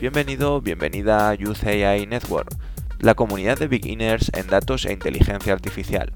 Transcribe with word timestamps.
Bienvenido, 0.00 0.62
bienvenida 0.62 1.28
a 1.28 1.34
Youth 1.34 1.62
AI 1.66 2.06
Network, 2.06 2.48
la 3.00 3.14
comunidad 3.14 3.58
de 3.58 3.68
beginners 3.68 4.32
en 4.34 4.46
datos 4.46 4.86
e 4.86 4.94
inteligencia 4.94 5.52
artificial. 5.52 6.10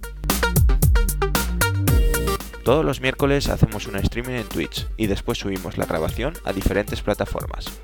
Todos 2.64 2.82
los 2.82 3.02
miércoles 3.02 3.50
hacemos 3.50 3.86
un 3.86 3.96
streaming 3.96 4.36
en 4.36 4.48
Twitch 4.48 4.88
y 4.96 5.06
después 5.06 5.36
subimos 5.36 5.76
la 5.76 5.84
grabación 5.84 6.32
a 6.46 6.54
diferentes 6.54 7.02
plataformas. 7.02 7.78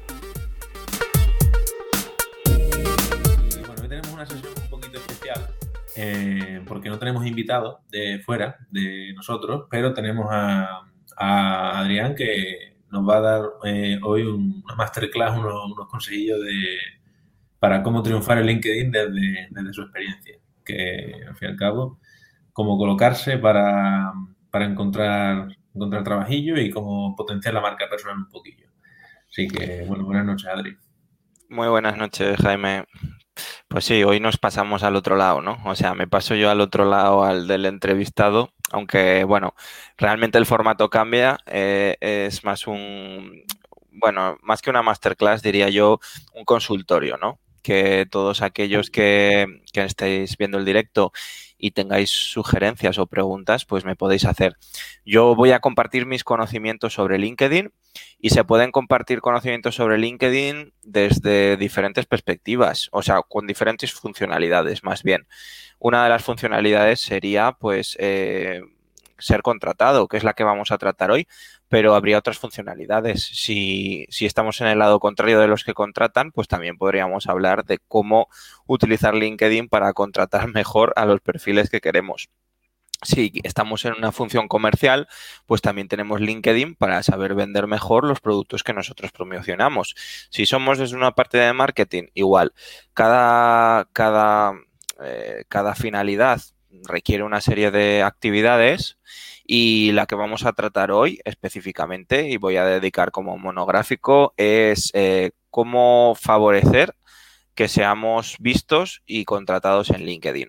Bueno, 2.47 3.83
hoy 3.83 3.89
tenemos 3.89 4.09
una 4.09 4.25
sesión 4.25 4.55
un 4.57 4.71
poquito 4.71 4.97
especial 5.01 5.51
eh, 5.97 6.63
porque 6.67 6.89
no 6.89 6.99
tenemos 6.99 7.27
invitados 7.27 7.81
de 7.91 8.21
fuera 8.25 8.57
de 8.71 9.13
nosotros, 9.15 9.67
pero 9.71 9.93
tenemos 9.93 10.29
a, 10.31 10.87
a 11.19 11.79
Adrián 11.79 12.15
que 12.15 12.70
nos 12.91 13.09
va 13.09 13.17
a 13.17 13.21
dar 13.21 13.43
eh, 13.65 13.99
hoy 14.03 14.23
un, 14.23 14.63
una 14.65 14.75
masterclass, 14.75 15.39
unos, 15.39 15.73
unos 15.73 15.89
consejillos 15.89 16.41
de, 16.41 16.79
para 17.59 17.83
cómo 17.83 18.03
triunfar 18.03 18.39
en 18.39 18.47
LinkedIn 18.47 18.91
desde, 18.91 19.49
desde, 19.51 19.73
su 19.73 19.83
experiencia. 19.83 20.37
Que 20.65 21.15
al 21.29 21.37
fin 21.37 21.49
y 21.49 21.53
al 21.53 21.57
cabo, 21.57 21.99
cómo 22.53 22.77
colocarse 22.79 23.39
para, 23.39 24.13
para 24.51 24.65
encontrar, 24.65 25.49
encontrar 25.75 26.05
trabajillo 26.05 26.59
y 26.59 26.71
cómo 26.71 27.15
potenciar 27.17 27.55
la 27.55 27.61
marca 27.61 27.89
personal 27.89 28.19
un 28.19 28.29
poquillo. 28.29 28.69
Así 29.29 29.47
que, 29.47 29.85
bueno, 29.87 30.05
buenas 30.05 30.25
noches, 30.25 30.49
Adri. 30.49 30.77
Muy 31.49 31.69
buenas 31.69 31.97
noches, 31.97 32.37
Jaime. 32.39 32.85
Pues 33.69 33.85
sí, 33.85 34.03
hoy 34.05 34.21
nos 34.21 34.37
pasamos 34.39 34.83
al 34.83 34.97
otro 34.97 35.17
lado, 35.17 35.41
¿no? 35.41 35.59
O 35.65 35.75
sea, 35.75 35.95
me 35.95 36.09
paso 36.09 36.35
yo 36.35 36.51
al 36.51 36.61
otro 36.61 36.85
lado, 36.85 37.25
al 37.25 37.47
del 37.47 37.67
entrevistado, 37.67 38.53
aunque, 38.71 39.25
bueno, 39.25 39.55
realmente 39.97 40.39
el 40.39 40.47
formato 40.47 40.91
cambia, 40.91 41.39
eh, 41.47 41.97
es 42.01 42.45
más 42.45 42.67
un, 42.67 43.45
bueno, 43.93 44.39
más 44.43 44.63
que 44.63 44.71
una 44.71 44.83
masterclass, 44.83 45.43
diría 45.43 45.69
yo, 45.69 46.01
un 46.35 46.45
consultorio, 46.45 47.17
¿no? 47.17 47.39
Que 47.63 48.07
todos 48.11 48.43
aquellos 48.43 48.91
que, 48.91 49.63
que 49.73 49.85
estéis 49.85 50.37
viendo 50.37 50.59
el 50.59 50.65
directo 50.65 51.13
y 51.61 51.73
tengáis 51.73 52.11
sugerencias 52.11 52.99
o 52.99 53.07
preguntas, 53.07 53.65
pues 53.65 53.85
me 53.85 53.97
podéis 53.97 54.25
hacer. 54.25 54.57
Yo 55.05 55.35
voy 55.35 55.53
a 55.53 55.61
compartir 55.61 56.07
mis 56.07 56.25
conocimientos 56.25 56.95
sobre 56.95 57.19
LinkedIn 57.19 57.73
y 58.19 58.31
se 58.31 58.45
pueden 58.45 58.73
compartir 58.73 59.21
conocimientos 59.21 59.75
sobre 59.75 59.99
LinkedIn 59.99 60.73
desde 60.83 61.57
diferentes 61.57 62.07
perspectivas, 62.07 62.89
o 62.93 63.03
sea, 63.03 63.23
con 63.23 63.47
diferentes 63.47 63.93
funcionalidades 63.93 64.83
más 64.83 65.03
bien. 65.03 65.27
Una 65.79 66.05
de 66.05 66.11
las 66.11 66.25
funcionalidades 66.25 67.01
sería 67.01 67.53
pues 67.53 67.97
eh, 68.01 68.63
ser 69.21 69.43
contratado, 69.43 70.09
que 70.09 70.17
es 70.17 70.25
la 70.25 70.35
que 70.35 70.45
vamos 70.45 70.71
a 70.71 70.79
tratar 70.79 71.11
hoy, 71.11 71.29
pero 71.69 71.95
habría 71.95 72.19
otras 72.19 72.39
funcionalidades. 72.39 73.23
Si, 73.23 74.07
si, 74.11 74.27
estamos 74.27 74.61
en 74.61 74.69
el 74.69 74.79
lado 74.79 75.01
contrario 75.01 75.41
de 75.41 75.49
los 75.49 75.65
que 75.65 75.75
contratan, 75.75 76.33
pues 76.33 76.49
también 76.49 76.77
podríamos 76.77 77.27
hablar 77.29 77.65
de 77.65 77.79
cómo 77.89 78.29
utilizar 78.67 79.15
LinkedIn 79.15 79.69
para 79.69 79.93
contratar 79.93 80.49
mejor 80.55 80.93
a 80.97 81.07
los 81.07 81.21
perfiles 81.21 81.71
que 81.71 81.81
queremos. 81.81 82.29
Si 83.03 83.33
estamos 83.45 83.87
en 83.87 83.95
una 83.95 84.13
función 84.13 84.47
comercial, 84.47 85.09
pues 85.47 85.63
también 85.63 85.89
tenemos 85.89 86.21
LinkedIn 86.21 86.75
para 86.75 87.03
saber 87.03 87.35
vender 87.35 87.67
mejor 87.67 88.05
los 88.05 88.21
productos 88.21 88.63
que 88.63 88.75
nosotros 88.75 89.11
promocionamos. 89.11 89.95
Si 90.29 90.45
somos 90.45 90.79
desde 90.79 90.97
una 90.97 91.13
parte 91.13 91.39
de 91.39 91.53
marketing, 91.55 92.09
igual. 92.13 92.53
Cada, 92.93 93.87
cada, 93.95 94.53
eh, 95.03 95.45
cada 95.49 95.75
finalidad 95.75 96.43
requiere 96.89 97.25
una 97.25 97.41
serie 97.41 97.71
de 97.71 98.03
actividades 98.03 98.99
y 99.45 99.93
la 99.93 100.07
que 100.07 100.15
vamos 100.15 100.45
a 100.47 100.53
tratar 100.53 100.91
hoy 100.91 101.21
específicamente 101.25 102.29
y 102.29 102.37
voy 102.37 102.57
a 102.57 102.65
dedicar 102.65 103.11
como 103.11 103.37
monográfico 103.37 104.33
es 104.37 104.91
eh, 104.95 105.33
cómo 105.51 106.15
favorecer 106.15 106.95
que 107.55 107.69
seamos 107.69 108.37
vistos 108.39 109.03
y 109.07 109.25
contratados 109.25 109.91
en 109.91 110.05
LinkedIn. 110.05 110.49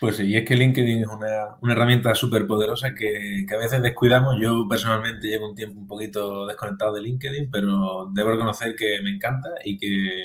Pues 0.00 0.16
sí, 0.16 0.36
es 0.36 0.44
que 0.44 0.54
LinkedIn 0.54 1.02
es 1.02 1.08
una, 1.08 1.56
una 1.60 1.72
herramienta 1.72 2.14
súper 2.14 2.46
poderosa 2.46 2.94
que, 2.94 3.44
que, 3.48 3.54
a 3.54 3.58
veces 3.58 3.82
descuidamos. 3.82 4.36
Yo 4.40 4.66
personalmente 4.68 5.28
llevo 5.28 5.48
un 5.48 5.54
tiempo 5.54 5.80
un 5.80 5.86
poquito 5.86 6.46
desconectado 6.46 6.92
de 6.94 7.02
LinkedIn, 7.02 7.50
pero 7.50 8.10
debo 8.12 8.32
reconocer 8.32 8.76
que 8.76 9.00
me 9.02 9.10
encanta 9.10 9.48
y 9.64 9.78
que, 9.78 10.24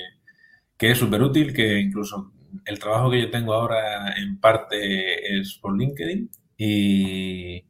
que 0.76 0.90
es 0.90 0.98
súper 0.98 1.22
útil, 1.22 1.54
que 1.54 1.80
incluso 1.80 2.32
el 2.64 2.78
trabajo 2.78 3.10
que 3.10 3.20
yo 3.20 3.30
tengo 3.30 3.54
ahora 3.54 4.14
en 4.16 4.38
parte 4.38 5.38
es 5.38 5.58
por 5.60 5.76
LinkedIn 5.76 6.30
y, 6.56 7.64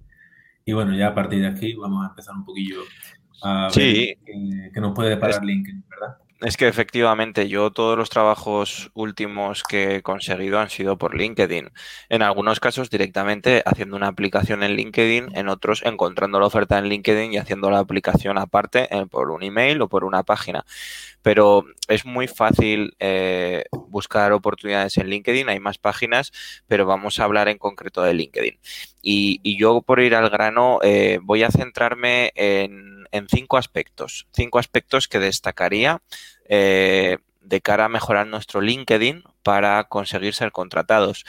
y 0.65 0.73
bueno, 0.73 0.95
ya 0.95 1.09
a 1.09 1.15
partir 1.15 1.41
de 1.41 1.49
aquí 1.49 1.75
vamos 1.75 2.05
a 2.05 2.11
empezar 2.11 2.35
un 2.35 2.45
poquillo 2.45 2.81
a 3.43 3.71
ver 3.75 4.17
qué, 4.25 4.71
qué 4.73 4.81
nos 4.81 4.95
puede 4.95 5.11
deparar 5.11 5.45
LinkedIn, 5.45 5.85
¿verdad? 5.89 6.17
Es 6.43 6.57
que 6.57 6.69
efectivamente 6.69 7.49
yo 7.49 7.71
todos 7.71 7.99
los 7.99 8.09
trabajos 8.09 8.91
últimos 8.95 9.63
que 9.63 9.97
he 9.97 10.03
conseguido 10.03 10.59
han 10.59 10.71
sido 10.71 10.97
por 10.97 11.15
LinkedIn. 11.15 11.69
En 12.09 12.23
algunos 12.23 12.61
casos 12.61 12.89
directamente 12.89 13.63
haciendo 13.67 13.97
una 13.97 14.07
aplicación 14.07 14.63
en 14.63 14.73
LinkedIn, 14.73 15.37
en 15.37 15.49
otros 15.51 15.83
encontrando 15.85 16.41
la 16.41 16.47
oferta 16.47 16.79
en 16.79 16.87
LinkedIn 16.87 17.35
y 17.35 17.37
haciendo 17.37 17.71
la 17.71 17.81
aplicación 17.81 18.39
aparte 18.39 18.89
eh, 18.91 19.05
por 19.05 19.31
un 19.31 19.43
email 19.43 19.83
o 19.83 19.89
por 19.91 20.03
una 20.03 20.23
página. 20.23 20.65
Pero 21.21 21.67
es 21.89 22.07
muy 22.07 22.27
fácil 22.27 22.97
eh, 23.01 23.65
buscar 23.89 24.33
oportunidades 24.33 24.97
en 24.97 25.09
LinkedIn, 25.09 25.51
hay 25.51 25.61
más 25.61 25.77
páginas, 25.77 26.33
pero 26.67 26.87
vamos 26.87 27.21
a 27.21 27.25
hablar 27.25 27.49
en 27.49 27.59
concreto 27.59 28.03
de 28.03 28.15
LinkedIn. 28.15 28.59
Y, 29.03 29.41
y 29.43 29.59
yo 29.59 29.83
por 29.83 30.01
ir 30.01 30.15
al 30.15 30.31
grano 30.31 30.79
eh, 30.83 31.19
voy 31.23 31.43
a 31.43 31.51
centrarme 31.51 32.33
en, 32.35 33.00
en, 33.13 33.29
cinco 33.29 33.57
aspectos, 33.57 34.27
cinco 34.33 34.59
aspectos 34.59 35.09
que 35.09 35.19
destacaría 35.19 36.03
eh, 36.49 37.19
de 37.41 37.61
cara 37.61 37.87
a 37.87 37.89
mejorar 37.89 38.27
nuestro 38.27 38.61
LinkedIn 38.61 39.25
para 39.43 39.85
conseguir 39.85 40.35
ser 40.35 40.53
contratados. 40.53 41.25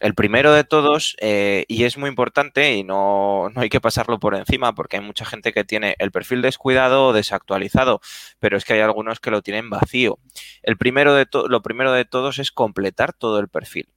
El 0.00 0.14
primero 0.14 0.52
de 0.52 0.64
todos, 0.64 1.14
eh, 1.20 1.64
y 1.68 1.84
es 1.84 1.96
muy 1.96 2.08
importante 2.08 2.74
y 2.74 2.82
no, 2.82 3.50
no, 3.54 3.60
hay 3.60 3.68
que 3.68 3.80
pasarlo 3.80 4.18
por 4.18 4.34
encima 4.34 4.74
porque 4.74 4.96
hay 4.96 5.02
mucha 5.02 5.24
gente 5.24 5.52
que 5.52 5.62
tiene 5.62 5.94
el 6.00 6.10
perfil 6.10 6.42
descuidado 6.42 7.06
o 7.06 7.12
desactualizado, 7.12 8.00
pero 8.40 8.56
es 8.56 8.64
que 8.64 8.72
hay 8.72 8.80
algunos 8.80 9.20
que 9.20 9.30
lo 9.30 9.42
tienen 9.42 9.70
vacío. 9.70 10.18
El 10.64 10.76
primero 10.76 11.14
de 11.14 11.28
lo 11.48 11.62
primero 11.62 11.92
de 11.92 12.04
todos 12.04 12.40
es 12.40 12.50
completar 12.50 13.12
todo 13.12 13.38
el 13.38 13.46
perfil. 13.46 13.88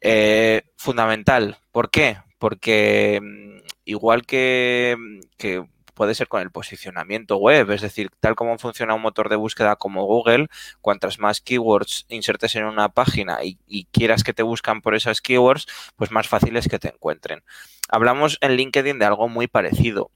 Eh, 0.00 0.62
fundamental. 0.76 1.58
¿Por 1.72 1.90
qué? 1.90 2.18
Porque 2.38 3.20
mm, 3.20 3.66
igual 3.84 4.24
que, 4.24 4.96
que 5.36 5.64
puede 5.96 6.14
ser 6.14 6.28
con 6.28 6.42
el 6.42 6.50
posicionamiento 6.50 7.38
web, 7.38 7.70
es 7.72 7.80
decir, 7.80 8.10
tal 8.20 8.36
como 8.36 8.58
funciona 8.58 8.94
un 8.94 9.00
motor 9.00 9.30
de 9.30 9.36
búsqueda 9.36 9.76
como 9.76 10.04
Google, 10.04 10.48
cuantas 10.82 11.18
más 11.18 11.40
keywords 11.40 12.04
insertes 12.08 12.54
en 12.54 12.64
una 12.64 12.90
página 12.90 13.38
y, 13.42 13.86
quieras 13.90 14.22
que 14.22 14.34
te 14.34 14.42
buscan 14.42 14.82
por 14.82 14.94
esas 14.94 15.22
keywords, 15.22 15.66
pues 15.96 16.10
más 16.10 16.28
fácil 16.28 16.56
es 16.56 16.68
que 16.68 16.78
te 16.78 16.88
encuentren. 16.88 17.42
Hablamos 17.88 18.36
en 18.42 18.56
LinkedIn 18.56 18.98
de 18.98 19.06
algo 19.06 19.28
muy 19.28 19.48
parecido 19.48 20.10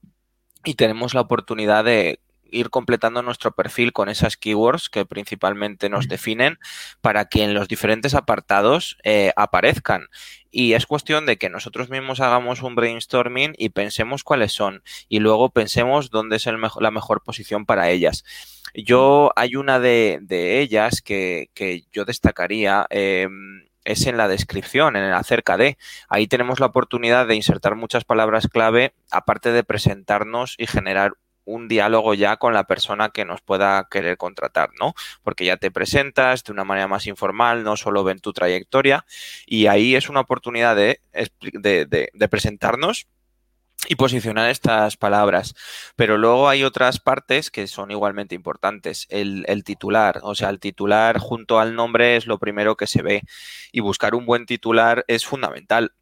y 0.64 0.74
tenemos 0.74 1.14
la 1.14 1.22
oportunidad 1.22 1.82
de 1.84 2.20
ir 2.52 2.70
completando 2.70 3.22
nuestro 3.22 3.52
perfil 3.52 3.92
con 3.92 4.08
esas 4.08 4.36
keywords 4.36 4.88
que 4.88 5.06
principalmente 5.06 5.88
nos 5.88 6.08
definen 6.08 6.58
para 7.00 7.26
que 7.26 7.42
en 7.44 7.54
los 7.54 7.68
diferentes 7.68 8.14
apartados 8.14 8.98
eh, 9.04 9.32
aparezcan. 9.36 10.08
Y 10.50 10.72
es 10.72 10.86
cuestión 10.86 11.26
de 11.26 11.36
que 11.36 11.48
nosotros 11.48 11.90
mismos 11.90 12.20
hagamos 12.20 12.62
un 12.62 12.74
brainstorming 12.74 13.54
y 13.56 13.68
pensemos 13.68 14.24
cuáles 14.24 14.52
son 14.52 14.82
y 15.08 15.20
luego 15.20 15.50
pensemos 15.50 16.10
dónde 16.10 16.36
es 16.36 16.46
el 16.46 16.60
la 16.80 16.90
mejor 16.90 17.22
posición 17.22 17.66
para 17.66 17.90
ellas. 17.90 18.24
Yo 18.74 19.32
hay 19.36 19.56
una 19.56 19.78
de, 19.80 20.18
de 20.22 20.60
ellas 20.60 21.02
que, 21.02 21.50
que, 21.54 21.84
yo 21.92 22.04
destacaría. 22.04 22.86
Eh, 22.90 23.28
es 23.84 24.06
en 24.06 24.16
la 24.16 24.28
descripción, 24.28 24.96
en 24.96 25.04
el 25.04 25.14
acerca 25.14 25.56
de. 25.56 25.78
Ahí 26.08 26.26
tenemos 26.26 26.60
la 26.60 26.66
oportunidad 26.66 27.26
de 27.26 27.36
insertar 27.36 27.76
muchas 27.76 28.04
palabras 28.04 28.48
clave, 28.48 28.94
aparte 29.10 29.52
de 29.52 29.64
presentarnos 29.64 30.54
y 30.58 30.66
generar 30.66 31.14
un 31.50 31.68
diálogo 31.68 32.14
ya 32.14 32.36
con 32.36 32.54
la 32.54 32.64
persona 32.64 33.10
que 33.10 33.24
nos 33.24 33.40
pueda 33.40 33.86
querer 33.90 34.16
contratar, 34.16 34.70
¿no? 34.78 34.94
Porque 35.22 35.44
ya 35.44 35.56
te 35.56 35.70
presentas 35.70 36.44
de 36.44 36.52
una 36.52 36.64
manera 36.64 36.88
más 36.88 37.06
informal, 37.06 37.64
no 37.64 37.76
solo 37.76 38.04
ven 38.04 38.20
tu 38.20 38.32
trayectoria 38.32 39.04
y 39.46 39.66
ahí 39.66 39.94
es 39.96 40.08
una 40.08 40.20
oportunidad 40.20 40.76
de, 40.76 41.00
de, 41.52 41.86
de, 41.86 42.10
de 42.12 42.28
presentarnos 42.28 43.06
y 43.88 43.96
posicionar 43.96 44.50
estas 44.50 44.96
palabras. 44.96 45.54
Pero 45.96 46.18
luego 46.18 46.48
hay 46.48 46.64
otras 46.64 47.00
partes 47.00 47.50
que 47.50 47.66
son 47.66 47.90
igualmente 47.90 48.34
importantes. 48.34 49.06
El, 49.10 49.44
el, 49.48 49.64
titular, 49.64 50.20
o 50.22 50.34
sea, 50.34 50.50
el 50.50 50.60
titular 50.60 51.18
junto 51.18 51.58
al 51.58 51.74
nombre 51.74 52.16
es 52.16 52.26
lo 52.26 52.38
primero 52.38 52.76
que 52.76 52.86
se 52.86 53.02
ve 53.02 53.22
y 53.72 53.80
buscar 53.80 54.14
un 54.14 54.26
buen 54.26 54.46
titular 54.46 55.04
es 55.08 55.24
fundamental. 55.24 55.92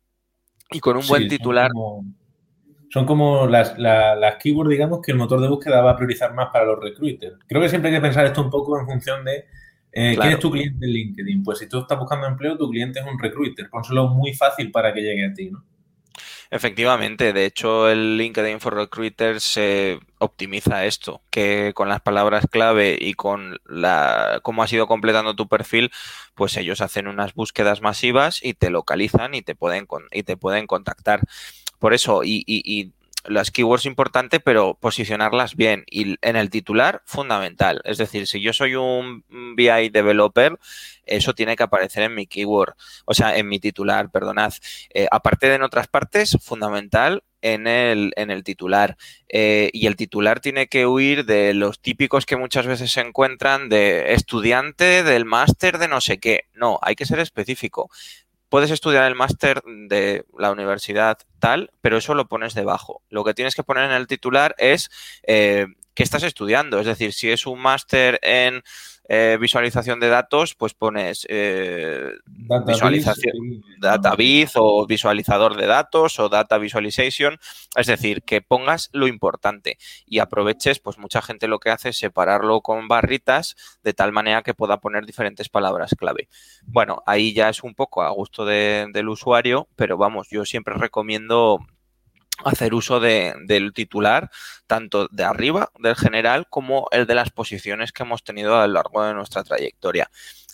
Y 0.70 0.80
con 0.80 0.96
un 0.96 1.02
sí, 1.02 1.08
buen 1.08 1.28
titular... 1.28 1.70
Como 1.70 2.04
son 2.90 3.06
como 3.06 3.46
las, 3.46 3.78
las, 3.78 4.18
las, 4.18 4.36
keywords, 4.36 4.70
digamos, 4.70 5.00
que 5.02 5.12
el 5.12 5.18
motor 5.18 5.40
de 5.40 5.48
búsqueda 5.48 5.80
va 5.82 5.92
a 5.92 5.96
priorizar 5.96 6.34
más 6.34 6.48
para 6.52 6.64
los 6.64 6.80
recruiters. 6.80 7.38
Creo 7.46 7.60
que 7.60 7.68
siempre 7.68 7.90
hay 7.90 7.96
que 7.96 8.02
pensar 8.02 8.24
esto 8.26 8.42
un 8.42 8.50
poco 8.50 8.78
en 8.78 8.86
función 8.86 9.24
de 9.24 9.44
eh, 9.92 10.14
claro. 10.14 10.20
quién 10.20 10.32
es 10.32 10.38
tu 10.40 10.50
cliente 10.50 10.86
en 10.86 10.92
LinkedIn. 10.92 11.42
Pues 11.42 11.58
si 11.58 11.68
tú 11.68 11.80
estás 11.80 11.98
buscando 11.98 12.26
empleo, 12.26 12.56
tu 12.56 12.68
cliente 12.70 13.00
es 13.00 13.06
un 13.06 13.18
recruiter. 13.18 13.68
Pónselo 13.68 14.08
muy 14.08 14.32
fácil 14.34 14.70
para 14.70 14.92
que 14.92 15.02
llegue 15.02 15.26
a 15.26 15.34
ti, 15.34 15.50
¿no? 15.50 15.64
Efectivamente, 16.50 17.34
de 17.34 17.44
hecho 17.44 17.90
el 17.90 18.16
LinkedIn 18.16 18.60
for 18.60 18.74
Recruiters 18.74 19.42
se 19.42 20.00
optimiza 20.16 20.86
esto, 20.86 21.20
que 21.28 21.72
con 21.74 21.90
las 21.90 22.00
palabras 22.00 22.46
clave 22.50 22.96
y 22.98 23.12
con 23.12 23.58
la 23.66 24.40
cómo 24.42 24.62
has 24.62 24.72
ido 24.72 24.86
completando 24.86 25.36
tu 25.36 25.46
perfil, 25.46 25.90
pues 26.34 26.56
ellos 26.56 26.80
hacen 26.80 27.06
unas 27.06 27.34
búsquedas 27.34 27.82
masivas 27.82 28.42
y 28.42 28.54
te 28.54 28.70
localizan 28.70 29.34
y 29.34 29.42
te 29.42 29.54
pueden 29.54 29.86
y 30.10 30.22
te 30.22 30.38
pueden 30.38 30.66
contactar. 30.66 31.20
Por 31.78 31.92
eso, 31.92 32.24
y, 32.24 32.44
y 32.46 32.92
las 33.28 33.50
keywords 33.50 33.86
importante, 33.86 34.40
pero 34.40 34.74
posicionarlas 34.74 35.56
bien. 35.56 35.84
Y 35.90 36.16
en 36.22 36.36
el 36.36 36.50
titular, 36.50 37.02
fundamental. 37.04 37.80
Es 37.84 37.98
decir, 37.98 38.26
si 38.26 38.40
yo 38.40 38.52
soy 38.52 38.74
un 38.74 39.24
BI 39.56 39.88
developer, 39.90 40.58
eso 41.04 41.34
tiene 41.34 41.56
que 41.56 41.62
aparecer 41.62 42.04
en 42.04 42.14
mi 42.14 42.26
keyword, 42.26 42.74
o 43.06 43.14
sea, 43.14 43.36
en 43.36 43.48
mi 43.48 43.58
titular, 43.60 44.10
perdonad. 44.10 44.52
Eh, 44.92 45.08
aparte 45.10 45.48
de 45.48 45.54
en 45.54 45.62
otras 45.62 45.88
partes, 45.88 46.36
fundamental 46.42 47.24
en 47.42 47.66
el, 47.66 48.12
en 48.16 48.30
el 48.30 48.44
titular. 48.44 48.96
Eh, 49.28 49.70
y 49.72 49.86
el 49.86 49.96
titular 49.96 50.40
tiene 50.40 50.68
que 50.68 50.86
huir 50.86 51.24
de 51.24 51.54
los 51.54 51.80
típicos 51.80 52.26
que 52.26 52.36
muchas 52.36 52.66
veces 52.66 52.92
se 52.92 53.00
encuentran 53.00 53.68
de 53.68 54.12
estudiante 54.14 55.02
del 55.02 55.24
máster 55.24 55.78
de 55.78 55.88
no 55.88 56.00
sé 56.00 56.18
qué. 56.18 56.44
No, 56.54 56.78
hay 56.82 56.94
que 56.94 57.06
ser 57.06 57.20
específico 57.20 57.90
puedes 58.48 58.70
estudiar 58.70 59.04
el 59.04 59.14
máster 59.14 59.62
de 59.64 60.24
la 60.38 60.50
universidad 60.50 61.18
tal, 61.38 61.70
pero 61.80 61.96
eso 61.98 62.14
lo 62.14 62.28
pones 62.28 62.54
debajo. 62.54 63.02
Lo 63.08 63.24
que 63.24 63.34
tienes 63.34 63.54
que 63.54 63.64
poner 63.64 63.84
en 63.84 63.92
el 63.92 64.06
titular 64.06 64.54
es 64.58 64.90
eh, 65.26 65.66
qué 65.94 66.02
estás 66.02 66.22
estudiando. 66.22 66.80
Es 66.80 66.86
decir, 66.86 67.12
si 67.12 67.30
es 67.30 67.46
un 67.46 67.60
máster 67.60 68.18
en 68.22 68.62
eh, 69.08 69.38
visualización 69.40 70.00
de 70.00 70.08
datos, 70.08 70.54
pues 70.54 70.74
pones 70.74 71.26
eh, 71.30 72.12
visualización, 72.66 73.32
Database 73.80 74.52
o 74.56 74.86
visualizador 74.86 75.56
de 75.56 75.66
datos 75.66 76.18
o 76.18 76.28
Data 76.28 76.58
Visualization. 76.58 77.38
Es 77.74 77.86
decir, 77.86 78.22
que 78.22 78.42
pongas 78.42 78.90
lo 78.92 79.06
importante 79.06 79.78
y 80.06 80.18
aproveches, 80.18 80.78
pues 80.78 80.98
mucha 80.98 81.22
gente 81.22 81.48
lo 81.48 81.58
que 81.58 81.70
hace 81.70 81.88
es 81.90 81.98
separarlo 81.98 82.60
con 82.60 82.86
barritas 82.86 83.56
de 83.82 83.94
tal 83.94 84.12
manera 84.12 84.42
que 84.42 84.54
pueda 84.54 84.78
poner 84.78 85.06
diferentes 85.06 85.48
palabras 85.48 85.94
clave. 85.98 86.28
Bueno, 86.64 87.02
ahí 87.06 87.32
ya 87.32 87.48
es 87.48 87.62
un 87.62 87.74
poco 87.74 88.02
a 88.02 88.10
gusto 88.10 88.44
del 88.44 89.08
usuario, 89.08 89.68
pero 89.74 89.96
vamos, 89.96 90.28
yo 90.30 90.44
siempre 90.44 90.74
recomiendo 90.74 91.60
hacer 92.44 92.74
uso 92.74 93.00
de, 93.00 93.34
del 93.44 93.72
titular, 93.72 94.30
tanto 94.66 95.08
de 95.08 95.24
arriba, 95.24 95.70
del 95.78 95.96
general, 95.96 96.46
como 96.48 96.88
el 96.92 97.06
de 97.06 97.14
las 97.14 97.30
posiciones 97.30 97.92
que 97.92 98.02
hemos 98.02 98.22
tenido 98.22 98.56
a 98.56 98.66
lo 98.66 98.74
largo 98.74 99.04
de 99.04 99.14
nuestra 99.14 99.44
trayectoria. 99.44 100.10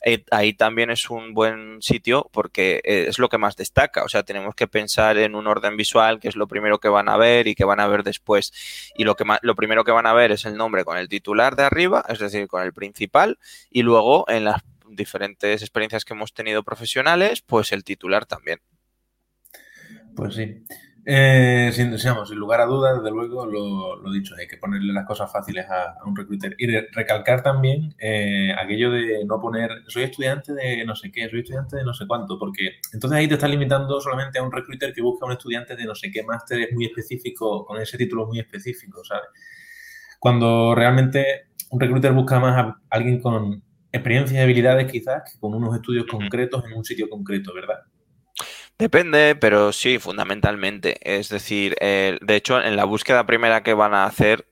Eh, 0.06 0.22
ahí 0.30 0.52
también 0.52 0.90
es 0.90 1.08
un 1.08 1.32
buen 1.32 1.80
sitio 1.80 2.28
porque 2.30 2.82
eh, 2.84 3.06
es 3.08 3.18
lo 3.18 3.30
que 3.30 3.38
más 3.38 3.56
destaca. 3.56 4.04
O 4.04 4.08
sea, 4.08 4.22
tenemos 4.22 4.54
que 4.54 4.66
pensar 4.66 5.16
en 5.16 5.34
un 5.34 5.46
orden 5.46 5.78
visual, 5.78 6.20
que 6.20 6.28
es 6.28 6.36
lo 6.36 6.46
primero 6.46 6.78
que 6.78 6.88
van 6.88 7.08
a 7.08 7.16
ver 7.16 7.46
y 7.48 7.54
que 7.54 7.64
van 7.64 7.80
a 7.80 7.86
ver 7.86 8.02
después. 8.02 8.52
Y 8.96 9.04
lo, 9.04 9.16
que 9.16 9.24
lo 9.40 9.54
primero 9.54 9.82
que 9.82 9.92
van 9.92 10.06
a 10.06 10.12
ver 10.12 10.30
es 10.30 10.44
el 10.44 10.56
nombre 10.56 10.84
con 10.84 10.98
el 10.98 11.08
titular 11.08 11.56
de 11.56 11.64
arriba, 11.64 12.04
es 12.08 12.18
decir, 12.18 12.46
con 12.48 12.62
el 12.62 12.74
principal, 12.74 13.38
y 13.70 13.82
luego 13.82 14.26
en 14.28 14.44
las 14.44 14.60
diferentes 14.86 15.62
experiencias 15.62 16.04
que 16.04 16.12
hemos 16.12 16.34
tenido 16.34 16.62
profesionales, 16.62 17.40
pues 17.40 17.72
el 17.72 17.82
titular 17.82 18.26
también. 18.26 18.60
Pues 20.14 20.34
sí. 20.34 20.64
Eh, 21.06 21.70
sin, 21.74 21.98
sin, 21.98 22.38
lugar 22.38 22.62
a 22.62 22.64
dudas, 22.64 22.96
desde 22.96 23.10
luego, 23.10 23.44
lo, 23.44 23.96
lo, 23.96 24.10
dicho, 24.10 24.34
hay 24.38 24.46
que 24.46 24.56
ponerle 24.56 24.90
las 24.92 25.04
cosas 25.04 25.30
fáciles 25.30 25.66
a, 25.68 25.98
un 26.06 26.16
recruiter. 26.16 26.54
Y 26.58 26.66
recalcar 26.66 27.42
también 27.42 27.94
eh, 27.98 28.54
aquello 28.58 28.90
de 28.90 29.24
no 29.26 29.38
poner, 29.40 29.82
soy 29.88 30.04
estudiante 30.04 30.54
de 30.54 30.84
no 30.86 30.96
sé 30.96 31.12
qué, 31.12 31.28
soy 31.28 31.40
estudiante 31.40 31.76
de 31.76 31.84
no 31.84 31.92
sé 31.92 32.06
cuánto, 32.06 32.38
porque 32.38 32.76
entonces 32.92 33.18
ahí 33.18 33.28
te 33.28 33.34
estás 33.34 33.50
limitando 33.50 34.00
solamente 34.00 34.38
a 34.38 34.42
un 34.42 34.50
recruiter 34.50 34.94
que 34.94 35.02
busca 35.02 35.26
a 35.26 35.28
un 35.28 35.32
estudiante 35.32 35.76
de 35.76 35.84
no 35.84 35.94
sé 35.94 36.10
qué 36.10 36.22
máster 36.22 36.60
es 36.62 36.72
muy 36.72 36.86
específico, 36.86 37.66
con 37.66 37.80
ese 37.80 37.98
título 37.98 38.26
muy 38.26 38.38
específico, 38.38 39.04
¿sabes? 39.04 39.28
Cuando 40.18 40.74
realmente 40.74 41.48
un 41.70 41.80
recruiter 41.80 42.12
busca 42.12 42.40
más 42.40 42.56
a 42.56 42.80
alguien 42.88 43.20
con 43.20 43.62
experiencias 43.92 44.40
y 44.40 44.42
habilidades 44.42 44.90
quizás 44.90 45.22
que 45.30 45.38
con 45.38 45.54
unos 45.54 45.74
estudios 45.74 46.06
concretos 46.06 46.64
en 46.64 46.72
un 46.72 46.84
sitio 46.84 47.10
concreto, 47.10 47.52
¿verdad? 47.52 47.80
Depende, 48.78 49.36
pero 49.36 49.72
sí, 49.72 49.98
fundamentalmente. 50.00 50.98
Es 51.02 51.28
decir, 51.28 51.76
de 51.80 52.36
hecho, 52.36 52.60
en 52.60 52.74
la 52.76 52.84
búsqueda 52.84 53.24
primera 53.24 53.62
que 53.62 53.72
van 53.72 53.94
a 53.94 54.04
hacer, 54.04 54.48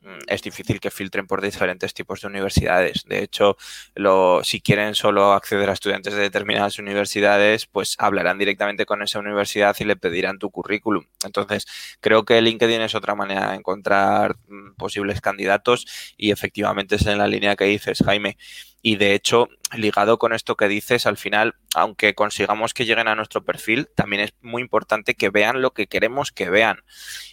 mm, 0.00 0.18
es 0.28 0.40
difícil 0.42 0.80
que 0.80 0.90
filtren 0.90 1.26
por 1.26 1.42
diferentes 1.42 1.92
tipos 1.92 2.22
de 2.22 2.28
universidades. 2.28 3.04
De 3.04 3.22
hecho, 3.22 3.56
lo, 3.94 4.42
si 4.44 4.62
quieren 4.62 4.94
solo 4.94 5.32
acceder 5.34 5.68
a 5.68 5.74
estudiantes 5.74 6.14
de 6.14 6.22
determinadas 6.22 6.78
universidades, 6.78 7.66
pues 7.66 7.96
hablarán 7.98 8.38
directamente 8.38 8.86
con 8.86 9.02
esa 9.02 9.18
universidad 9.18 9.76
y 9.78 9.84
le 9.84 9.96
pedirán 9.96 10.38
tu 10.38 10.50
currículum. 10.50 11.04
Entonces, 11.24 11.66
creo 12.00 12.24
que 12.24 12.40
LinkedIn 12.40 12.80
es 12.80 12.94
otra 12.94 13.14
manera 13.14 13.50
de 13.50 13.56
encontrar 13.56 14.36
mm, 14.48 14.74
posibles 14.76 15.20
candidatos 15.20 15.86
y 16.16 16.30
efectivamente 16.30 16.96
es 16.96 17.04
en 17.06 17.18
la 17.18 17.26
línea 17.28 17.56
que 17.56 17.64
dices, 17.66 17.98
Jaime. 18.04 18.38
Y 18.82 18.96
de 18.96 19.14
hecho, 19.14 19.48
ligado 19.74 20.18
con 20.18 20.32
esto 20.32 20.56
que 20.56 20.68
dices, 20.68 21.06
al 21.06 21.16
final, 21.16 21.56
aunque 21.74 22.14
consigamos 22.14 22.72
que 22.72 22.84
lleguen 22.84 23.08
a 23.08 23.14
nuestro 23.14 23.44
perfil, 23.44 23.88
también 23.94 24.22
es 24.22 24.34
muy 24.40 24.62
importante 24.62 25.14
que 25.14 25.30
vean 25.30 25.60
lo 25.60 25.72
que 25.72 25.88
queremos 25.88 26.30
que 26.30 26.50
vean. 26.50 26.82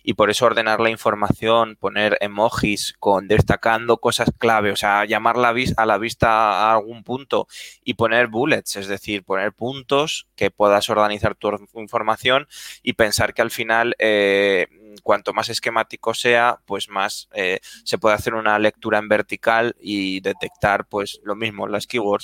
Y 0.03 0.13
por 0.13 0.30
eso 0.30 0.45
ordenar 0.45 0.80
la 0.80 0.89
información, 0.89 1.77
poner 1.80 2.18
emojis 2.21 2.95
con 3.00 3.27
destacando 3.27 3.97
cosas 3.97 4.31
clave, 4.38 4.71
o 4.71 4.75
sea, 4.75 5.06
llamar 5.06 5.38
la 5.38 5.53
a 5.77 5.85
la 5.85 5.97
vista 6.00 6.30
a 6.30 6.74
algún 6.74 7.03
punto 7.03 7.47
y 7.83 7.94
poner 7.94 8.27
bullets, 8.27 8.75
es 8.77 8.88
decir, 8.88 9.24
poner 9.24 9.53
puntos 9.53 10.27
que 10.36 10.50
puedas 10.50 10.89
organizar 10.89 11.36
tu 11.36 11.51
información 11.75 12.47
y 12.81 12.94
pensar 12.94 13.36
que 13.36 13.44
al 13.44 13.51
final 13.51 13.95
eh, 14.00 14.68
cuanto 15.01 15.33
más 15.33 15.50
esquemático 15.50 16.13
sea, 16.13 16.59
pues 16.65 16.89
más 16.89 17.29
eh, 17.33 17.59
se 17.83 17.97
puede 17.97 18.15
hacer 18.15 18.33
una 18.33 18.59
lectura 18.59 19.00
en 19.00 19.07
vertical 19.07 19.75
y 19.79 20.19
detectar 20.21 20.86
pues 20.88 21.19
lo 21.24 21.36
mismo, 21.36 21.68
las 21.68 21.88
keywords. 21.88 22.22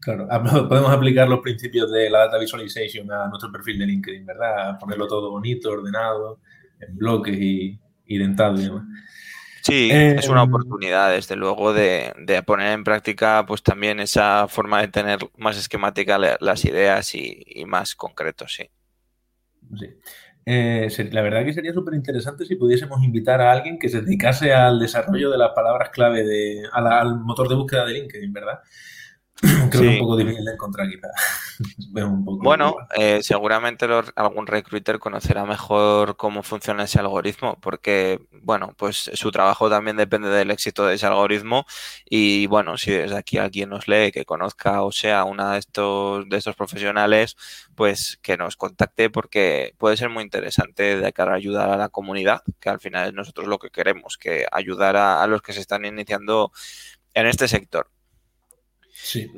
Claro, 0.00 0.28
podemos 0.68 0.90
aplicar 0.90 1.28
los 1.28 1.40
principios 1.40 1.90
de 1.90 2.10
la 2.10 2.20
data 2.20 2.38
visualization 2.38 3.10
a 3.12 3.28
nuestro 3.28 3.52
perfil 3.52 3.78
de 3.78 3.86
LinkedIn, 3.86 4.26
¿verdad? 4.26 4.78
Ponerlo 4.78 5.06
todo 5.06 5.30
bonito, 5.30 5.70
ordenado, 5.70 6.40
en 6.80 6.96
bloques 6.96 7.36
y, 7.38 7.78
dentado 8.06 8.60
y 8.60 8.64
demás. 8.64 8.84
Sí, 9.62 9.90
es 9.92 10.28
una 10.28 10.42
em, 10.42 10.48
oportunidad, 10.48 11.12
desde 11.12 11.36
luego, 11.36 11.72
de, 11.72 12.12
poner 12.44 12.72
en 12.72 12.82
práctica 12.82 13.44
pues 13.46 13.62
también 13.62 14.00
esa 14.00 14.48
forma 14.48 14.80
de 14.80 14.88
tener 14.88 15.20
más 15.36 15.56
esquemática 15.56 16.18
las 16.18 16.64
ideas 16.64 17.14
y, 17.14 17.42
y 17.46 17.64
más 17.64 17.94
concreto, 17.94 18.48
sí. 18.48 18.68
Sí. 19.78 19.86
Eh, 20.44 20.88
la 21.12 21.22
verdad 21.22 21.44
que 21.44 21.52
sería 21.52 21.72
súper 21.72 21.94
interesante 21.94 22.44
si 22.44 22.56
pudiésemos 22.56 23.02
invitar 23.04 23.40
a 23.40 23.52
alguien 23.52 23.78
que 23.78 23.88
se 23.88 24.00
dedicase 24.00 24.52
al 24.52 24.80
desarrollo 24.80 25.30
de 25.30 25.38
las 25.38 25.52
palabras 25.52 25.90
clave 25.90 26.24
de, 26.24 26.64
al 26.72 27.20
motor 27.20 27.48
de 27.48 27.54
búsqueda 27.54 27.86
de 27.86 27.92
LinkedIn, 27.92 28.32
¿verdad? 28.32 28.58
Creo 29.70 29.82
que 29.82 29.88
es 29.88 29.94
un 29.94 29.98
poco 29.98 30.16
difícil 30.16 30.44
de 30.44 30.52
encontrar 30.52 30.88
quizás. 30.88 31.10
bueno, 32.42 32.76
eh, 32.96 33.20
seguramente 33.22 33.86
algún 34.14 34.46
recruiter 34.46 35.00
conocerá 35.00 35.44
mejor 35.44 36.16
cómo 36.16 36.44
funciona 36.44 36.84
ese 36.84 37.00
algoritmo, 37.00 37.58
porque, 37.60 38.20
bueno, 38.30 38.72
pues 38.76 39.10
su 39.14 39.32
trabajo 39.32 39.68
también 39.68 39.96
depende 39.96 40.28
del 40.28 40.52
éxito 40.52 40.86
de 40.86 40.94
ese 40.94 41.06
algoritmo. 41.06 41.66
Y 42.08 42.46
bueno, 42.46 42.78
si 42.78 42.92
desde 42.92 43.16
aquí 43.16 43.38
alguien 43.38 43.70
nos 43.70 43.88
lee 43.88 44.12
que 44.12 44.24
conozca 44.24 44.82
o 44.82 44.92
sea 44.92 45.24
una 45.24 45.54
de 45.54 45.58
estos, 45.58 46.28
de 46.28 46.36
estos 46.36 46.54
profesionales, 46.54 47.36
pues 47.74 48.20
que 48.22 48.36
nos 48.36 48.56
contacte 48.56 49.10
porque 49.10 49.74
puede 49.76 49.96
ser 49.96 50.08
muy 50.08 50.22
interesante 50.22 50.98
de 50.98 51.12
cara 51.12 51.32
a 51.32 51.36
ayudar 51.36 51.68
a 51.70 51.76
la 51.76 51.88
comunidad, 51.88 52.42
que 52.60 52.68
al 52.68 52.78
final 52.78 53.08
es 53.08 53.14
nosotros 53.14 53.48
lo 53.48 53.58
que 53.58 53.70
queremos, 53.70 54.18
que 54.18 54.46
ayudar 54.52 54.96
a 54.96 55.26
los 55.26 55.42
que 55.42 55.52
se 55.52 55.60
están 55.60 55.84
iniciando 55.84 56.52
en 57.14 57.26
este 57.26 57.48
sector. 57.48 57.91
Sí. 58.92 59.30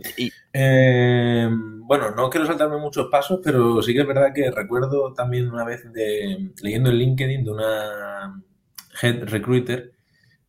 Eh, 0.52 1.48
bueno, 1.50 2.10
no 2.10 2.28
quiero 2.28 2.46
saltarme 2.46 2.76
muchos 2.78 3.06
pasos, 3.08 3.40
pero 3.42 3.80
sí 3.82 3.94
que 3.94 4.00
es 4.00 4.06
verdad 4.06 4.32
que 4.34 4.50
recuerdo 4.50 5.14
también 5.14 5.50
una 5.50 5.64
vez 5.64 5.90
de 5.92 6.50
leyendo 6.60 6.90
en 6.90 6.96
LinkedIn 6.96 7.44
de 7.44 7.50
una 7.50 8.42
head 9.00 9.24
recruiter 9.28 9.92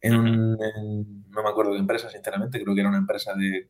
en, 0.01 0.57
no 0.57 1.43
me 1.43 1.49
acuerdo 1.49 1.71
qué 1.71 1.79
empresa, 1.79 2.09
sinceramente, 2.09 2.61
creo 2.61 2.75
que 2.75 2.81
era 2.81 2.89
una 2.89 2.99
empresa 2.99 3.33
de, 3.35 3.69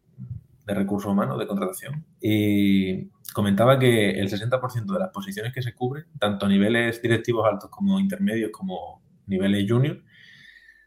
de 0.65 0.73
recursos 0.73 1.11
humanos, 1.11 1.39
de 1.39 1.47
contratación, 1.47 2.05
y 2.19 3.05
comentaba 3.33 3.79
que 3.79 4.11
el 4.11 4.29
60% 4.29 4.93
de 4.93 4.99
las 4.99 5.09
posiciones 5.09 5.53
que 5.53 5.61
se 5.61 5.73
cubren, 5.73 6.05
tanto 6.19 6.45
a 6.45 6.49
niveles 6.49 7.01
directivos 7.01 7.47
altos 7.47 7.69
como 7.69 7.99
intermedios 7.99 8.51
como 8.51 9.01
niveles 9.27 9.65
junior, 9.69 10.01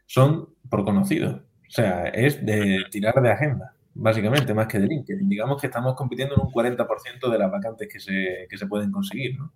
son 0.05 0.49
por 0.69 0.83
conocidos. 0.83 1.41
O 1.67 1.71
sea, 1.71 2.07
es 2.07 2.45
de 2.45 2.83
tirar 2.91 3.21
de 3.21 3.31
agenda 3.31 3.75
básicamente, 3.93 4.53
más 4.53 4.67
que 4.67 4.79
de 4.79 4.87
LinkedIn. 4.87 5.27
Digamos 5.27 5.59
que 5.59 5.67
estamos 5.67 5.95
compitiendo 5.95 6.35
en 6.35 6.41
un 6.41 6.51
40% 6.51 7.29
de 7.29 7.37
las 7.37 7.51
vacantes 7.51 7.87
que 7.91 7.99
se, 7.99 8.47
que 8.49 8.57
se 8.57 8.67
pueden 8.67 8.91
conseguir, 8.91 9.37
¿no? 9.37 9.51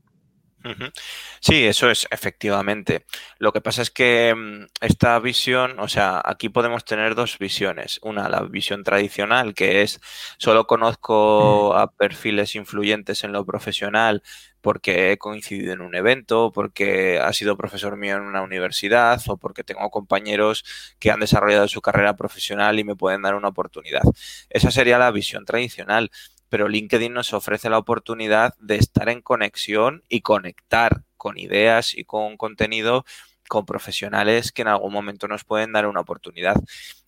Sí, 1.41 1.65
eso 1.65 1.89
es 1.89 2.07
efectivamente. 2.09 3.05
Lo 3.37 3.51
que 3.51 3.61
pasa 3.61 3.81
es 3.81 3.91
que 3.91 4.33
mm, 4.33 4.67
esta 4.81 5.19
visión, 5.19 5.79
o 5.79 5.87
sea, 5.87 6.21
aquí 6.23 6.49
podemos 6.49 6.85
tener 6.85 7.15
dos 7.15 7.37
visiones. 7.37 7.99
Una, 8.01 8.29
la 8.29 8.41
visión 8.43 8.83
tradicional, 8.83 9.53
que 9.53 9.81
es 9.81 9.99
solo 10.37 10.65
conozco 10.65 11.73
mm. 11.73 11.77
a 11.77 11.91
perfiles 11.91 12.55
influyentes 12.55 13.23
en 13.23 13.33
lo 13.33 13.45
profesional, 13.45 14.23
porque 14.63 15.11
he 15.11 15.17
coincidido 15.17 15.73
en 15.73 15.81
un 15.81 15.93
evento, 15.93 16.51
porque 16.53 17.19
ha 17.19 17.33
sido 17.33 17.57
profesor 17.57 17.97
mío 17.97 18.15
en 18.15 18.23
una 18.23 18.41
universidad 18.41 19.21
o 19.27 19.37
porque 19.37 19.63
tengo 19.63 19.91
compañeros 19.91 20.63
que 20.99 21.11
han 21.11 21.19
desarrollado 21.19 21.67
su 21.67 21.81
carrera 21.81 22.15
profesional 22.15 22.79
y 22.79 22.85
me 22.85 22.95
pueden 22.95 23.21
dar 23.21 23.35
una 23.35 23.49
oportunidad. 23.49 24.01
Esa 24.49 24.71
sería 24.71 24.97
la 24.97 25.11
visión 25.11 25.45
tradicional 25.45 26.09
pero 26.53 26.67
LinkedIn 26.67 27.11
nos 27.11 27.33
ofrece 27.33 27.67
la 27.67 27.79
oportunidad 27.79 28.53
de 28.59 28.75
estar 28.75 29.09
en 29.09 29.23
conexión 29.23 30.03
y 30.07 30.21
conectar 30.21 31.01
con 31.17 31.39
ideas 31.39 31.95
y 31.95 32.03
con 32.05 32.37
contenido 32.37 33.05
con 33.49 33.65
profesionales 33.65 34.51
que 34.51 34.61
en 34.61 34.67
algún 34.67 34.93
momento 34.93 35.27
nos 35.27 35.43
pueden 35.45 35.71
dar 35.71 35.87
una 35.87 36.01
oportunidad 36.01 36.55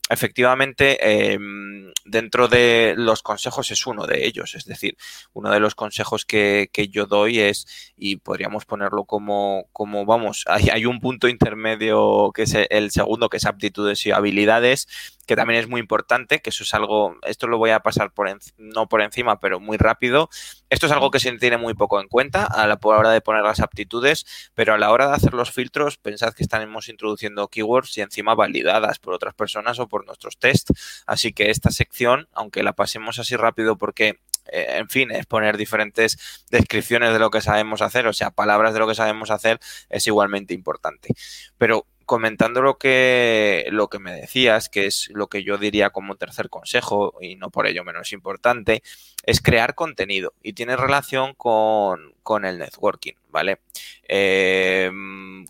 efectivamente, 0.10 1.34
em, 1.34 1.92
dentro 2.06 2.48
de 2.48 2.94
los 2.98 3.24
consejos 3.24 3.72
es 3.72 3.88
uno 3.88 4.06
de 4.06 4.26
ellos. 4.26 4.56
Es 4.56 4.66
decir, 4.66 4.98
uno 5.34 5.52
de 5.52 5.60
los 5.60 5.76
consejos 5.76 6.26
que, 6.26 6.70
yo 6.92 7.08
doy 7.08 7.40
es, 7.40 7.94
y 7.98 8.18
podríamos 8.18 8.66
ponerlo 8.66 9.06
como, 9.06 9.68
como 9.74 10.06
vamos, 10.06 10.44
hay, 10.48 10.70
hay, 10.70 10.86
un 10.86 11.00
punto 11.00 11.28
intermedio 11.28 12.32
que 12.34 12.44
es 12.44 12.56
el 12.70 12.92
segundo, 12.92 13.30
que 13.30 13.38
es 13.38 13.46
aptitudes 13.46 14.06
y 14.06 14.12
habilidades, 14.12 14.88
que 15.26 15.36
también 15.36 15.60
es 15.60 15.68
muy 15.68 15.82
importante, 15.82 16.40
que 16.40 16.50
eso 16.50 16.64
es 16.64 16.74
algo, 16.74 17.18
esto 17.24 17.48
lo 17.48 17.58
voy 17.58 17.72
a 17.72 17.80
pasar 17.80 18.12
por 18.12 18.26
no 18.58 18.88
por 18.88 19.02
encima, 19.02 19.40
pero 19.40 19.60
muy 19.60 19.78
rápido. 19.78 20.30
Esto 20.70 20.86
es 20.88 20.92
algo 20.92 21.12
que 21.12 21.20
se 21.20 21.32
tiene 21.38 21.58
muy 21.58 21.74
poco 21.74 22.00
en 22.00 22.08
cuenta 22.08 22.46
a 22.46 22.68
la, 22.68 22.80
hora 22.82 23.12
de 23.12 23.22
poner 23.22 23.44
las 23.44 23.60
aptitudes, 23.60 24.26
pero 24.54 24.74
a 24.74 24.78
la 24.78 24.92
hora 24.92 25.08
de 25.08 25.14
hacer 25.16 25.34
los 25.34 25.52
filtros, 25.52 25.98
pensad 25.98 26.34
que 26.34 26.44
estamos 26.44 26.90
introduciendo 26.90 27.48
keywords 27.48 27.98
y 27.98 28.02
encima 28.02 28.36
validadas 28.36 29.00
por 29.00 29.14
otras 29.14 29.34
personas 29.34 29.80
o 29.80 29.88
por 29.88 29.95
nuestros 30.04 30.38
test. 30.38 30.72
Así 31.06 31.32
que 31.32 31.52
esta 31.52 31.72
sección, 31.72 32.28
aunque 32.34 32.64
la 32.64 32.74
pasemos 32.74 33.20
así 33.20 33.38
rápido 33.38 33.78
porque 33.78 34.20
eh, 34.48 34.78
en 34.78 34.90
fin, 34.90 35.12
es 35.12 35.25
poner 35.25 35.58
diferentes 35.58 36.44
descripciones 36.52 37.14
de 37.14 37.20
lo 37.20 37.32
que 37.32 37.42
sabemos 37.42 37.82
hacer, 37.82 38.08
o 38.08 38.14
sea, 38.14 38.32
palabras 38.32 38.74
de 38.74 38.80
lo 38.80 38.88
que 38.88 38.96
sabemos 38.96 39.32
hacer, 39.32 39.60
es 39.90 40.06
igualmente 40.08 40.54
importante. 40.54 41.10
Pero 41.58 41.88
comentando 42.06 42.62
lo 42.62 42.78
que, 42.78 43.68
lo 43.72 43.90
que 43.90 44.00
me 44.00 44.14
decías, 44.14 44.70
que 44.70 44.86
es 44.86 45.10
lo 45.14 45.28
que 45.28 45.44
yo 45.44 45.58
diría 45.58 45.90
como 45.90 46.16
tercer 46.16 46.50
consejo, 46.50 47.16
y 47.20 47.36
no 47.36 47.50
por 47.50 47.68
ello 47.68 47.84
menos 47.84 48.14
importante, 48.14 48.84
es 49.24 49.42
crear 49.42 49.75
contenido 49.75 50.34
y 50.44 50.54
tiene 50.54 50.78
relación 50.78 51.34
con, 51.34 52.14
el 52.46 52.60
networking, 52.60 53.14
¿vale? 53.30 53.60
Eh, 54.08 54.92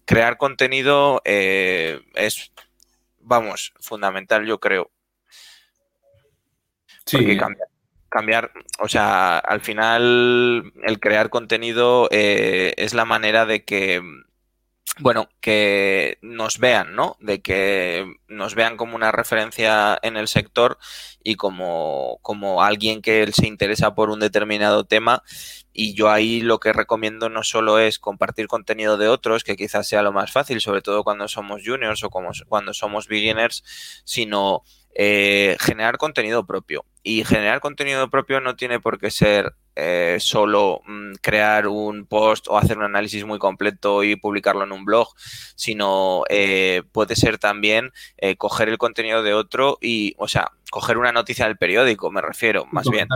crear 0.06 0.38
contenido 0.38 1.22
eh, 1.26 2.00
es, 2.16 2.52
vamos, 3.26 3.74
fundamental, 3.80 4.46
yo 4.46 4.60
creo. 4.60 4.92
Sí. 7.06 7.38
cambiar, 7.38 7.68
cambiar, 8.10 8.52
o 8.80 8.88
sea, 8.88 9.38
al 9.38 9.62
final 9.62 10.74
el 10.84 11.00
crear 11.00 11.30
contenido 11.30 12.08
eh, 12.12 12.74
es 12.78 12.94
la 12.94 13.06
manera 13.06 13.46
de 13.46 13.64
que 13.64 14.02
bueno, 15.00 15.28
que 15.42 16.18
nos 16.22 16.60
vean, 16.60 16.96
¿no? 16.96 17.18
De 17.20 17.42
que 17.42 18.06
nos 18.30 18.56
vean 18.56 18.78
como 18.78 18.96
una 18.96 19.12
referencia 19.12 19.98
en 20.02 20.16
el 20.16 20.28
sector 20.30 20.78
y 21.22 21.36
como, 21.36 22.20
como 22.22 22.64
alguien 22.64 23.02
que 23.02 23.30
se 23.34 23.48
interesa 23.48 23.94
por 23.94 24.10
un 24.10 24.20
determinado 24.20 24.86
tema. 24.86 25.22
Y 25.74 25.96
yo 25.96 26.10
ahí 26.10 26.40
lo 26.40 26.60
que 26.60 26.72
recomiendo 26.72 27.28
no 27.30 27.44
solo 27.44 27.80
es 27.80 28.00
compartir 28.00 28.48
contenido 28.48 28.98
de 28.98 29.10
otros, 29.10 29.44
que 29.44 29.58
quizás 29.58 29.88
sea 29.88 30.02
lo 30.02 30.14
más 30.14 30.32
fácil, 30.32 30.62
sobre 30.62 30.82
todo 30.82 31.04
cuando 31.04 31.28
somos 31.28 31.62
juniors 31.66 32.04
o 32.04 32.10
cuando 32.10 32.74
somos 32.74 33.08
beginners, 33.08 33.64
sino 34.06 34.64
eh, 34.94 35.58
generar 35.60 35.98
contenido 35.98 36.46
propio. 36.46 36.86
Y 37.04 37.26
generar 37.26 37.60
contenido 37.60 38.10
propio 38.10 38.40
no 38.40 38.56
tiene 38.56 38.80
por 38.80 38.98
qué 38.98 39.12
ser 39.12 39.56
eh, 39.76 40.18
solo 40.20 40.82
mm, 40.86 41.14
crear 41.22 41.68
un 41.68 42.06
post 42.06 42.48
o 42.48 42.58
hacer 42.58 42.78
un 42.78 42.86
análisis 42.86 43.26
muy 43.26 43.40
completo 43.40 44.04
y 44.04 44.16
publicarlo 44.16 44.64
en 44.64 44.72
un 44.72 44.86
blog, 44.86 45.10
sino 45.56 46.24
eh, 46.30 46.84
puede 46.92 47.16
ser 47.16 47.38
también 47.38 47.92
coger 48.38 48.70
el 48.70 48.78
contenido 48.78 49.24
de 49.24 49.34
otro 49.34 49.78
y, 49.82 50.16
o 50.18 50.28
sea, 50.28 50.52
coger 50.76 50.98
una 50.98 51.14
noticia 51.14 51.46
del 51.46 51.58
periódico, 51.58 52.12
me 52.12 52.22
refiero, 52.22 52.66
más 52.70 52.90
bien, 52.90 53.08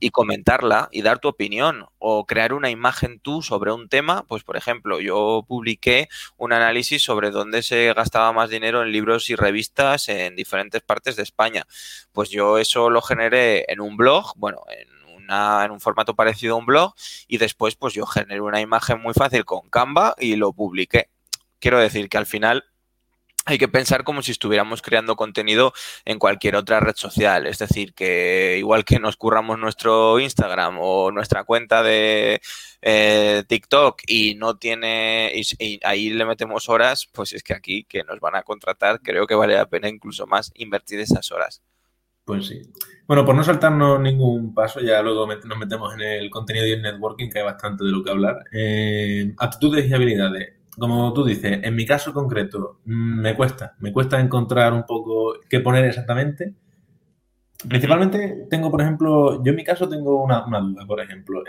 y 0.00 0.10
comentarla 0.10 0.88
y 0.90 1.02
dar 1.02 1.20
tu 1.20 1.28
opinión 1.28 1.86
o 1.98 2.26
crear 2.26 2.52
una 2.52 2.68
imagen 2.68 3.20
tú 3.20 3.42
sobre 3.42 3.72
un 3.72 3.88
tema, 3.88 4.24
pues 4.26 4.42
por 4.42 4.56
ejemplo, 4.56 4.98
yo 5.00 5.44
publiqué 5.46 6.08
un 6.36 6.52
análisis 6.52 7.04
sobre 7.04 7.30
dónde 7.30 7.62
se 7.62 7.92
gastaba 7.94 8.32
más 8.32 8.50
dinero 8.50 8.82
en 8.82 8.90
libros 8.90 9.30
y 9.30 9.36
revistas 9.36 10.08
en 10.08 10.34
diferentes 10.34 10.82
partes 10.82 11.14
de 11.14 11.22
España. 11.22 11.66
Pues 12.10 12.30
yo 12.30 12.58
eso 12.58 12.90
lo 12.90 13.02
generé 13.02 13.70
en 13.70 13.80
un 13.80 13.96
blog, 13.96 14.32
bueno, 14.36 14.62
en 14.68 14.95
en 15.30 15.70
un 15.70 15.80
formato 15.80 16.14
parecido 16.14 16.54
a 16.54 16.58
un 16.58 16.66
blog 16.66 16.94
y 17.28 17.38
después 17.38 17.76
pues 17.76 17.94
yo 17.94 18.06
generé 18.06 18.40
una 18.40 18.60
imagen 18.60 19.00
muy 19.00 19.14
fácil 19.14 19.44
con 19.44 19.68
Canva 19.70 20.14
y 20.18 20.36
lo 20.36 20.52
publiqué. 20.52 21.10
Quiero 21.58 21.78
decir 21.78 22.08
que 22.08 22.18
al 22.18 22.26
final 22.26 22.64
hay 23.48 23.58
que 23.58 23.68
pensar 23.68 24.02
como 24.02 24.22
si 24.22 24.32
estuviéramos 24.32 24.82
creando 24.82 25.14
contenido 25.14 25.72
en 26.04 26.18
cualquier 26.18 26.56
otra 26.56 26.80
red 26.80 26.96
social. 26.96 27.46
Es 27.46 27.58
decir, 27.58 27.94
que 27.94 28.56
igual 28.58 28.84
que 28.84 28.98
nos 28.98 29.16
curramos 29.16 29.56
nuestro 29.58 30.18
Instagram 30.18 30.78
o 30.80 31.12
nuestra 31.12 31.44
cuenta 31.44 31.84
de 31.84 32.40
eh, 32.82 33.44
TikTok 33.46 34.02
y 34.06 34.34
no 34.34 34.58
tiene, 34.58 35.32
y, 35.60 35.80
ahí 35.84 36.10
le 36.10 36.24
metemos 36.24 36.68
horas, 36.68 37.06
pues 37.12 37.32
es 37.32 37.44
que 37.44 37.54
aquí 37.54 37.84
que 37.84 38.02
nos 38.02 38.18
van 38.18 38.34
a 38.34 38.42
contratar, 38.42 39.00
creo 39.00 39.28
que 39.28 39.36
vale 39.36 39.54
la 39.54 39.66
pena 39.66 39.88
incluso 39.88 40.26
más 40.26 40.50
invertir 40.56 40.98
esas 40.98 41.30
horas. 41.30 41.62
Pues 42.26 42.46
sí. 42.48 42.60
Bueno, 43.06 43.24
por 43.24 43.34
no 43.34 43.42
saltarnos 43.42 44.00
ningún 44.00 44.52
paso, 44.52 44.80
ya 44.80 45.00
luego 45.00 45.26
nos 45.26 45.58
metemos 45.58 45.94
en 45.94 46.02
el 46.02 46.28
contenido 46.28 46.66
y 46.66 46.72
el 46.72 46.82
networking, 46.82 47.30
que 47.30 47.38
hay 47.38 47.44
bastante 47.44 47.84
de 47.84 47.90
lo 47.90 48.02
que 48.02 48.10
hablar. 48.10 48.44
Eh, 48.52 49.32
actitudes 49.38 49.88
y 49.88 49.94
habilidades 49.94 50.56
como 50.78 51.12
tú 51.12 51.24
dices, 51.24 51.60
en 51.62 51.74
mi 51.74 51.86
caso 51.86 52.12
concreto, 52.12 52.80
mm, 52.84 53.20
me 53.20 53.34
cuesta, 53.34 53.74
me 53.80 53.92
cuesta 53.92 54.20
encontrar 54.20 54.72
un 54.72 54.84
poco 54.84 55.34
qué 55.48 55.60
poner 55.60 55.84
exactamente. 55.84 56.54
Principalmente 57.68 58.46
tengo, 58.50 58.70
por 58.70 58.82
ejemplo, 58.82 59.42
yo 59.42 59.50
en 59.50 59.56
mi 59.56 59.64
caso 59.64 59.88
tengo 59.88 60.22
una, 60.22 60.40
duda, 60.60 60.86
por 60.86 61.00
ejemplo. 61.00 61.42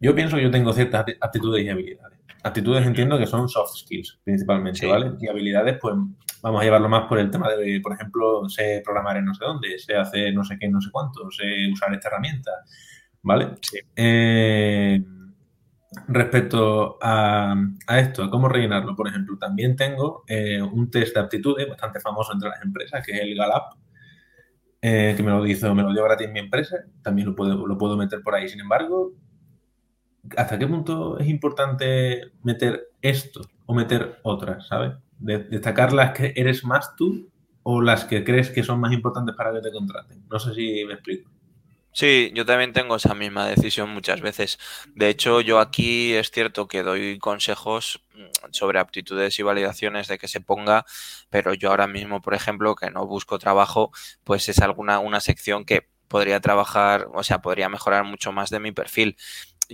yo 0.00 0.14
pienso 0.14 0.36
que 0.36 0.42
yo 0.42 0.50
tengo 0.50 0.72
ciertas 0.72 1.04
aptitudes 1.20 1.64
y 1.64 1.68
habilidades. 1.68 2.18
Actitudes 2.42 2.86
entiendo 2.86 3.18
que 3.18 3.26
son 3.26 3.48
soft 3.48 3.76
skills, 3.76 4.20
principalmente, 4.24 4.86
¿vale? 4.86 5.12
Y 5.20 5.28
habilidades, 5.28 5.78
pues 5.80 5.94
vamos 6.42 6.60
a 6.60 6.64
llevarlo 6.64 6.88
más 6.88 7.06
por 7.08 7.18
el 7.18 7.30
tema 7.30 7.48
de, 7.50 7.80
por 7.80 7.92
ejemplo, 7.92 8.48
sé 8.48 8.82
programar 8.84 9.16
en 9.16 9.26
no 9.26 9.34
sé 9.34 9.44
dónde, 9.44 9.78
sé 9.78 9.96
hacer 9.96 10.34
no 10.34 10.42
sé 10.44 10.56
qué, 10.58 10.68
no 10.68 10.80
sé 10.80 10.90
cuánto, 10.90 11.30
sé 11.30 11.70
usar 11.72 11.94
esta 11.94 12.08
herramienta, 12.08 12.50
¿vale? 13.22 13.50
Sí. 13.60 13.78
Eh, 13.94 15.02
Respecto 16.08 16.98
a, 17.02 17.54
esto, 17.98 18.24
a 18.24 18.30
cómo 18.30 18.48
rellenarlo, 18.48 18.96
por 18.96 19.08
ejemplo, 19.08 19.36
también 19.36 19.76
tengo 19.76 20.24
eh, 20.26 20.62
un 20.62 20.90
test 20.90 21.14
de 21.14 21.20
aptitudes 21.20 21.68
bastante 21.68 22.00
famoso 22.00 22.32
entre 22.32 22.48
las 22.48 22.62
empresas, 22.62 23.04
que 23.04 23.12
es 23.12 23.20
el 23.20 23.36
Galap, 23.36 23.74
eh, 24.80 25.12
que 25.14 25.22
me 25.22 25.30
lo 25.30 25.46
hizo, 25.46 25.74
me 25.74 25.82
lo 25.82 25.92
dio 25.92 26.02
gratis 26.02 26.30
mi 26.30 26.38
empresa, 26.38 26.78
también 27.02 27.28
lo 27.28 27.36
puedo, 27.36 27.66
lo 27.66 27.76
puedo 27.76 27.98
meter 27.98 28.22
por 28.22 28.34
ahí. 28.34 28.48
Sin 28.48 28.60
embargo, 28.60 29.12
¿hasta 30.36 30.58
qué 30.58 30.66
punto 30.66 31.18
es 31.18 31.28
importante 31.28 32.32
meter 32.42 32.88
esto 33.00 33.42
o 33.66 33.74
meter 33.74 34.18
otras, 34.22 34.66
¿sabes? 34.66 34.92
destacar 35.22 35.92
las 35.92 36.10
que 36.12 36.32
eres 36.34 36.64
más 36.64 36.96
tú 36.96 37.30
o 37.62 37.80
las 37.80 38.04
que 38.04 38.24
crees 38.24 38.50
que 38.50 38.64
son 38.64 38.80
más 38.80 38.92
importantes 38.92 39.36
para 39.36 39.52
que 39.52 39.60
te 39.60 39.70
contraten. 39.70 40.24
No 40.28 40.40
sé 40.40 40.52
si 40.52 40.84
me 40.84 40.94
explico. 40.94 41.30
Sí, 41.94 42.32
yo 42.34 42.46
también 42.46 42.72
tengo 42.72 42.96
esa 42.96 43.14
misma 43.14 43.46
decisión 43.46 43.90
muchas 43.90 44.22
veces. 44.22 44.58
De 44.94 45.10
hecho, 45.10 45.42
yo 45.42 45.60
aquí 45.60 46.14
es 46.14 46.30
cierto 46.30 46.66
que 46.66 46.82
doy 46.82 47.18
consejos 47.18 48.02
mm, 48.14 48.50
sobre 48.50 48.78
aptitudes 48.78 49.38
y 49.38 49.42
validaciones 49.42 50.08
de 50.08 50.16
que 50.16 50.26
se 50.26 50.40
ponga, 50.40 50.86
pero 51.28 51.52
yo 51.52 51.68
ahora 51.68 51.86
mismo, 51.86 52.22
por 52.22 52.32
ejemplo, 52.32 52.74
que 52.74 52.90
no 52.90 53.06
busco 53.06 53.38
trabajo, 53.38 53.92
pues 54.24 54.48
es 54.48 54.60
alguna 54.60 55.00
una 55.00 55.20
sección 55.20 55.66
que 55.66 55.86
podría 56.08 56.40
trabajar, 56.40 57.08
o 57.12 57.22
sea, 57.22 57.40
podría 57.40 57.68
mejorar 57.68 58.04
mucho 58.04 58.32
más 58.32 58.50
de 58.50 58.60
mi 58.60 58.72
perfil. 58.72 59.16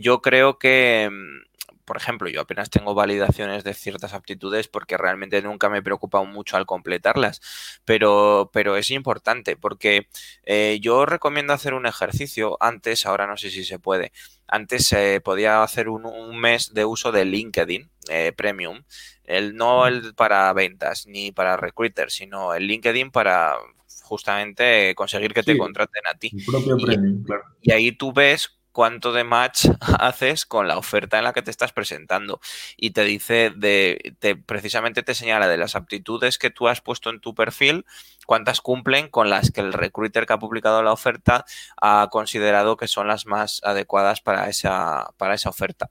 Yo 0.00 0.20
creo 0.20 0.58
que 0.58 1.08
mm, 1.10 1.48
por 1.88 1.96
ejemplo, 1.96 2.28
yo 2.28 2.42
apenas 2.42 2.68
tengo 2.68 2.92
validaciones 2.92 3.64
de 3.64 3.72
ciertas 3.72 4.12
aptitudes 4.12 4.68
porque 4.68 4.98
realmente 4.98 5.40
nunca 5.40 5.70
me 5.70 5.78
he 5.78 5.82
preocupado 5.82 6.26
mucho 6.26 6.58
al 6.58 6.66
completarlas, 6.66 7.40
pero, 7.86 8.50
pero 8.52 8.76
es 8.76 8.90
importante 8.90 9.56
porque 9.56 10.06
eh, 10.44 10.80
yo 10.82 11.06
recomiendo 11.06 11.54
hacer 11.54 11.72
un 11.72 11.86
ejercicio 11.86 12.58
antes, 12.60 13.06
ahora 13.06 13.26
no 13.26 13.38
sé 13.38 13.48
si 13.48 13.64
se 13.64 13.78
puede, 13.78 14.12
antes 14.46 14.86
se 14.86 15.22
podía 15.22 15.62
hacer 15.62 15.88
un, 15.88 16.38
mes 16.38 16.74
de 16.74 16.84
uso 16.84 17.10
de 17.10 17.24
LinkedIn 17.24 17.88
eh, 18.10 18.32
Premium, 18.36 18.82
el, 19.24 19.56
no 19.56 19.86
el 19.86 20.14
para 20.14 20.52
ventas 20.52 21.06
ni 21.06 21.32
para 21.32 21.56
recruiters, 21.56 22.12
sino 22.12 22.52
el 22.52 22.66
LinkedIn 22.66 23.10
para 23.10 23.54
justamente 24.02 24.94
conseguir 24.94 25.32
que 25.32 25.42
te 25.42 25.56
contraten 25.56 26.02
a 26.06 26.18
ti. 26.18 26.32
propio 26.44 26.76
premium, 26.76 27.24
claro. 27.24 27.44
y 27.62 27.72
ahí 27.72 27.92
tú 27.92 28.12
ves 28.12 28.57
cuánto 28.78 29.10
de 29.10 29.24
match 29.24 29.66
haces 29.98 30.46
con 30.46 30.68
la 30.68 30.78
oferta 30.78 31.18
en 31.18 31.24
la 31.24 31.32
que 31.32 31.42
te 31.42 31.50
estás 31.50 31.72
presentando. 31.72 32.40
Y 32.76 32.92
te 32.92 33.02
dice 33.02 33.50
de, 33.56 34.14
precisamente 34.46 35.02
te 35.02 35.16
señala 35.16 35.48
de 35.48 35.56
las 35.56 35.74
aptitudes 35.74 36.38
que 36.38 36.50
tú 36.50 36.68
has 36.68 36.80
puesto 36.80 37.10
en 37.10 37.18
tu 37.18 37.34
perfil, 37.34 37.86
cuántas 38.24 38.60
cumplen 38.60 39.08
con 39.08 39.30
las 39.30 39.50
que 39.50 39.62
el 39.62 39.72
recruiter 39.72 40.26
que 40.26 40.34
ha 40.34 40.38
publicado 40.38 40.84
la 40.84 40.92
oferta 40.92 41.44
ha 41.82 42.06
considerado 42.12 42.76
que 42.76 42.86
son 42.86 43.08
las 43.08 43.26
más 43.26 43.60
adecuadas 43.64 44.20
para 44.20 44.48
esa, 44.48 45.10
para 45.16 45.34
esa 45.34 45.50
oferta. 45.50 45.90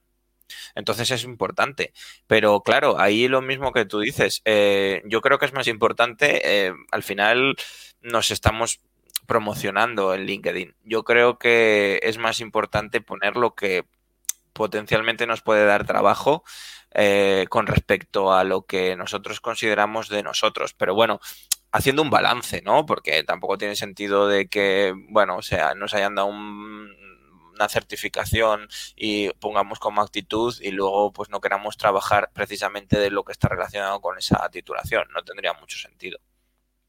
Entonces 0.74 1.12
es 1.12 1.26
importante. 1.26 1.92
Pero 2.26 2.62
claro, 2.62 3.02
ahí 3.02 3.28
lo 3.28 3.42
mismo 3.42 3.74
que 3.74 3.84
tú 3.84 4.00
dices, 4.00 4.42
eh, 4.46 5.02
yo 5.04 5.20
creo 5.20 5.40
que 5.40 5.46
es 5.46 5.52
más 5.54 5.68
importante, 5.68 6.68
eh, 6.68 6.74
al 6.92 7.04
final 7.04 7.58
nos 8.00 8.32
estamos 8.32 8.80
promocionando 9.28 10.16
en 10.16 10.26
LinkedIn. 10.26 10.76
Yo 10.84 11.04
creo 11.04 11.38
que 11.38 12.00
es 12.02 12.18
más 12.18 12.40
importante 12.40 13.02
poner 13.02 13.36
lo 13.36 13.54
que 13.54 13.86
potencialmente 14.54 15.28
nos 15.28 15.42
puede 15.42 15.66
dar 15.66 15.86
trabajo 15.86 16.44
eh, 16.92 17.46
con 17.50 17.68
respecto 17.68 18.34
a 18.34 18.44
lo 18.44 18.66
que 18.66 18.96
nosotros 18.96 19.40
consideramos 19.40 20.10
de 20.10 20.24
nosotros. 20.24 20.74
Pero 20.74 20.96
bueno, 20.96 21.20
haciendo 21.72 22.02
un 22.02 22.10
balance, 22.10 22.64
¿no? 22.64 22.86
Porque 22.88 23.24
tampoco 23.24 23.58
tiene 23.58 23.76
sentido 23.76 24.28
de 24.28 24.48
que, 24.48 24.94
bueno, 25.10 25.38
o 25.38 25.42
sea, 25.44 25.76
nos 25.76 25.94
hayan 25.94 26.16
dado 26.16 26.28
una 26.28 27.70
certificación 27.70 28.68
y 28.96 29.30
pongamos 29.34 29.78
como 29.78 30.02
actitud 30.02 30.56
y 30.62 30.72
luego 30.72 31.12
pues 31.12 31.30
no 31.30 31.42
queramos 31.42 31.78
trabajar 31.78 32.32
precisamente 32.34 32.98
de 32.98 33.12
lo 33.12 33.24
que 33.24 33.34
está 33.34 33.50
relacionado 33.50 34.00
con 34.02 34.18
esa 34.18 34.48
titulación. 34.50 35.08
No 35.14 35.22
tendría 35.24 35.54
mucho 35.54 35.78
sentido. 35.78 36.18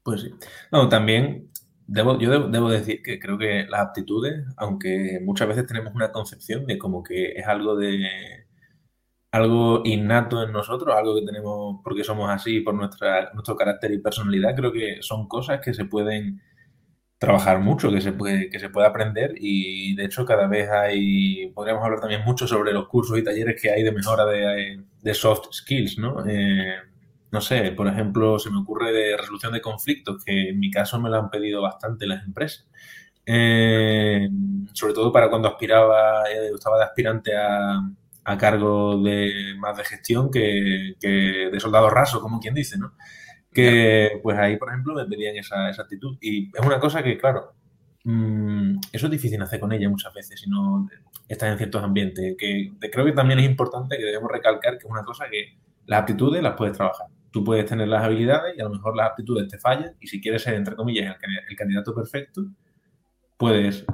Pues 0.01 0.21
sí. 0.21 0.31
No, 0.71 0.89
también 0.89 1.51
Debo, 1.91 2.19
yo 2.19 2.49
debo, 2.49 2.69
decir 2.69 3.01
que 3.01 3.19
creo 3.19 3.37
que 3.37 3.65
las 3.67 3.81
aptitudes, 3.81 4.45
aunque 4.57 5.19
muchas 5.23 5.47
veces 5.47 5.65
tenemos 5.65 5.95
una 5.95 6.11
concepción 6.11 6.67
de 6.67 6.77
como 6.77 7.03
que 7.03 7.31
es 7.31 7.47
algo 7.47 7.75
de 7.75 8.45
algo 9.31 9.81
innato 9.85 10.43
en 10.43 10.51
nosotros, 10.51 10.95
algo 10.95 11.15
que 11.15 11.25
tenemos 11.25 11.81
porque 11.83 12.03
somos 12.03 12.29
así, 12.29 12.61
por 12.61 12.75
nuestra, 12.75 13.31
nuestro 13.33 13.55
carácter 13.55 13.91
y 13.91 13.99
personalidad, 13.99 14.55
creo 14.55 14.71
que 14.71 14.97
son 15.01 15.27
cosas 15.27 15.61
que 15.61 15.73
se 15.73 15.85
pueden 15.85 16.41
trabajar 17.17 17.59
mucho, 17.59 17.91
que 17.91 18.01
se 18.01 18.13
puede, 18.13 18.49
que 18.49 18.59
se 18.59 18.69
puede 18.69 18.87
aprender 18.87 19.33
y 19.37 19.95
de 19.95 20.05
hecho 20.05 20.25
cada 20.25 20.47
vez 20.47 20.69
hay, 20.69 21.51
podríamos 21.55 21.83
hablar 21.83 22.01
también 22.01 22.23
mucho 22.23 22.47
sobre 22.47 22.71
los 22.73 22.87
cursos 22.87 23.17
y 23.17 23.23
talleres 23.23 23.59
que 23.61 23.71
hay 23.71 23.83
de 23.83 23.91
mejora 23.91 24.25
de, 24.25 24.83
de 25.01 25.13
soft 25.15 25.47
skills, 25.53 25.97
¿no? 25.97 26.23
Eh, 26.27 26.75
no 27.31 27.41
sé, 27.41 27.71
por 27.71 27.87
ejemplo, 27.87 28.39
se 28.39 28.49
me 28.49 28.59
ocurre 28.59 28.91
de 28.91 29.17
resolución 29.17 29.53
de 29.53 29.61
conflictos, 29.61 30.23
que 30.23 30.49
en 30.49 30.59
mi 30.59 30.71
caso 30.71 30.99
me 30.99 31.09
lo 31.09 31.17
han 31.17 31.29
pedido 31.29 31.61
bastante 31.61 32.07
las 32.07 32.25
empresas. 32.25 32.67
Eh, 33.25 34.27
sobre 34.73 34.93
todo 34.93 35.11
para 35.11 35.29
cuando 35.29 35.49
aspiraba, 35.49 36.23
eh, 36.31 36.49
estaba 36.55 36.77
de 36.77 36.83
aspirante 36.85 37.31
a, 37.37 37.81
cargo 38.37 39.01
de 39.01 39.55
más 39.57 39.75
de 39.75 39.83
gestión 39.83 40.29
que, 40.29 40.93
de 41.01 41.59
soldado 41.59 41.89
raso, 41.89 42.21
como 42.21 42.39
quien 42.39 42.53
dice, 42.53 42.77
¿no? 42.77 42.93
Que 43.51 44.19
pues 44.21 44.37
ahí, 44.37 44.55
por 44.57 44.69
ejemplo, 44.69 44.93
me 44.93 45.05
pedían 45.05 45.35
esa, 45.35 45.67
actitud. 45.67 46.17
Y 46.21 46.47
es 46.55 46.65
una 46.65 46.79
cosa 46.79 47.01
que, 47.03 47.17
claro, 47.17 47.53
mm, 48.03 48.79
eso 48.91 49.07
es 49.07 49.11
difícil 49.11 49.41
hacer 49.41 49.59
con 49.59 49.71
ella 49.71 49.89
muchas 49.89 50.13
veces, 50.13 50.39
si 50.39 50.49
no 50.49 50.87
estás 51.27 51.51
en 51.51 51.57
ciertos 51.57 51.83
ambientes. 51.83 52.35
Que 52.37 52.71
creo 52.91 53.05
que 53.05 53.13
también 53.13 53.39
es 53.39 53.45
importante 53.45 53.97
que 53.97 54.05
debemos 54.05 54.31
recalcar 54.31 54.77
que 54.77 54.85
es 54.85 54.91
una 54.91 55.03
cosa 55.03 55.25
que 55.29 55.57
las 55.87 56.01
aptitudes 56.01 56.43
las 56.43 56.55
puedes 56.55 56.77
trabajar 56.77 57.07
tú 57.31 57.43
puedes 57.43 57.65
tener 57.65 57.87
las 57.87 58.03
habilidades 58.03 58.57
y 58.57 58.61
a 58.61 58.65
lo 58.65 58.71
mejor 58.71 58.95
las 58.95 59.11
aptitudes 59.11 59.47
te 59.47 59.57
fallan 59.57 59.95
y 59.99 60.07
si 60.07 60.21
quieres 60.21 60.43
ser, 60.43 60.55
entre 60.55 60.75
comillas, 60.75 61.17
el, 61.47 61.55
candidato 61.55 61.93
perfecto, 61.93 62.45
puedes, 63.37 63.85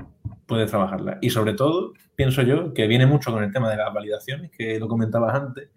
puedes 0.46 0.70
trabajarlas. 0.70 1.18
Y 1.22 1.30
sobre 1.30 1.54
todo, 1.54 1.94
pienso 2.15 2.42
yo, 2.42 2.74
que 2.74 2.88
viene 2.88 3.06
mucho 3.06 3.32
con 3.32 3.44
el 3.44 3.51
tema 3.51 3.70
de 3.70 3.77
las 3.77 3.94
validaciones, 3.94 4.51
que 4.51 4.80
lo 4.80 4.88
comentabas 4.88 5.36
antes, 5.36 5.70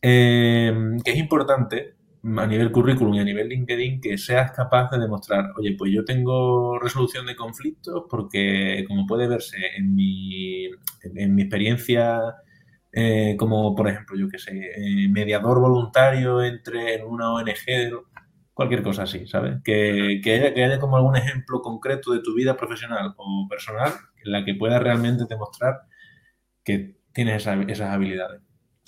eh, 0.00 0.96
que 1.04 1.10
es 1.10 1.16
importante 1.18 1.94
a 2.24 2.46
nivel 2.46 2.70
currículum 2.70 3.14
y 3.14 3.20
a 3.20 3.24
nivel 3.24 3.48
LinkedIn 3.48 4.00
que 4.00 4.16
seas 4.16 4.52
capaz 4.52 4.90
de 4.90 4.98
demostrar, 4.98 5.52
oye, 5.56 5.74
pues 5.76 5.92
yo 5.92 6.04
tengo 6.04 6.78
resolución 6.78 7.26
de 7.26 7.34
conflictos 7.34 8.04
porque, 8.08 8.84
como 8.86 9.06
puede 9.06 9.26
verse 9.26 9.58
en 9.76 9.94
mi, 9.94 10.66
en 11.02 11.34
mi 11.34 11.42
experiencia 11.42 12.36
eh, 12.92 13.36
como 13.38 13.74
por 13.74 13.88
ejemplo, 13.88 14.16
yo 14.16 14.28
que 14.28 14.38
sé, 14.38 14.52
eh, 14.52 15.08
mediador 15.08 15.60
voluntario 15.60 16.42
entre 16.42 17.02
una 17.04 17.32
ONG, 17.32 18.04
cualquier 18.54 18.82
cosa 18.82 19.04
así, 19.04 19.26
¿sabes? 19.26 19.62
Que, 19.64 20.20
haya, 20.26 20.78
como 20.78 20.96
algún 20.96 21.16
ejemplo 21.16 21.62
concreto 21.62 22.12
de 22.12 22.20
tu 22.20 22.34
vida 22.34 22.56
profesional 22.56 23.14
o 23.16 23.46
personal 23.48 23.92
en 24.24 24.32
la 24.32 24.44
que 24.44 24.54
puedas 24.54 24.82
realmente 24.82 25.24
demostrar 25.28 25.82
que 26.64 26.96
tienes 27.12 27.46
esas 27.46 27.90
habilidades. 27.90 28.42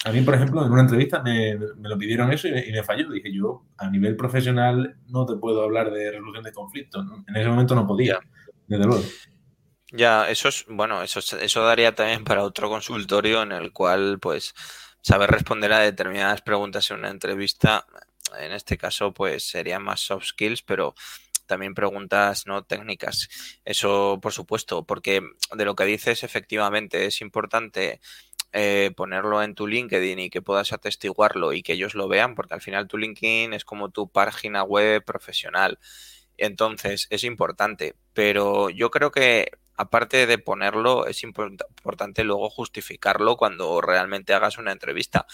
A 0.05 0.13
mí, 0.13 0.21
por 0.21 0.35
ejemplo, 0.35 0.65
en 0.65 0.71
una 0.71 0.83
entrevista 0.83 1.23
me, 1.23 1.55
lo 1.55 1.97
pidieron 1.97 2.31
eso 2.31 2.47
y 2.47 2.73
me, 2.73 2.83
falló. 2.83 3.11
Dije, 3.11 3.33
yo 3.33 3.65
a 3.79 3.89
nivel 3.89 4.17
profesional 4.17 4.97
no 5.07 5.25
te 5.25 5.37
puedo 5.37 5.63
hablar 5.63 5.91
de 5.91 6.11
resolución 6.11 6.45
de 6.45 6.53
conflictos. 6.53 7.07
En 7.27 7.37
ese 7.37 7.49
momento 7.49 7.75
no 7.75 7.87
podía, 7.87 8.19
desde 8.67 8.85
luego. 8.85 9.03
Ya, 9.97 10.29
eso 10.29 10.49
es, 10.49 10.65
bueno, 10.69 11.03
eso, 11.03 11.21
eso 11.39 11.63
daría 11.65 11.95
también 11.95 12.25
para 12.25 12.43
otro 12.43 12.69
consultorio 12.69 13.43
en 13.43 13.53
el 13.53 13.73
cual, 13.73 14.19
pues, 14.21 14.53
saber 15.03 15.31
responder 15.31 15.73
a 15.73 15.79
determinadas 15.79 16.43
preguntas 16.43 16.91
en 16.91 16.99
una 16.99 17.11
entrevista, 17.11 17.87
en 18.41 18.51
este 18.53 18.77
caso, 18.77 19.13
pues, 19.15 19.49
serían 19.49 19.85
más 19.85 20.01
soft 20.01 20.25
skills, 20.27 20.63
pero 20.63 20.95
también 21.47 21.75
preguntas 21.75 22.45
no 22.47 22.65
técnicas. 22.65 23.29
Eso, 23.65 24.19
por 24.21 24.33
supuesto, 24.33 24.85
porque 24.85 25.23
de 25.55 25.65
lo 25.65 25.77
que 25.77 25.85
dices, 25.85 26.25
efectivamente, 26.25 27.07
es 27.07 27.21
importante 27.21 28.01
eh, 28.53 28.93
ponerlo 28.97 29.43
en 29.43 29.55
tu 29.55 29.67
LinkedIn 29.69 30.19
y 30.19 30.31
que 30.31 30.43
puedas 30.43 30.73
atestiguarlo 30.73 31.53
y 31.53 31.63
que 31.63 31.75
ellos 31.75 31.95
lo 31.95 32.09
vean, 32.09 32.35
porque 32.35 32.55
al 32.55 32.63
final 32.63 32.89
tu 32.89 32.99
LinkedIn 32.99 33.53
es 33.55 33.65
como 33.65 33.91
tu 33.91 34.09
página 34.11 34.65
web 34.65 35.05
profesional. 35.05 35.79
Entonces, 36.37 37.07
es 37.11 37.25
importante, 37.25 37.95
pero 38.13 38.71
yo 38.71 38.91
creo 38.91 39.11
que 39.13 39.51
aparte 39.77 40.27
de 40.27 40.39
ponerlo, 40.39 41.07
es 41.07 41.23
importante 41.23 42.25
luego 42.25 42.51
justificarlo 42.51 43.37
cuando 43.37 43.81
realmente 43.81 44.35
hagas 44.35 44.59
una 44.59 44.73
entrevista. 44.73 45.27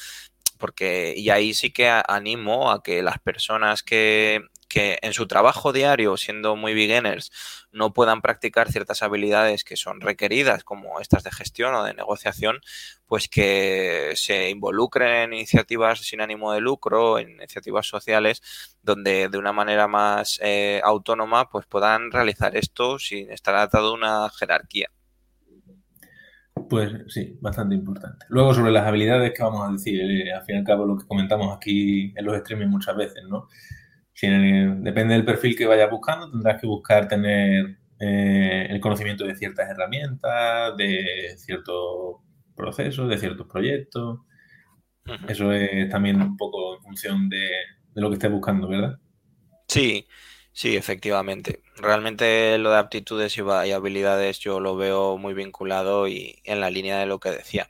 Porque, 0.58 1.14
y 1.16 1.30
ahí 1.30 1.54
sí 1.54 1.72
que 1.72 1.88
animo 1.88 2.70
a 2.70 2.82
que 2.82 3.02
las 3.02 3.18
personas 3.18 3.82
que, 3.82 4.42
que 4.70 4.98
en 5.02 5.12
su 5.12 5.26
trabajo 5.26 5.72
diario, 5.72 6.16
siendo 6.16 6.54
muy 6.54 6.72
beginners, 6.72 7.30
no 7.72 7.92
puedan 7.92 8.22
practicar 8.22 8.70
ciertas 8.70 9.02
habilidades 9.02 9.64
que 9.64 9.76
son 9.76 10.00
requeridas, 10.00 10.62
como 10.64 11.00
estas 11.00 11.24
de 11.24 11.32
gestión 11.32 11.74
o 11.74 11.82
de 11.84 11.92
negociación, 11.92 12.60
pues 13.06 13.28
que 13.28 14.12
se 14.14 14.48
involucren 14.48 15.24
en 15.24 15.32
iniciativas 15.34 15.98
sin 15.98 16.20
ánimo 16.20 16.52
de 16.52 16.60
lucro, 16.60 17.18
en 17.18 17.30
iniciativas 17.30 17.88
sociales, 17.88 18.42
donde 18.82 19.28
de 19.28 19.38
una 19.38 19.52
manera 19.52 19.88
más 19.88 20.38
eh, 20.40 20.80
autónoma 20.84 21.50
pues 21.50 21.66
puedan 21.66 22.12
realizar 22.12 22.56
esto 22.56 22.98
sin 23.00 23.30
estar 23.32 23.56
atado 23.56 23.88
a 23.88 23.94
una 23.94 24.30
jerarquía. 24.30 24.88
Pues 26.68 26.92
sí, 27.08 27.36
bastante 27.40 27.74
importante. 27.74 28.26
Luego 28.28 28.54
sobre 28.54 28.70
las 28.70 28.86
habilidades 28.86 29.32
que 29.34 29.42
vamos 29.42 29.68
a 29.68 29.72
decir, 29.72 30.00
eh, 30.00 30.32
al 30.32 30.44
fin 30.44 30.54
y 30.54 30.58
al 30.58 30.64
cabo 30.64 30.86
lo 30.86 30.96
que 30.96 31.06
comentamos 31.06 31.56
aquí 31.56 32.12
en 32.16 32.24
los 32.24 32.36
streaming 32.36 32.68
muchas 32.68 32.96
veces, 32.96 33.24
¿no? 33.28 33.48
Depende 34.28 35.14
del 35.14 35.24
perfil 35.24 35.56
que 35.56 35.66
vayas 35.66 35.90
buscando, 35.90 36.30
tendrás 36.30 36.60
que 36.60 36.66
buscar 36.66 37.08
tener 37.08 37.78
eh, 37.98 38.66
el 38.70 38.80
conocimiento 38.80 39.24
de 39.24 39.34
ciertas 39.34 39.68
herramientas, 39.68 40.76
de 40.76 41.34
ciertos 41.36 42.16
procesos, 42.54 43.08
de 43.08 43.18
ciertos 43.18 43.46
proyectos. 43.46 44.20
Eso 45.28 45.52
es 45.52 45.88
también 45.88 46.20
un 46.20 46.36
poco 46.36 46.76
en 46.76 46.82
función 46.82 47.28
de, 47.28 47.48
lo 47.94 48.08
que 48.08 48.14
estés 48.14 48.30
buscando, 48.30 48.68
¿verdad? 48.68 48.98
Sí, 49.68 50.06
sí, 50.52 50.76
efectivamente. 50.76 51.62
Realmente 51.76 52.58
lo 52.58 52.70
de 52.70 52.78
aptitudes 52.78 53.36
y 53.36 53.72
habilidades 53.72 54.38
yo 54.38 54.60
lo 54.60 54.76
veo 54.76 55.16
muy 55.18 55.34
vinculado 55.34 56.06
y 56.08 56.40
en 56.44 56.60
la 56.60 56.70
línea 56.70 56.98
de 56.98 57.06
lo 57.06 57.18
que 57.18 57.30
decía. 57.30 57.68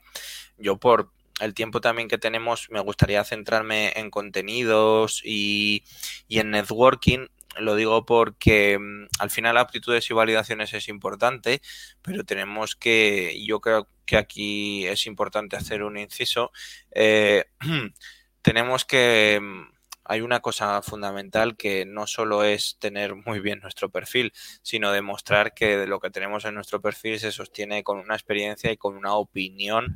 Yo 0.58 0.76
por 0.76 1.12
el 1.40 1.54
tiempo 1.54 1.80
también 1.80 2.08
que 2.08 2.18
tenemos, 2.18 2.68
me 2.70 2.80
gustaría 2.80 3.24
centrarme 3.24 3.92
en 3.96 4.10
contenidos 4.10 5.22
y, 5.24 5.84
en 6.28 6.50
networking. 6.50 7.26
Lo 7.58 7.74
digo 7.74 8.06
porque 8.06 8.78
mm, 8.78 9.08
al 9.18 9.30
final 9.30 9.56
aptitudes 9.56 10.08
y 10.10 10.14
validaciones 10.14 10.72
es 10.74 10.88
importante, 10.88 11.60
pero 12.02 12.24
tenemos 12.24 12.76
que, 12.76 13.42
yo 13.44 13.60
creo 13.60 13.88
que 14.06 14.16
aquí 14.16 14.86
es 14.86 15.06
importante 15.06 15.56
hacer 15.56 15.82
un 15.82 15.98
inciso, 15.98 16.52
eh, 16.92 17.46
tenemos 18.42 18.84
que 18.84 19.40
mm, 19.40 19.69
hay 20.10 20.22
una 20.22 20.40
cosa 20.40 20.82
fundamental 20.82 21.56
que 21.56 21.86
no 21.86 22.08
solo 22.08 22.42
es 22.42 22.76
tener 22.80 23.14
muy 23.14 23.38
bien 23.38 23.60
nuestro 23.60 23.90
perfil, 23.90 24.32
sino 24.60 24.90
demostrar 24.90 25.54
que 25.54 25.86
lo 25.86 26.00
que 26.00 26.10
tenemos 26.10 26.44
en 26.44 26.54
nuestro 26.56 26.80
perfil 26.80 27.20
se 27.20 27.30
sostiene 27.30 27.84
con 27.84 27.98
una 27.98 28.16
experiencia 28.16 28.72
y 28.72 28.76
con 28.76 28.96
una 28.96 29.14
opinión 29.14 29.94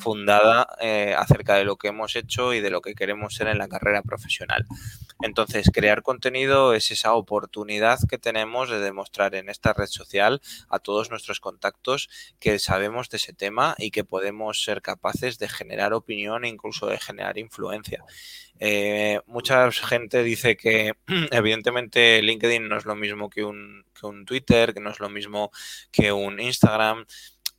fundada 0.00 0.68
eh, 0.82 1.14
acerca 1.16 1.54
de 1.54 1.64
lo 1.64 1.76
que 1.76 1.88
hemos 1.88 2.14
hecho 2.14 2.52
y 2.52 2.60
de 2.60 2.68
lo 2.68 2.82
que 2.82 2.94
queremos 2.94 3.36
ser 3.36 3.48
en 3.48 3.56
la 3.56 3.68
carrera 3.68 4.02
profesional. 4.02 4.66
Entonces, 5.22 5.70
crear 5.72 6.02
contenido 6.02 6.74
es 6.74 6.90
esa 6.90 7.14
oportunidad 7.14 7.98
que 8.06 8.18
tenemos 8.18 8.68
de 8.68 8.80
demostrar 8.80 9.34
en 9.34 9.48
esta 9.48 9.72
red 9.72 9.86
social 9.86 10.42
a 10.68 10.78
todos 10.78 11.08
nuestros 11.08 11.40
contactos 11.40 12.10
que 12.38 12.58
sabemos 12.58 13.08
de 13.08 13.16
ese 13.16 13.32
tema 13.32 13.76
y 13.78 13.90
que 13.92 14.04
podemos 14.04 14.62
ser 14.62 14.82
capaces 14.82 15.38
de 15.38 15.48
generar 15.48 15.94
opinión 15.94 16.44
e 16.44 16.48
incluso 16.48 16.86
de 16.86 16.98
generar 16.98 17.38
influencia. 17.38 18.04
Eh, 18.60 19.20
mucha 19.26 19.70
gente 19.72 20.22
dice 20.22 20.56
que 20.56 20.92
evidentemente 21.32 22.22
LinkedIn 22.22 22.68
no 22.68 22.76
es 22.76 22.84
lo 22.84 22.94
mismo 22.94 23.28
que 23.30 23.44
un, 23.44 23.84
que 23.98 24.06
un 24.06 24.24
Twitter, 24.24 24.74
que 24.74 24.80
no 24.80 24.90
es 24.90 25.00
lo 25.00 25.10
mismo 25.10 25.50
que 25.90 26.12
un 26.12 26.40
Instagram, 26.40 27.04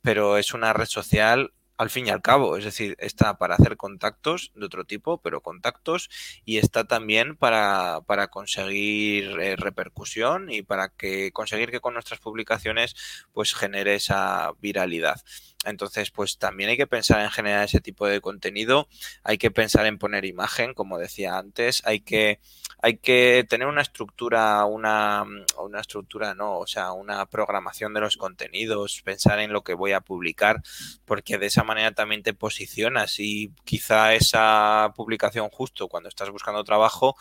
pero 0.02 0.38
es 0.38 0.54
una 0.54 0.72
red 0.72 0.86
social 0.86 1.52
al 1.78 1.90
fin 1.90 2.06
y 2.06 2.10
al 2.10 2.22
cabo, 2.22 2.56
es 2.56 2.64
decir, 2.64 2.96
está 2.98 3.38
para 3.38 3.54
hacer 3.56 3.76
contactos 3.76 4.52
de 4.54 4.64
otro 4.66 4.84
tipo, 4.84 5.20
pero 5.20 5.42
contactos, 5.42 6.08
y 6.44 6.58
está 6.58 6.84
también 6.84 7.36
para, 7.36 8.00
para 8.06 8.28
conseguir 8.28 9.38
eh, 9.40 9.56
repercusión 9.56 10.50
y 10.50 10.62
para 10.62 10.88
que 10.88 11.32
conseguir 11.32 11.70
que 11.70 11.80
con 11.80 11.94
nuestras 11.94 12.20
publicaciones 12.20 12.94
pues 13.32 13.54
genere 13.54 13.94
esa 13.94 14.52
viralidad. 14.60 15.20
Entonces, 15.66 16.10
pues 16.10 16.38
también 16.38 16.70
hay 16.70 16.76
que 16.76 16.86
pensar 16.86 17.20
en 17.20 17.30
generar 17.30 17.64
ese 17.64 17.80
tipo 17.80 18.06
de 18.06 18.20
contenido, 18.20 18.88
hay 19.24 19.36
que 19.36 19.50
pensar 19.50 19.84
en 19.86 19.98
poner 19.98 20.24
imagen, 20.24 20.74
como 20.74 20.98
decía 20.98 21.36
antes, 21.36 21.82
hay 21.84 22.00
que, 22.00 22.38
hay 22.80 22.98
que 22.98 23.44
tener 23.48 23.66
una 23.66 23.82
estructura, 23.82 24.64
una, 24.64 25.24
una 25.58 25.80
estructura, 25.80 26.34
no, 26.34 26.58
o 26.58 26.66
sea, 26.66 26.92
una 26.92 27.26
programación 27.26 27.92
de 27.94 28.00
los 28.00 28.16
contenidos, 28.16 29.02
pensar 29.04 29.40
en 29.40 29.52
lo 29.52 29.62
que 29.62 29.74
voy 29.74 29.92
a 29.92 30.00
publicar, 30.00 30.62
porque 31.04 31.36
de 31.36 31.46
esa 31.46 31.64
manera 31.64 31.92
también 31.92 32.22
te 32.22 32.32
posicionas 32.32 33.18
y 33.18 33.50
quizá 33.64 34.14
esa 34.14 34.92
publicación 34.94 35.48
justo 35.50 35.88
cuando 35.88 36.08
estás 36.08 36.30
buscando 36.30 36.62
trabajo 36.64 37.16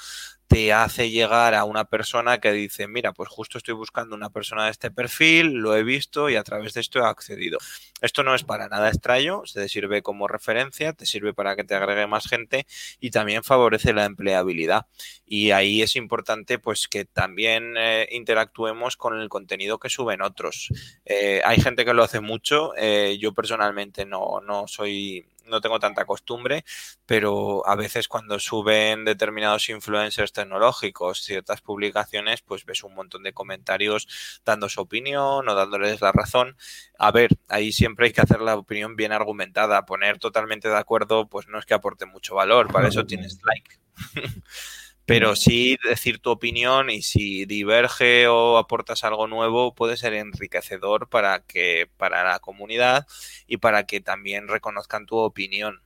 te 0.55 0.71
hace 0.71 1.09
llegar 1.09 1.53
a 1.53 1.65
una 1.65 1.83
persona 1.83 2.37
que 2.37 2.53
dice, 2.53 2.87
mira, 2.87 3.11
pues 3.11 3.27
justo 3.27 3.57
estoy 3.57 3.73
buscando 3.73 4.15
una 4.15 4.29
persona 4.29 4.63
de 4.63 4.71
este 4.71 4.89
perfil, 4.89 5.47
lo 5.55 5.75
he 5.75 5.83
visto 5.83 6.29
y 6.29 6.37
a 6.37 6.43
través 6.45 6.73
de 6.73 6.79
esto 6.79 6.99
he 6.99 7.05
accedido. 7.05 7.57
Esto 7.99 8.23
no 8.23 8.33
es 8.33 8.45
para 8.45 8.69
nada 8.69 8.87
extraño, 8.87 9.45
se 9.45 9.59
te 9.59 9.67
sirve 9.67 10.01
como 10.01 10.29
referencia, 10.29 10.93
te 10.93 11.05
sirve 11.05 11.33
para 11.33 11.57
que 11.57 11.65
te 11.65 11.75
agregue 11.75 12.07
más 12.07 12.29
gente 12.29 12.65
y 13.01 13.11
también 13.11 13.43
favorece 13.43 13.91
la 13.91 14.05
empleabilidad. 14.05 14.85
Y 15.25 15.51
ahí 15.51 15.81
es 15.81 15.97
importante 15.97 16.57
pues 16.57 16.87
que 16.87 17.03
también 17.03 17.73
eh, 17.77 18.07
interactuemos 18.11 18.95
con 18.95 19.19
el 19.19 19.27
contenido 19.27 19.77
que 19.77 19.89
suben 19.89 20.21
otros. 20.21 20.69
Eh, 21.03 21.41
hay 21.43 21.59
gente 21.59 21.83
que 21.83 21.93
lo 21.93 22.01
hace 22.01 22.21
mucho, 22.21 22.71
eh, 22.77 23.17
yo 23.19 23.33
personalmente 23.33 24.05
no, 24.05 24.39
no 24.39 24.69
soy 24.69 25.25
no 25.47 25.61
tengo 25.61 25.79
tanta 25.79 26.05
costumbre, 26.05 26.65
pero 27.05 27.67
a 27.67 27.75
veces 27.75 28.07
cuando 28.07 28.39
suben 28.39 29.05
determinados 29.05 29.69
influencers 29.69 30.33
tecnológicos 30.33 31.21
ciertas 31.23 31.61
publicaciones, 31.61 32.41
pues 32.41 32.65
ves 32.65 32.83
un 32.83 32.95
montón 32.95 33.23
de 33.23 33.33
comentarios 33.33 34.07
dando 34.45 34.69
su 34.69 34.81
opinión 34.81 35.47
o 35.47 35.55
dándoles 35.55 36.01
la 36.01 36.11
razón. 36.11 36.57
A 36.97 37.11
ver, 37.11 37.31
ahí 37.47 37.71
siempre 37.71 38.07
hay 38.07 38.13
que 38.13 38.21
hacer 38.21 38.41
la 38.41 38.55
opinión 38.55 38.95
bien 38.95 39.11
argumentada, 39.11 39.85
poner 39.85 40.19
totalmente 40.19 40.69
de 40.69 40.77
acuerdo, 40.77 41.27
pues 41.27 41.47
no 41.47 41.59
es 41.59 41.65
que 41.65 41.73
aporte 41.73 42.05
mucho 42.05 42.35
valor, 42.35 42.71
para 42.71 42.87
eso 42.87 43.05
tienes 43.05 43.39
like. 43.43 43.79
pero 45.05 45.35
sí 45.35 45.77
decir 45.87 46.19
tu 46.19 46.31
opinión 46.31 46.89
y 46.89 47.01
si 47.01 47.45
diverge 47.45 48.27
o 48.27 48.57
aportas 48.57 49.03
algo 49.03 49.27
nuevo 49.27 49.75
puede 49.75 49.97
ser 49.97 50.13
enriquecedor 50.13 51.09
para 51.09 51.39
que 51.41 51.87
para 51.97 52.23
la 52.23 52.39
comunidad 52.39 53.05
y 53.47 53.57
para 53.57 53.83
que 53.85 54.01
también 54.01 54.47
reconozcan 54.47 55.05
tu 55.05 55.17
opinión. 55.17 55.81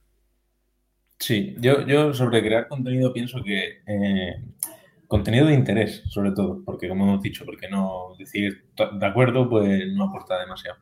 Sí, 1.20 1.56
yo, 1.60 1.86
yo 1.86 2.14
sobre 2.14 2.42
crear 2.42 2.70
contenido 2.70 3.12
pienso 3.12 3.44
que 3.44 3.82
eh, 3.86 4.36
contenido 5.08 5.48
de 5.48 5.54
interés, 5.54 6.04
sobre 6.08 6.32
todo, 6.32 6.64
porque 6.64 6.88
como 6.88 7.04
hemos 7.04 7.22
dicho, 7.22 7.44
porque 7.44 7.68
no 7.68 8.16
decir 8.18 8.70
de 8.78 9.06
acuerdo, 9.06 9.50
pues 9.50 9.92
no 9.92 10.06
aporta 10.06 10.40
demasiado. 10.40 10.78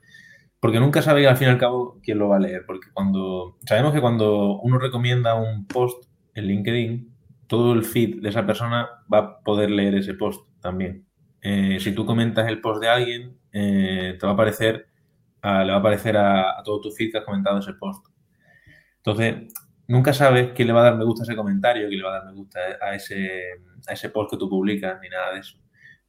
Porque 0.60 0.80
nunca 0.80 1.02
sabe 1.02 1.28
al 1.28 1.38
fin 1.38 1.47
y 1.47 1.52
al 1.52 1.58
cabo 1.58 2.00
quién 2.04 2.19
lo 2.19 2.30
va 2.30 2.38
a 2.38 2.39
leer, 2.39 2.65
porque 2.67 2.88
cuando 2.93 3.58
sabemos 3.65 3.93
que 3.93 4.02
cuando 4.02 4.60
uno 4.60 4.78
recomienda 4.78 5.36
un 5.36 5.65
post 5.65 6.06
en 6.36 6.45
LinkedIn, 6.45 7.16
todo 7.47 7.73
el 7.73 7.83
feed 7.83 8.21
de 8.21 8.29
esa 8.29 8.45
persona 8.45 8.88
va 9.12 9.17
a 9.17 9.39
poder 9.39 9.71
leer 9.71 9.95
ese 9.95 10.13
post 10.13 10.47
también. 10.62 11.05
Eh, 11.41 11.79
si 11.79 11.93
tú 11.93 12.05
comentas 12.05 12.47
el 12.47 12.62
post 12.62 12.81
de 12.81 12.89
alguien, 12.89 13.38
eh, 13.51 14.17
te 14.19 14.25
va 14.25 14.31
a 14.31 14.36
aparecer, 14.36 14.88
a, 15.41 15.63
le 15.63 15.71
va 15.71 15.77
a 15.77 15.79
aparecer 15.79 16.17
a, 16.17 16.62
todo 16.63 16.81
tu 16.81 16.91
feed 16.91 17.12
que 17.12 17.19
has 17.19 17.25
comentado 17.25 17.60
ese 17.60 17.73
post. 17.73 18.05
Entonces, 18.97 19.53
nunca 19.88 20.13
sabes 20.13 20.51
quién 20.53 20.67
le 20.67 20.73
va 20.73 20.81
a 20.81 20.86
dar 20.86 20.97
me 20.97 21.05
gusta 21.05 21.23
a 21.23 21.25
ese 21.25 21.36
comentario, 21.36 21.88
quién 21.88 21.99
le 21.99 22.05
va 22.05 22.17
a 22.17 22.19
dar 22.19 22.25
me 22.25 22.33
gusta 22.33 22.60
a 22.81 22.95
ese, 22.95 23.43
a 23.88 23.93
ese 23.93 24.10
post 24.10 24.31
que 24.31 24.38
tú 24.38 24.49
publicas, 24.49 24.99
ni 25.01 25.10
nada 25.10 25.33
de 25.33 25.39
eso. 25.39 25.57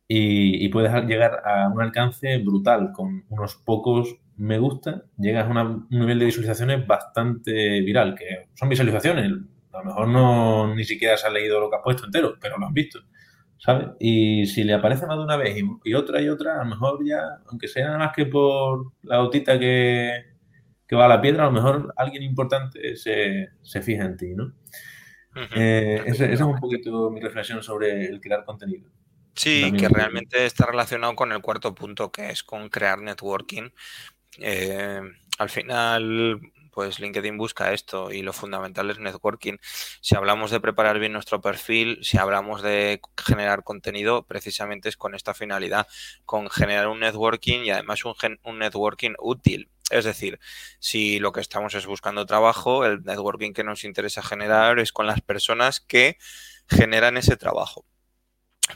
Y, 0.08 0.64
y, 0.64 0.68
puedes 0.70 0.90
llegar 1.04 1.42
a 1.44 1.68
un 1.68 1.82
alcance 1.82 2.38
brutal 2.38 2.92
con 2.92 3.24
unos 3.28 3.56
pocos 3.56 4.16
me 4.38 4.58
gusta, 4.58 5.04
llegas 5.18 5.46
a 5.46 5.62
un 5.62 5.86
nivel 5.90 6.18
de 6.18 6.24
visualizaciones 6.26 6.86
bastante 6.86 7.80
viral, 7.82 8.14
que 8.14 8.48
son 8.54 8.68
visualizaciones, 8.68 9.32
a 9.72 9.78
lo 9.78 9.84
mejor 9.84 10.08
no 10.08 10.74
ni 10.74 10.84
siquiera 10.84 11.16
se 11.16 11.26
ha 11.26 11.30
leído 11.30 11.60
lo 11.60 11.70
que 11.70 11.76
ha 11.76 11.82
puesto 11.82 12.06
entero, 12.06 12.36
pero 12.40 12.58
lo 12.58 12.66
han 12.66 12.74
visto. 12.74 13.00
¿Sabes? 13.58 13.88
Y 13.98 14.46
si 14.46 14.62
le 14.62 14.74
aparece 14.74 15.06
más 15.06 15.18
de 15.18 15.24
una 15.24 15.36
vez 15.36 15.56
y, 15.84 15.94
otra 15.94 16.20
y 16.22 16.28
otra, 16.28 16.60
a 16.60 16.64
lo 16.64 16.70
mejor 16.70 17.04
ya, 17.04 17.20
aunque 17.46 17.66
sea 17.66 17.86
nada 17.86 17.98
más 17.98 18.12
que 18.14 18.26
por 18.26 18.92
la 19.02 19.18
gotita 19.18 19.58
que, 19.58 20.24
va 20.92 21.06
a 21.06 21.08
la 21.08 21.20
piedra, 21.20 21.42
a 21.42 21.46
lo 21.46 21.52
mejor 21.52 21.92
alguien 21.96 22.22
importante 22.22 22.96
se, 22.96 23.50
fija 23.82 24.04
en 24.04 24.16
ti, 24.16 24.34
¿no? 24.34 24.52
Eh, 25.54 26.02
esa 26.06 26.26
es 26.26 26.40
un 26.40 26.58
poquito 26.58 27.10
mi 27.10 27.20
reflexión 27.20 27.62
sobre 27.62 28.06
el 28.06 28.20
crear 28.20 28.44
contenido. 28.44 28.88
Sí, 29.34 29.72
que 29.72 29.88
realmente 29.88 30.46
está 30.46 30.66
relacionado 30.66 31.14
con 31.14 31.30
el 31.30 31.40
cuarto 31.40 31.72
punto, 31.72 32.10
que 32.10 32.30
es 32.30 32.42
con 32.42 32.68
crear 32.68 33.00
networking. 33.00 33.70
Eh, 34.38 35.00
al 35.38 35.48
final, 35.48 36.40
pues 36.78 37.00
LinkedIn 37.00 37.36
busca 37.36 37.72
esto 37.72 38.12
y 38.12 38.22
lo 38.22 38.32
fundamental 38.32 38.88
es 38.88 39.00
networking. 39.00 39.56
Si 40.00 40.14
hablamos 40.14 40.52
de 40.52 40.60
preparar 40.60 41.00
bien 41.00 41.12
nuestro 41.12 41.40
perfil, 41.40 41.98
si 42.02 42.18
hablamos 42.18 42.62
de 42.62 43.00
generar 43.16 43.64
contenido, 43.64 44.22
precisamente 44.22 44.88
es 44.88 44.96
con 44.96 45.16
esta 45.16 45.34
finalidad, 45.34 45.88
con 46.24 46.48
generar 46.48 46.86
un 46.86 47.00
networking 47.00 47.64
y 47.64 47.70
además 47.70 48.04
un, 48.04 48.58
networking 48.60 49.14
útil. 49.18 49.68
Es 49.90 50.04
decir, 50.04 50.38
si 50.78 51.18
lo 51.18 51.32
que 51.32 51.40
estamos 51.40 51.74
es 51.74 51.84
buscando 51.84 52.26
trabajo, 52.26 52.86
el 52.86 53.02
networking 53.02 53.54
que 53.54 53.64
nos 53.64 53.82
interesa 53.82 54.22
generar 54.22 54.78
es 54.78 54.92
con 54.92 55.08
las 55.08 55.20
personas 55.20 55.80
que 55.80 56.16
generan 56.68 57.16
ese 57.16 57.36
trabajo. 57.36 57.86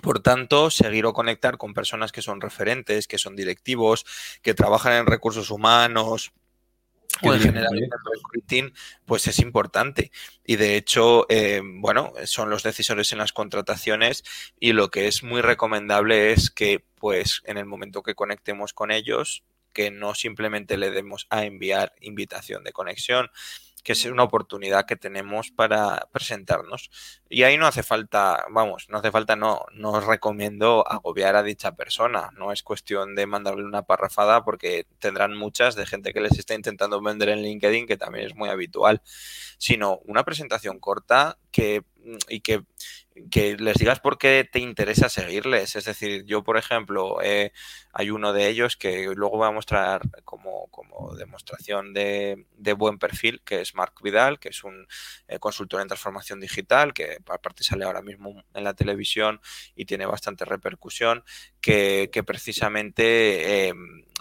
Por 0.02 0.18
tanto, 0.18 0.70
seguir 0.70 1.06
o 1.06 1.12
conectar 1.12 1.56
con 1.56 1.72
personas 1.72 2.10
que 2.10 2.22
son 2.22 2.40
referentes, 2.40 3.06
que 3.06 3.18
son 3.18 3.36
directivos, 3.36 4.04
que 4.42 4.54
trabajan 4.54 4.94
en 4.94 5.06
recursos 5.06 5.50
humanos, 5.50 6.32
o 7.22 7.34
en 7.34 7.40
general 7.40 7.76
el 7.76 7.90
recruiting, 8.12 8.72
pues 9.04 9.26
es 9.26 9.38
importante. 9.38 10.10
Y 10.44 10.56
de 10.56 10.76
hecho, 10.76 11.26
eh, 11.28 11.60
bueno, 11.62 12.12
son 12.24 12.50
los 12.50 12.62
decisores 12.62 13.12
en 13.12 13.18
las 13.18 13.32
contrataciones 13.32 14.24
y 14.58 14.72
lo 14.72 14.90
que 14.90 15.08
es 15.08 15.22
muy 15.22 15.40
recomendable 15.40 16.32
es 16.32 16.50
que, 16.50 16.84
pues, 16.96 17.42
en 17.44 17.58
el 17.58 17.66
momento 17.66 18.02
que 18.02 18.14
conectemos 18.14 18.72
con 18.72 18.90
ellos, 18.90 19.44
que 19.72 19.90
no 19.90 20.14
simplemente 20.14 20.76
le 20.76 20.90
demos 20.90 21.26
a 21.30 21.44
enviar 21.44 21.94
invitación 22.00 22.64
de 22.64 22.72
conexión, 22.72 23.30
que 23.82 23.92
es 23.92 24.04
una 24.04 24.22
oportunidad 24.22 24.86
que 24.86 24.96
tenemos 24.96 25.50
para 25.50 26.08
presentarnos. 26.12 26.90
Y 27.28 27.42
ahí 27.42 27.58
no 27.58 27.66
hace 27.66 27.82
falta, 27.82 28.44
vamos, 28.50 28.86
no 28.88 28.98
hace 28.98 29.10
falta, 29.10 29.36
no, 29.36 29.64
no 29.72 29.92
os 29.92 30.04
recomiendo 30.04 30.86
agobiar 30.88 31.36
a 31.36 31.42
dicha 31.42 31.72
persona. 31.74 32.30
No 32.36 32.52
es 32.52 32.62
cuestión 32.62 33.14
de 33.14 33.26
mandarle 33.26 33.64
una 33.64 33.82
parrafada 33.82 34.44
porque 34.44 34.86
tendrán 34.98 35.36
muchas 35.36 35.74
de 35.74 35.86
gente 35.86 36.12
que 36.12 36.20
les 36.20 36.38
está 36.38 36.54
intentando 36.54 37.00
vender 37.02 37.30
en 37.30 37.42
LinkedIn, 37.42 37.86
que 37.86 37.96
también 37.96 38.26
es 38.26 38.36
muy 38.36 38.48
habitual, 38.48 39.02
sino 39.58 39.98
una 40.04 40.24
presentación 40.24 40.78
corta 40.78 41.38
que, 41.50 41.82
y 42.28 42.40
que 42.40 42.62
que 43.30 43.56
les 43.56 43.76
digas 43.76 44.00
por 44.00 44.18
qué 44.18 44.48
te 44.50 44.58
interesa 44.58 45.08
seguirles. 45.08 45.76
Es 45.76 45.84
decir, 45.84 46.24
yo, 46.24 46.42
por 46.42 46.56
ejemplo, 46.56 47.18
eh, 47.22 47.52
hay 47.92 48.10
uno 48.10 48.32
de 48.32 48.48
ellos 48.48 48.76
que 48.76 49.12
luego 49.14 49.38
voy 49.38 49.48
a 49.48 49.52
mostrar 49.52 50.02
como, 50.24 50.68
como 50.68 51.14
demostración 51.14 51.92
de, 51.92 52.46
de, 52.56 52.72
buen 52.72 52.98
perfil, 52.98 53.42
que 53.44 53.60
es 53.60 53.74
Marc 53.74 54.00
Vidal, 54.02 54.38
que 54.38 54.48
es 54.48 54.64
un 54.64 54.86
eh, 55.28 55.38
consultor 55.38 55.80
en 55.80 55.88
transformación 55.88 56.40
digital, 56.40 56.94
que 56.94 57.18
aparte 57.28 57.64
sale 57.64 57.84
ahora 57.84 58.02
mismo 58.02 58.42
en 58.54 58.64
la 58.64 58.74
televisión 58.74 59.40
y 59.74 59.84
tiene 59.84 60.06
bastante 60.06 60.44
repercusión, 60.44 61.24
que, 61.60 62.10
que 62.12 62.22
precisamente 62.22 63.68
eh, 63.68 63.74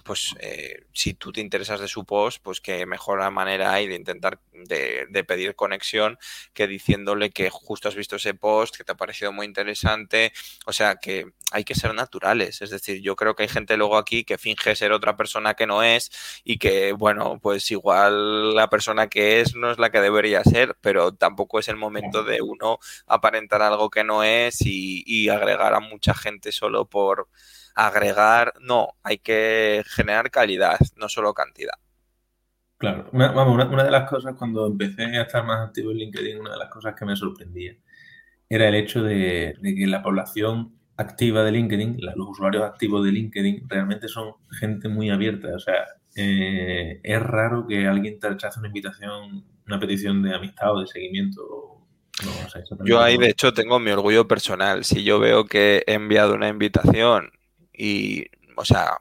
pues 0.04 0.36
eh, 0.40 0.86
si 0.94 1.14
tú 1.14 1.32
te 1.32 1.42
interesas 1.42 1.80
de 1.80 1.88
su 1.88 2.06
post, 2.06 2.40
pues 2.44 2.62
qué 2.62 2.86
mejor 2.86 3.30
manera 3.32 3.74
hay 3.74 3.88
de 3.88 3.96
intentar 3.96 4.40
de, 4.54 5.24
pedir 5.28 5.56
conexión 5.56 6.18
que 6.54 6.68
diciéndole 6.68 7.30
que 7.32 7.50
justo 7.50 7.88
has 7.88 7.96
visto 7.96 8.16
ese 8.16 8.34
post, 8.34 8.76
que 8.76 8.84
te 8.84 8.92
ha 8.92 8.96
parecido 8.96 9.32
muy 9.32 9.46
interesante. 9.46 10.34
O 10.66 10.74
sea, 10.74 10.96
que 10.96 11.28
hay 11.52 11.64
que 11.64 11.76
ser 11.76 11.94
naturales. 11.94 12.62
Es 12.62 12.70
decir, 12.70 13.02
yo 13.02 13.16
creo 13.16 13.36
que 13.36 13.44
hay 13.44 13.50
gente 13.50 13.78
luego 13.78 13.98
aquí 13.98 14.24
que 14.24 14.38
finge 14.38 14.76
ser 14.76 14.92
otra 14.92 15.16
persona 15.18 15.54
que 15.54 15.68
no 15.68 15.84
es 15.84 16.12
y 16.44 16.58
que, 16.58 16.94
bueno, 16.94 17.40
pues 17.42 17.70
igual 17.72 18.56
la 18.56 18.70
persona 18.70 19.08
que 19.08 19.42
es 19.42 19.56
no 19.56 19.72
es 19.72 19.78
la 19.80 19.92
que 19.92 20.02
debería 20.02 20.44
ser, 20.44 20.78
pero 20.82 21.14
tampoco 21.14 21.60
es 21.60 21.68
el 21.68 21.78
momento 21.78 22.24
de 22.24 22.42
uno 22.42 22.80
aparentar 23.08 23.62
algo 23.62 23.90
que 23.90 24.04
no 24.04 24.24
es 24.24 24.58
y 24.62 25.30
agregar 25.30 25.74
a 25.74 25.80
mucha 25.80 26.14
gente 26.14 26.52
solo 26.52 26.86
por 26.86 27.28
agregar, 27.76 28.54
no, 28.62 28.90
hay 29.04 29.18
que 29.18 29.84
generar 29.88 30.30
calidad, 30.32 30.78
no 30.98 31.10
solo 31.10 31.34
cantidad. 31.34 31.76
Claro, 32.78 33.10
una, 33.12 33.32
vamos, 33.32 33.64
una, 33.66 33.84
de 33.84 33.92
las 33.92 34.10
cosas 34.10 34.36
cuando 34.38 34.66
empecé 34.66 35.04
a 35.04 35.24
estar 35.24 35.46
más 35.46 35.68
activo 35.68 35.92
en 35.92 35.98
LinkedIn, 35.98 36.40
una 36.40 36.52
de 36.54 36.58
las 36.58 36.70
cosas 36.70 36.96
que 36.96 37.06
me 37.06 37.16
sorprendía 37.16 37.76
era 38.50 38.68
el 38.68 38.76
hecho 38.76 39.04
de, 39.04 39.56
que 39.62 39.88
la 39.88 40.02
población 40.02 40.76
activa 40.98 41.44
de 41.44 41.54
LinkedIn, 41.54 42.00
los 42.16 42.30
usuarios 42.30 42.64
activos 42.64 43.06
de 43.06 43.12
LinkedIn, 43.12 43.70
realmente 43.70 44.08
son 44.08 44.34
gente 44.60 44.90
muy 44.90 45.10
abierta. 45.10 45.56
O 45.56 45.60
sea, 45.60 45.86
eh, 46.16 47.00
es 47.02 47.22
raro 47.22 47.66
que 47.66 47.88
alguien 47.88 48.20
te 48.20 48.30
rechace 48.30 48.60
una 48.60 48.68
invitación, 48.68 49.46
una 49.66 49.80
petición 49.80 50.22
de 50.22 50.36
amistad 50.36 50.76
o 50.76 50.82
de 50.82 50.88
seguimiento 50.88 51.72
yo 52.86 53.02
ahí, 53.02 53.18
de 53.18 53.30
hecho, 53.30 53.54
tengo 53.54 53.80
mi 53.80 53.92
orgullo 53.92 54.28
personal. 54.28 54.84
Si 54.84 55.04
yo 55.04 55.20
veo 55.20 55.46
que 55.46 55.84
he 55.88 55.94
enviado 55.94 56.36
una 56.36 56.50
invitación 56.50 57.32
y, 57.74 58.26
o 58.56 58.66
sea, 58.66 58.98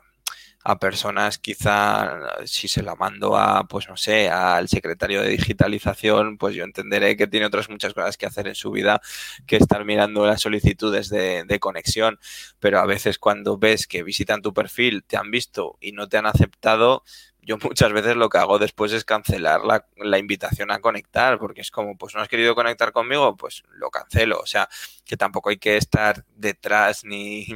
a 0.62 0.78
personas 0.78 1.38
quizá 1.38 2.20
si 2.44 2.68
se 2.68 2.82
la 2.82 2.94
mando 2.94 3.36
a, 3.36 3.64
pues 3.66 3.88
no 3.88 3.96
sé, 3.96 4.28
al 4.28 4.68
secretario 4.68 5.22
de 5.22 5.30
digitalización, 5.30 6.36
pues 6.36 6.54
yo 6.54 6.64
entenderé 6.64 7.16
que 7.16 7.26
tiene 7.26 7.46
otras 7.46 7.70
muchas 7.70 7.94
cosas 7.94 8.16
que 8.18 8.26
hacer 8.26 8.46
en 8.46 8.54
su 8.54 8.70
vida 8.70 9.00
que 9.46 9.56
estar 9.56 9.84
mirando 9.84 10.26
las 10.26 10.42
solicitudes 10.42 11.08
de, 11.08 11.44
de 11.44 11.60
conexión. 11.60 12.18
Pero 12.58 12.78
a 12.80 12.86
veces 12.86 13.18
cuando 13.18 13.56
ves 13.58 13.86
que 13.86 14.02
visitan 14.02 14.42
tu 14.42 14.52
perfil, 14.52 15.02
te 15.04 15.16
han 15.16 15.30
visto 15.30 15.78
y 15.80 15.92
no 15.92 16.08
te 16.08 16.18
han 16.18 16.26
aceptado, 16.26 17.04
yo 17.42 17.58
muchas 17.62 17.92
veces 17.92 18.16
lo 18.16 18.28
que 18.28 18.38
hago 18.38 18.58
después 18.58 18.92
es 18.92 19.04
cancelar 19.04 19.62
la, 19.64 20.18
invitación 20.18 20.70
a 20.70 20.80
conectar, 20.80 21.38
porque 21.38 21.60
es 21.60 21.70
como, 21.70 21.96
pues 21.96 22.14
no 22.14 22.20
has 22.20 22.28
querido 22.28 22.54
conectar 22.54 22.92
conmigo, 22.92 23.36
pues 23.36 23.62
lo 23.72 23.90
cancelo. 23.90 24.38
O 24.40 24.46
sea, 24.46 24.68
que 25.04 25.16
tampoco 25.16 25.50
hay 25.50 25.58
que 25.58 25.76
estar 25.76 26.24
detrás 26.36 27.04
ni, 27.04 27.46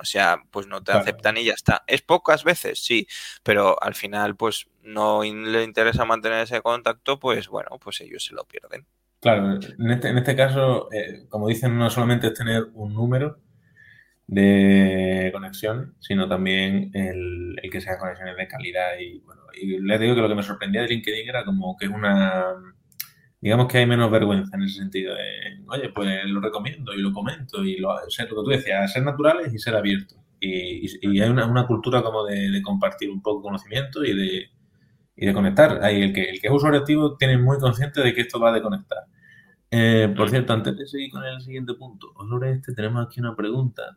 o 0.00 0.04
sea, 0.04 0.42
pues 0.50 0.66
no 0.66 0.82
te 0.82 0.92
aceptan 0.92 1.36
y 1.36 1.44
ya 1.44 1.54
está. 1.54 1.84
Es 1.86 2.02
pocas 2.02 2.44
veces, 2.44 2.82
sí, 2.82 3.06
pero 3.42 3.82
al 3.82 3.94
final, 3.94 4.36
pues 4.36 4.68
no 4.82 5.22
le 5.22 5.64
interesa 5.64 6.04
mantener 6.04 6.42
ese 6.42 6.62
contacto, 6.62 7.18
pues 7.18 7.48
bueno, 7.48 7.78
pues 7.82 8.00
ellos 8.00 8.24
se 8.24 8.34
lo 8.34 8.44
pierden. 8.44 8.86
Claro, 9.20 9.58
en 9.78 9.90
este, 9.90 10.08
en 10.08 10.18
este 10.18 10.36
caso, 10.36 10.88
eh, 10.92 11.26
como 11.28 11.48
dicen, 11.48 11.76
no 11.76 11.90
solamente 11.90 12.28
es 12.28 12.34
tener 12.34 12.66
un 12.74 12.94
número, 12.94 13.40
de 14.26 15.30
conexiones, 15.32 15.88
sino 16.00 16.28
también 16.28 16.90
el, 16.94 17.56
que 17.70 17.80
sean 17.80 17.98
conexiones 17.98 18.36
de 18.36 18.48
calidad. 18.48 18.98
Y 18.98 19.20
bueno, 19.20 19.42
y 19.54 19.78
les 19.80 20.00
digo 20.00 20.14
que 20.14 20.20
lo 20.20 20.28
que 20.28 20.34
me 20.34 20.42
sorprendía 20.42 20.82
de 20.82 20.88
LinkedIn 20.88 21.28
era 21.28 21.44
como 21.44 21.76
que 21.76 21.86
es 21.86 21.92
una, 21.92 22.54
digamos 23.40 23.68
que 23.68 23.78
hay 23.78 23.86
menos 23.86 24.10
vergüenza 24.10 24.56
en 24.56 24.62
ese 24.64 24.78
sentido. 24.78 25.14
De, 25.14 25.62
Oye, 25.68 25.90
pues 25.90 26.24
lo 26.26 26.40
recomiendo 26.40 26.94
y 26.94 27.00
lo 27.00 27.12
comento 27.12 27.64
y 27.64 27.76
lo, 27.78 27.94
ser, 28.08 28.30
lo 28.30 28.42
que 28.42 28.44
tú 28.44 28.50
decías, 28.50 28.92
ser 28.92 29.04
naturales 29.04 29.52
y 29.54 29.58
ser 29.58 29.76
abiertos. 29.76 30.18
Y, 30.40 30.86
y, 31.00 31.20
hay 31.20 31.30
una, 31.30 31.46
una, 31.46 31.66
cultura 31.66 32.02
como 32.02 32.24
de, 32.24 32.60
compartir 32.62 33.10
un 33.10 33.22
poco 33.22 33.42
conocimiento 33.42 34.04
y 34.04 34.14
de, 34.14 34.50
y 35.16 35.26
de 35.26 35.32
conectar. 35.32 35.82
Ahí 35.82 36.02
el 36.02 36.12
que, 36.12 36.24
el 36.24 36.40
que 36.40 36.48
es 36.48 36.52
usuario 36.52 36.80
activo 36.80 37.16
tiene 37.16 37.38
muy 37.38 37.58
consciente 37.58 38.02
de 38.02 38.12
que 38.14 38.20
esto 38.22 38.38
va 38.38 38.52
de 38.52 38.62
conectar. 38.62 39.04
Eh, 39.70 40.12
por 40.16 40.30
cierto, 40.30 40.52
antes 40.52 40.76
de 40.76 40.86
seguir 40.86 41.10
con 41.10 41.24
el 41.24 41.40
siguiente 41.40 41.74
punto, 41.74 42.12
sobre 42.28 42.52
este 42.52 42.74
tenemos 42.74 43.06
aquí 43.06 43.20
una 43.20 43.34
pregunta 43.34 43.96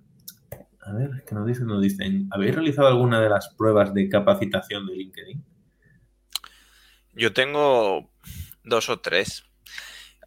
a 0.82 0.94
ver, 0.94 1.24
¿qué 1.28 1.36
nos 1.36 1.46
dicen? 1.46 1.68
Nos 1.68 1.82
dicen, 1.82 2.28
¿habéis 2.32 2.56
realizado 2.56 2.88
alguna 2.88 3.20
de 3.22 3.30
las 3.30 3.50
pruebas 3.50 3.94
de 3.94 4.10
capacitación 4.10 4.88
de 4.88 4.96
LinkedIn? 4.96 5.44
Yo 7.14 7.34
tengo 7.34 8.12
dos 8.64 8.90
o 8.90 9.00
tres. 9.00 9.46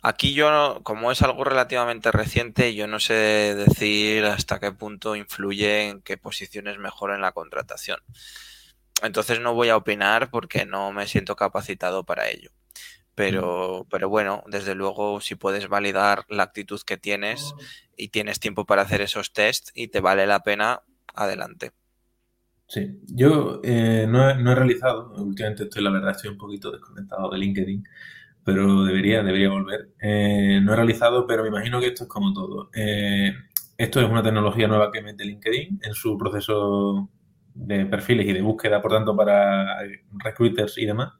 Aquí 0.03 0.35
yo, 0.35 0.81
como 0.83 1.13
es 1.13 1.23
algo 1.23 1.45
relativamente 1.45 2.11
reciente, 2.11 2.75
yo 2.75 2.87
no 2.87 2.99
sé 2.99 3.15
decir 3.55 4.25
hasta 4.25 4.59
qué 4.59 4.73
punto 4.73 5.15
influye 5.15 5.89
en 5.89 6.03
qué 6.03 6.17
posiciones 6.17 6.79
mejor 6.79 7.13
en 7.13 7.21
la 7.21 7.33
contratación. 7.33 8.01
Entonces 9.03 9.41
no 9.41 9.55
voy 9.55 9.69
a 9.69 9.77
opinar 9.77 10.31
porque 10.31 10.67
no 10.67 10.93
me 10.93 11.07
siento 11.07 11.37
capacitado 11.37 12.05
para 12.05 12.29
ello. 12.29 12.51
Pero, 13.15 13.87
pero 13.91 14.09
bueno, 14.09 14.43
desde 14.47 14.75
luego, 14.75 15.21
si 15.21 15.35
puedes 15.35 15.69
validar 15.69 16.25
la 16.29 16.45
actitud 16.45 16.81
que 16.87 16.97
tienes 16.97 17.55
y 17.97 18.09
tienes 18.09 18.41
tiempo 18.41 18.65
para 18.65 18.83
hacer 18.83 19.03
esos 19.03 19.33
tests 19.33 19.71
y 19.75 19.89
te 19.89 20.01
vale 20.01 20.27
la 20.27 20.41
pena, 20.41 20.83
adelante. 21.15 21.73
Sí, 22.67 23.01
yo 23.07 23.61
eh, 23.63 24.07
no, 24.09 24.31
he, 24.31 24.55
realizado, 24.55 25.13
últimamente 25.23 25.65
estoy, 25.65 25.83
la 25.83 25.91
verdad, 25.91 26.13
estoy 26.13 26.31
un 26.31 26.39
poquito 26.39 26.71
desconectado 26.71 27.29
de 27.29 27.37
LinkedIn, 27.37 27.85
pero 28.45 28.85
debería, 28.85 29.23
debería 29.23 29.51
volver. 29.51 29.91
Eh, 30.01 30.59
no 30.63 30.73
he 30.73 30.77
realizado, 30.77 31.27
pero 31.27 31.43
me 31.43 31.51
imagino 31.51 31.81
que 31.81 31.89
esto 31.89 32.05
es 32.05 32.09
como 32.09 32.33
todo. 32.33 32.71
Eh, 32.75 33.35
esto 33.77 34.01
es 34.01 34.09
una 34.09 34.23
tecnología 34.23 34.69
nueva 34.69 34.91
que 34.91 35.03
mete 35.03 35.25
LinkedIn 35.25 35.81
en 35.83 35.93
su 35.95 36.17
proceso 36.17 37.11
de 37.55 37.85
perfiles 37.85 38.27
y 38.27 38.33
de 38.33 38.41
búsqueda, 38.41 38.81
por 38.81 38.93
tanto, 38.93 39.15
para 39.15 39.81
recruiters 40.13 40.79
y 40.79 40.87
demás. 40.87 41.13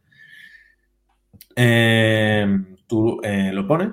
Tú 2.87 3.21
lo 3.25 3.67
pones 3.67 3.91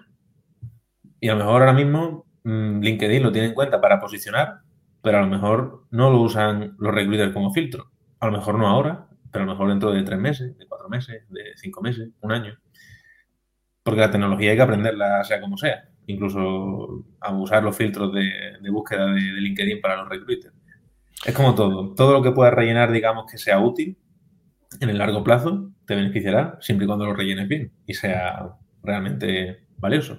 y 1.19 1.29
a 1.29 1.33
lo 1.33 1.39
mejor 1.39 1.61
ahora 1.61 1.73
mismo 1.73 2.25
Mm, 2.43 2.81
LinkedIn 2.81 3.23
lo 3.23 3.31
tiene 3.31 3.49
en 3.49 3.53
cuenta 3.53 3.81
para 3.81 3.99
posicionar, 3.99 4.61
pero 5.01 5.19
a 5.19 5.21
lo 5.21 5.27
mejor 5.27 5.85
no 5.91 6.09
lo 6.09 6.21
usan 6.21 6.75
los 6.79 6.93
recruiters 6.93 7.33
como 7.33 7.53
filtro. 7.53 7.91
A 8.19 8.27
lo 8.27 8.31
mejor 8.31 8.57
no 8.57 8.67
ahora, 8.67 9.07
pero 9.31 9.43
a 9.43 9.45
lo 9.45 9.53
mejor 9.53 9.69
dentro 9.69 9.91
de 9.91 10.03
tres 10.03 10.19
meses, 10.19 10.57
de 10.57 10.67
cuatro 10.67 10.89
meses, 10.89 11.23
de 11.29 11.41
cinco 11.57 11.81
meses, 11.81 12.09
un 12.21 12.31
año. 12.31 12.57
Porque 13.83 14.01
la 14.01 14.11
tecnología 14.11 14.51
hay 14.51 14.57
que 14.57 14.63
aprenderla 14.63 15.23
sea 15.23 15.41
como 15.41 15.57
sea. 15.57 15.89
Incluso 16.07 17.05
usar 17.33 17.63
los 17.63 17.75
filtros 17.75 18.11
de, 18.13 18.69
búsqueda 18.71 19.05
de, 19.07 19.21
LinkedIn 19.21 19.79
para 19.79 19.97
los 19.97 20.09
recruiters. 20.09 20.55
Es 21.25 21.35
como 21.35 21.53
todo. 21.53 21.93
Todo 21.93 22.13
lo 22.13 22.23
que 22.23 22.31
puedas 22.31 22.53
rellenar, 22.53 22.91
digamos, 22.91 23.29
que 23.31 23.37
sea 23.37 23.59
útil 23.59 23.97
en 24.79 24.89
el 24.89 24.97
largo 24.97 25.23
plazo, 25.23 25.71
te 25.85 25.95
beneficiará 25.95 26.57
siempre 26.61 26.85
y 26.85 26.87
cuando 26.87 27.05
lo 27.05 27.13
rellenes 27.13 27.47
bien 27.47 27.71
y 27.85 27.93
sea 27.93 28.55
realmente 28.83 29.65
valioso. 29.77 30.17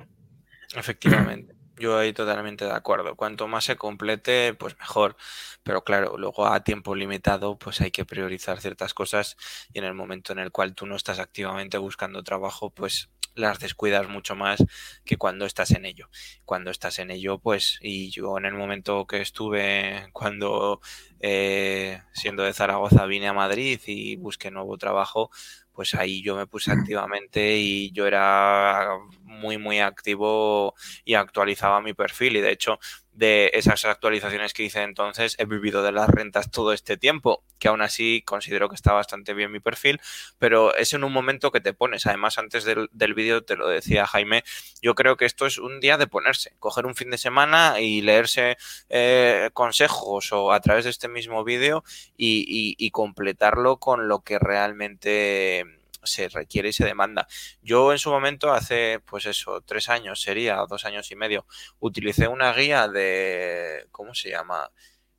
Efectivamente. 0.75 1.55
Yo 1.77 1.97
ahí 1.97 2.13
totalmente 2.13 2.67
de 2.67 2.73
acuerdo. 2.73 3.17
Cuanto 3.17 3.49
más 3.49 3.65
se 3.65 3.77
complete, 3.77 4.53
pues 4.53 4.79
mejor. 4.79 5.17
Pero 5.63 5.83
claro, 5.83 6.19
luego 6.19 6.47
a 6.47 6.63
tiempo 6.63 6.95
limitado, 6.95 7.59
pues 7.59 7.81
hay 7.81 7.91
que 7.91 8.05
priorizar 8.05 8.61
ciertas 8.61 8.93
cosas 8.93 9.37
y 9.73 9.79
en 9.79 9.87
el 9.87 9.95
momento 9.95 10.33
en 10.35 10.41
el 10.41 10.53
cual 10.53 10.75
tú 10.75 10.87
no 10.87 10.95
estás 10.95 11.19
activamente 11.19 11.79
buscando 11.79 12.23
trabajo, 12.23 12.69
pues 12.69 13.09
las 13.35 13.59
descuidas 13.61 14.09
mucho 14.09 14.35
más 14.37 14.65
que 15.05 15.17
cuando 15.17 15.47
estás 15.47 15.71
en 15.73 15.85
ello. 15.85 16.09
Cuando 16.45 16.71
estás 16.71 16.99
en 16.99 17.11
ello, 17.11 17.39
pues, 17.39 17.79
y 17.81 18.11
yo 18.11 18.39
en 18.39 18.45
el 18.45 18.55
momento 18.55 19.07
que 19.07 19.21
estuve, 19.21 20.09
cuando 20.13 20.81
eh, 21.21 22.01
siendo 22.13 22.43
de 22.43 22.53
Zaragoza 22.53 23.07
vine 23.07 23.29
a 23.29 23.33
Madrid 23.33 23.81
y 23.87 24.17
busqué 24.17 24.51
nuevo 24.51 24.77
trabajo, 24.79 25.31
pues 25.73 25.95
ahí 25.95 26.23
yo 26.23 26.37
me 26.37 26.47
puse 26.47 26.73
activamente 26.73 27.57
y 27.57 27.91
yo 27.93 28.07
era 28.07 28.89
muy, 29.23 29.57
muy 29.59 29.81
activo 29.81 30.75
y 31.05 31.15
actualizaba 31.15 31.81
mi 31.81 31.95
perfil. 31.95 32.37
Y 32.37 32.41
de 32.41 32.53
hecho, 32.53 32.79
de 33.13 33.51
esas 33.55 33.85
actualizaciones 33.85 34.53
que 34.55 34.63
hice 34.63 34.83
entonces, 34.83 35.37
he 35.39 35.45
vivido 35.45 35.83
de 35.83 35.93
las 35.93 36.09
rentas 36.09 36.51
todo 36.51 36.73
este 36.73 36.97
tiempo, 36.97 37.45
que 37.59 37.69
aún 37.69 37.83
así 37.83 38.23
considero 38.25 38.69
que 38.69 38.75
está 38.75 38.93
bastante 38.93 39.35
bien 39.35 39.53
mi 39.53 39.61
perfil, 39.61 40.01
pero 40.39 40.75
es 40.77 40.95
en 40.95 41.05
un 41.05 41.13
momento 41.13 41.51
que 41.51 41.61
te 41.61 41.73
pones. 41.73 42.07
Además, 42.07 42.39
antes 42.39 42.65
del, 42.65 42.89
vídeo 43.15 43.43
te 43.43 43.57
lo 43.57 43.69
decía 43.69 44.07
Jaime, 44.07 44.45
yo 44.81 44.95
creo 44.95 45.17
que 45.17 45.25
esto 45.25 45.47
es 45.47 45.59
un 45.59 45.81
día 45.81 45.99
de 45.99 46.07
ponerse, 46.07 46.55
coger 46.59 46.87
un 46.87 46.95
fin 46.95 47.11
de 47.11 47.19
semana 47.19 47.81
y 47.81 48.01
leerse 48.03 48.57
eh, 48.89 49.51
consejos 49.53 50.33
o 50.33 50.53
a 50.53 50.61
través 50.61 50.85
de 50.85 50.91
este 50.91 51.09
mismo 51.09 51.45
vídeo 51.45 51.85
y 52.17 52.91
completarlo 52.93 53.79
con 53.79 54.09
lo 54.09 54.21
que 54.21 54.39
realmente 54.39 55.80
se 56.03 56.29
requiere 56.29 56.71
y 56.71 56.73
se 56.73 56.85
demanda. 56.85 57.27
Yo 57.63 57.93
en 57.93 57.99
su 57.99 58.11
momento, 58.11 58.53
hace 58.53 59.01
pues 59.05 59.27
eso, 59.27 59.61
tres 59.63 59.89
años 59.89 60.21
sería, 60.21 60.65
dos 60.69 60.85
años 60.85 61.11
y 61.11 61.17
medio, 61.17 61.47
utilicé 61.79 62.29
una 62.29 62.53
guía 62.53 62.89
de, 62.89 63.87
¿cómo 63.91 64.15
se 64.15 64.31
llama? 64.31 64.71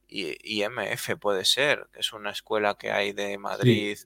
IMF 0.08 1.16
puede 1.20 1.46
ser, 1.46 1.88
que 1.94 2.02
es 2.02 2.12
una 2.12 2.32
escuela 2.32 2.76
que 2.78 2.92
hay 2.92 3.14
de 3.14 3.38
Madrid. 3.38 3.98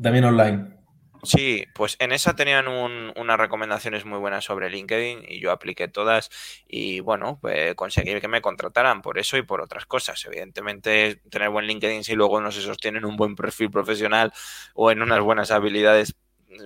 También 0.00 0.24
online. 0.24 0.81
Sí, 1.24 1.64
pues 1.74 1.96
en 2.00 2.10
esa 2.10 2.34
tenían 2.34 2.66
unas 2.66 3.38
recomendaciones 3.38 4.04
muy 4.04 4.18
buenas 4.18 4.44
sobre 4.44 4.70
LinkedIn 4.70 5.24
y 5.28 5.40
yo 5.40 5.52
apliqué 5.52 5.86
todas 5.86 6.30
y 6.66 6.98
bueno, 6.98 7.38
pues 7.40 7.76
conseguí 7.76 8.20
que 8.20 8.26
me 8.26 8.42
contrataran 8.42 9.02
por 9.02 9.20
eso 9.20 9.36
y 9.36 9.42
por 9.42 9.60
otras 9.60 9.86
cosas. 9.86 10.24
Evidentemente, 10.24 11.22
tener 11.30 11.50
buen 11.50 11.66
LinkedIn 11.66 12.02
si 12.02 12.14
luego 12.14 12.40
no 12.40 12.50
se 12.50 12.60
sostiene 12.60 12.98
en 12.98 13.04
un 13.04 13.16
buen 13.16 13.36
perfil 13.36 13.70
profesional 13.70 14.32
o 14.74 14.90
en 14.90 15.00
unas 15.00 15.20
buenas 15.20 15.52
habilidades 15.52 16.16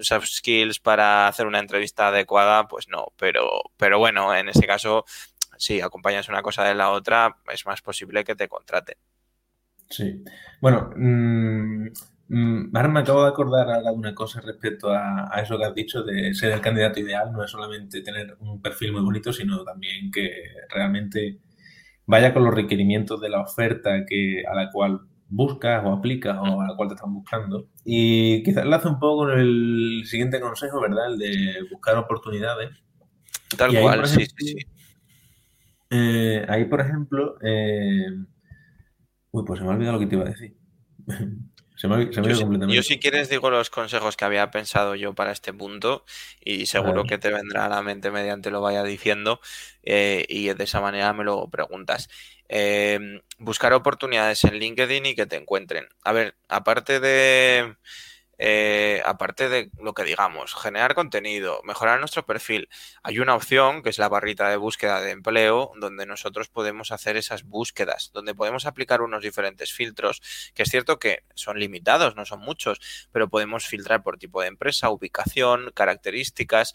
soft 0.00 0.26
skills 0.26 0.80
para 0.80 1.28
hacer 1.28 1.46
una 1.46 1.58
entrevista 1.58 2.08
adecuada, 2.08 2.66
pues 2.66 2.88
no, 2.88 3.08
pero, 3.18 3.62
pero 3.76 3.98
bueno, 3.98 4.34
en 4.34 4.48
ese 4.48 4.66
caso, 4.66 5.04
si 5.58 5.82
acompañas 5.82 6.30
una 6.30 6.42
cosa 6.42 6.64
de 6.64 6.74
la 6.74 6.90
otra, 6.90 7.36
es 7.52 7.66
más 7.66 7.82
posible 7.82 8.24
que 8.24 8.34
te 8.34 8.48
contraten. 8.48 8.96
Sí. 9.90 10.24
Bueno, 10.60 10.90
mmm, 10.96 11.88
ahora 12.74 12.88
me 12.88 13.00
acabo 13.00 13.22
de 13.22 13.28
acordar 13.28 13.82
de 13.82 13.90
una 13.90 14.14
cosa 14.14 14.40
respecto 14.40 14.90
a, 14.90 15.30
eso 15.42 15.58
que 15.58 15.64
has 15.64 15.74
dicho 15.74 16.02
de 16.02 16.34
ser 16.34 16.52
el 16.52 16.60
candidato 16.60 17.00
ideal. 17.00 17.32
No 17.32 17.44
es 17.44 17.50
solamente 17.50 18.02
tener 18.02 18.36
un 18.40 18.60
perfil 18.60 18.92
muy 18.92 19.02
bonito, 19.02 19.32
sino 19.32 19.64
también 19.64 20.10
que 20.10 20.30
realmente 20.68 21.38
vaya 22.06 22.32
con 22.32 22.44
los 22.44 22.54
requerimientos 22.54 23.20
de 23.20 23.28
la 23.28 23.40
oferta 23.40 24.04
que, 24.06 24.44
a 24.46 24.54
la 24.54 24.70
cual 24.70 25.00
buscas 25.28 25.84
o 25.84 25.92
aplicas 25.92 26.36
o 26.38 26.60
a 26.60 26.68
la 26.68 26.76
cual 26.76 26.88
te 26.88 26.94
están 26.94 27.14
buscando. 27.14 27.68
Y 27.84 28.42
quizás 28.42 28.64
enlace 28.64 28.88
un 28.88 28.98
poco 28.98 29.24
con 29.24 29.38
el 29.38 30.02
siguiente 30.04 30.40
consejo, 30.40 30.80
¿verdad? 30.80 31.12
El 31.12 31.18
de 31.18 31.68
buscar 31.70 31.96
oportunidades. 31.96 32.70
Tal 33.56 33.78
cual, 33.80 34.06
sí, 34.06 34.26
sí, 34.36 34.56
eh, 35.90 36.44
ahí, 36.48 36.64
por 36.64 36.80
ejemplo, 36.80 37.36
eh, 37.42 38.06
uy, 39.30 39.44
pues 39.46 39.58
se 39.58 39.64
me 39.64 39.70
ha 39.70 39.74
olvidado 39.74 39.94
lo 39.94 40.00
que 40.00 40.06
te 40.06 40.16
iba 40.16 40.24
a 40.24 40.28
decir. 40.28 40.56
se 41.76 41.88
me, 41.88 42.12
se 42.12 42.22
me 42.22 42.28
yo, 42.28 42.40
completamente. 42.40 42.74
Yo, 42.74 42.82
si 42.82 42.98
quieres, 42.98 43.28
digo 43.28 43.50
los 43.50 43.70
consejos 43.70 44.16
que 44.16 44.24
había 44.24 44.50
pensado 44.50 44.94
yo 44.94 45.14
para 45.14 45.32
este 45.32 45.52
punto 45.52 46.04
y 46.42 46.66
seguro 46.66 47.04
que 47.04 47.18
te 47.18 47.30
vendrá 47.30 47.66
a 47.66 47.68
la 47.68 47.82
mente 47.82 48.10
mediante 48.10 48.50
lo 48.50 48.60
vaya 48.60 48.82
diciendo 48.82 49.40
eh, 49.82 50.24
y 50.28 50.52
de 50.52 50.64
esa 50.64 50.80
manera 50.80 51.12
me 51.12 51.24
lo 51.24 51.48
preguntas. 51.48 52.08
Eh, 52.48 53.20
buscar 53.38 53.72
oportunidades 53.74 54.44
en 54.44 54.58
LinkedIn 54.58 55.06
y 55.06 55.14
que 55.14 55.26
te 55.26 55.36
encuentren. 55.36 55.88
A 56.02 56.12
ver, 56.12 56.36
aparte 56.48 56.98
de 57.00 57.76
eh, 58.38 59.02
aparte 59.04 59.48
de 59.48 59.70
lo 59.80 59.94
que 59.94 60.04
digamos, 60.04 60.54
generar 60.54 60.94
contenido, 60.94 61.60
mejorar 61.64 61.98
nuestro 61.98 62.26
perfil, 62.26 62.68
hay 63.02 63.18
una 63.18 63.34
opción 63.34 63.82
que 63.82 63.90
es 63.90 63.98
la 63.98 64.08
barrita 64.08 64.48
de 64.48 64.56
búsqueda 64.56 65.00
de 65.00 65.10
empleo, 65.10 65.72
donde 65.80 66.06
nosotros 66.06 66.48
podemos 66.48 66.92
hacer 66.92 67.16
esas 67.16 67.44
búsquedas, 67.44 68.10
donde 68.12 68.34
podemos 68.34 68.66
aplicar 68.66 69.00
unos 69.02 69.22
diferentes 69.22 69.72
filtros, 69.72 70.22
que 70.54 70.62
es 70.62 70.70
cierto 70.70 70.98
que 70.98 71.24
son 71.34 71.58
limitados, 71.58 72.16
no 72.16 72.26
son 72.26 72.40
muchos, 72.40 72.80
pero 73.12 73.28
podemos 73.28 73.66
filtrar 73.66 74.02
por 74.02 74.18
tipo 74.18 74.42
de 74.42 74.48
empresa, 74.48 74.90
ubicación, 74.90 75.70
características 75.74 76.74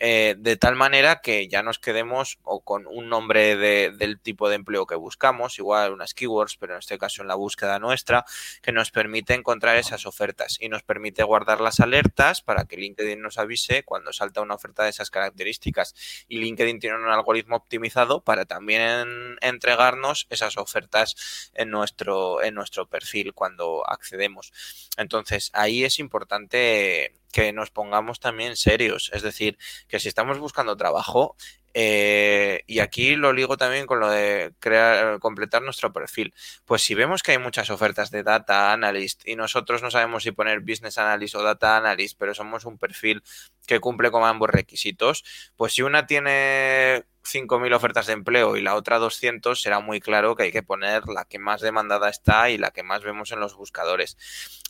eh, 0.00 0.34
de 0.38 0.56
tal 0.56 0.76
manera 0.76 1.20
que 1.20 1.46
ya 1.46 1.62
nos 1.62 1.78
quedemos 1.78 2.38
o 2.42 2.60
con 2.60 2.86
un 2.86 3.10
nombre 3.10 3.56
de, 3.56 3.90
del 3.90 4.18
tipo 4.18 4.48
de 4.48 4.56
empleo 4.56 4.86
que 4.86 4.94
buscamos, 4.94 5.58
igual 5.58 5.92
unas 5.92 6.14
keywords, 6.14 6.56
pero 6.56 6.72
en 6.72 6.78
este 6.78 6.98
caso 6.98 7.20
en 7.20 7.28
la 7.28 7.34
búsqueda 7.34 7.78
nuestra, 7.78 8.24
que 8.62 8.72
nos 8.72 8.90
permite 8.90 9.34
encontrar 9.34 9.76
esas 9.76 10.06
ofertas 10.06 10.56
y 10.58 10.70
nos 10.70 10.82
permite 10.82 11.22
guardar 11.22 11.60
las 11.60 11.80
alertas 11.80 12.40
para 12.40 12.64
que 12.64 12.78
LinkedIn 12.78 13.20
nos 13.20 13.36
avise 13.36 13.82
cuando 13.84 14.12
salta 14.12 14.40
una 14.40 14.54
oferta 14.54 14.84
de 14.84 14.90
esas 14.90 15.10
características. 15.10 15.94
Y 16.28 16.38
LinkedIn 16.38 16.80
tiene 16.80 16.96
un 16.96 17.08
algoritmo 17.08 17.56
optimizado 17.56 18.24
para 18.24 18.46
también 18.46 19.36
entregarnos 19.42 20.26
esas 20.30 20.56
ofertas 20.56 21.50
en 21.54 21.70
nuestro, 21.70 22.42
en 22.42 22.54
nuestro 22.54 22.88
perfil 22.88 23.34
cuando 23.34 23.86
accedemos. 23.86 24.52
Entonces, 24.96 25.50
ahí 25.52 25.84
es 25.84 25.98
importante 25.98 27.19
que 27.32 27.52
nos 27.52 27.70
pongamos 27.70 28.20
también 28.20 28.56
serios. 28.56 29.10
Es 29.12 29.22
decir, 29.22 29.58
que 29.88 30.00
si 30.00 30.08
estamos 30.08 30.38
buscando 30.38 30.76
trabajo, 30.76 31.36
eh, 31.74 32.62
y 32.66 32.80
aquí 32.80 33.16
lo 33.16 33.32
ligo 33.32 33.56
también 33.56 33.86
con 33.86 34.00
lo 34.00 34.10
de 34.10 34.52
crear, 34.58 35.18
completar 35.18 35.62
nuestro 35.62 35.92
perfil. 35.92 36.34
Pues 36.64 36.82
si 36.82 36.94
vemos 36.94 37.22
que 37.22 37.32
hay 37.32 37.38
muchas 37.38 37.70
ofertas 37.70 38.10
de 38.10 38.22
data 38.22 38.72
analyst 38.72 39.26
y 39.26 39.36
nosotros 39.36 39.82
no 39.82 39.90
sabemos 39.90 40.22
si 40.22 40.32
poner 40.32 40.60
business 40.60 40.98
analyst 40.98 41.34
o 41.34 41.42
data 41.42 41.76
analyst, 41.76 42.18
pero 42.18 42.34
somos 42.34 42.64
un 42.64 42.78
perfil 42.78 43.22
que 43.66 43.80
cumple 43.80 44.10
con 44.10 44.24
ambos 44.24 44.50
requisitos, 44.50 45.24
pues 45.56 45.74
si 45.74 45.82
una 45.82 46.06
tiene 46.06 47.04
5.000 47.24 47.74
ofertas 47.74 48.06
de 48.06 48.14
empleo 48.14 48.56
y 48.56 48.62
la 48.62 48.74
otra 48.74 48.98
200, 48.98 49.60
será 49.60 49.80
muy 49.80 50.00
claro 50.00 50.34
que 50.34 50.44
hay 50.44 50.52
que 50.52 50.62
poner 50.62 51.06
la 51.06 51.24
que 51.24 51.38
más 51.38 51.60
demandada 51.60 52.08
está 52.08 52.50
y 52.50 52.58
la 52.58 52.70
que 52.70 52.82
más 52.82 53.02
vemos 53.02 53.30
en 53.32 53.40
los 53.40 53.54
buscadores. 53.54 54.16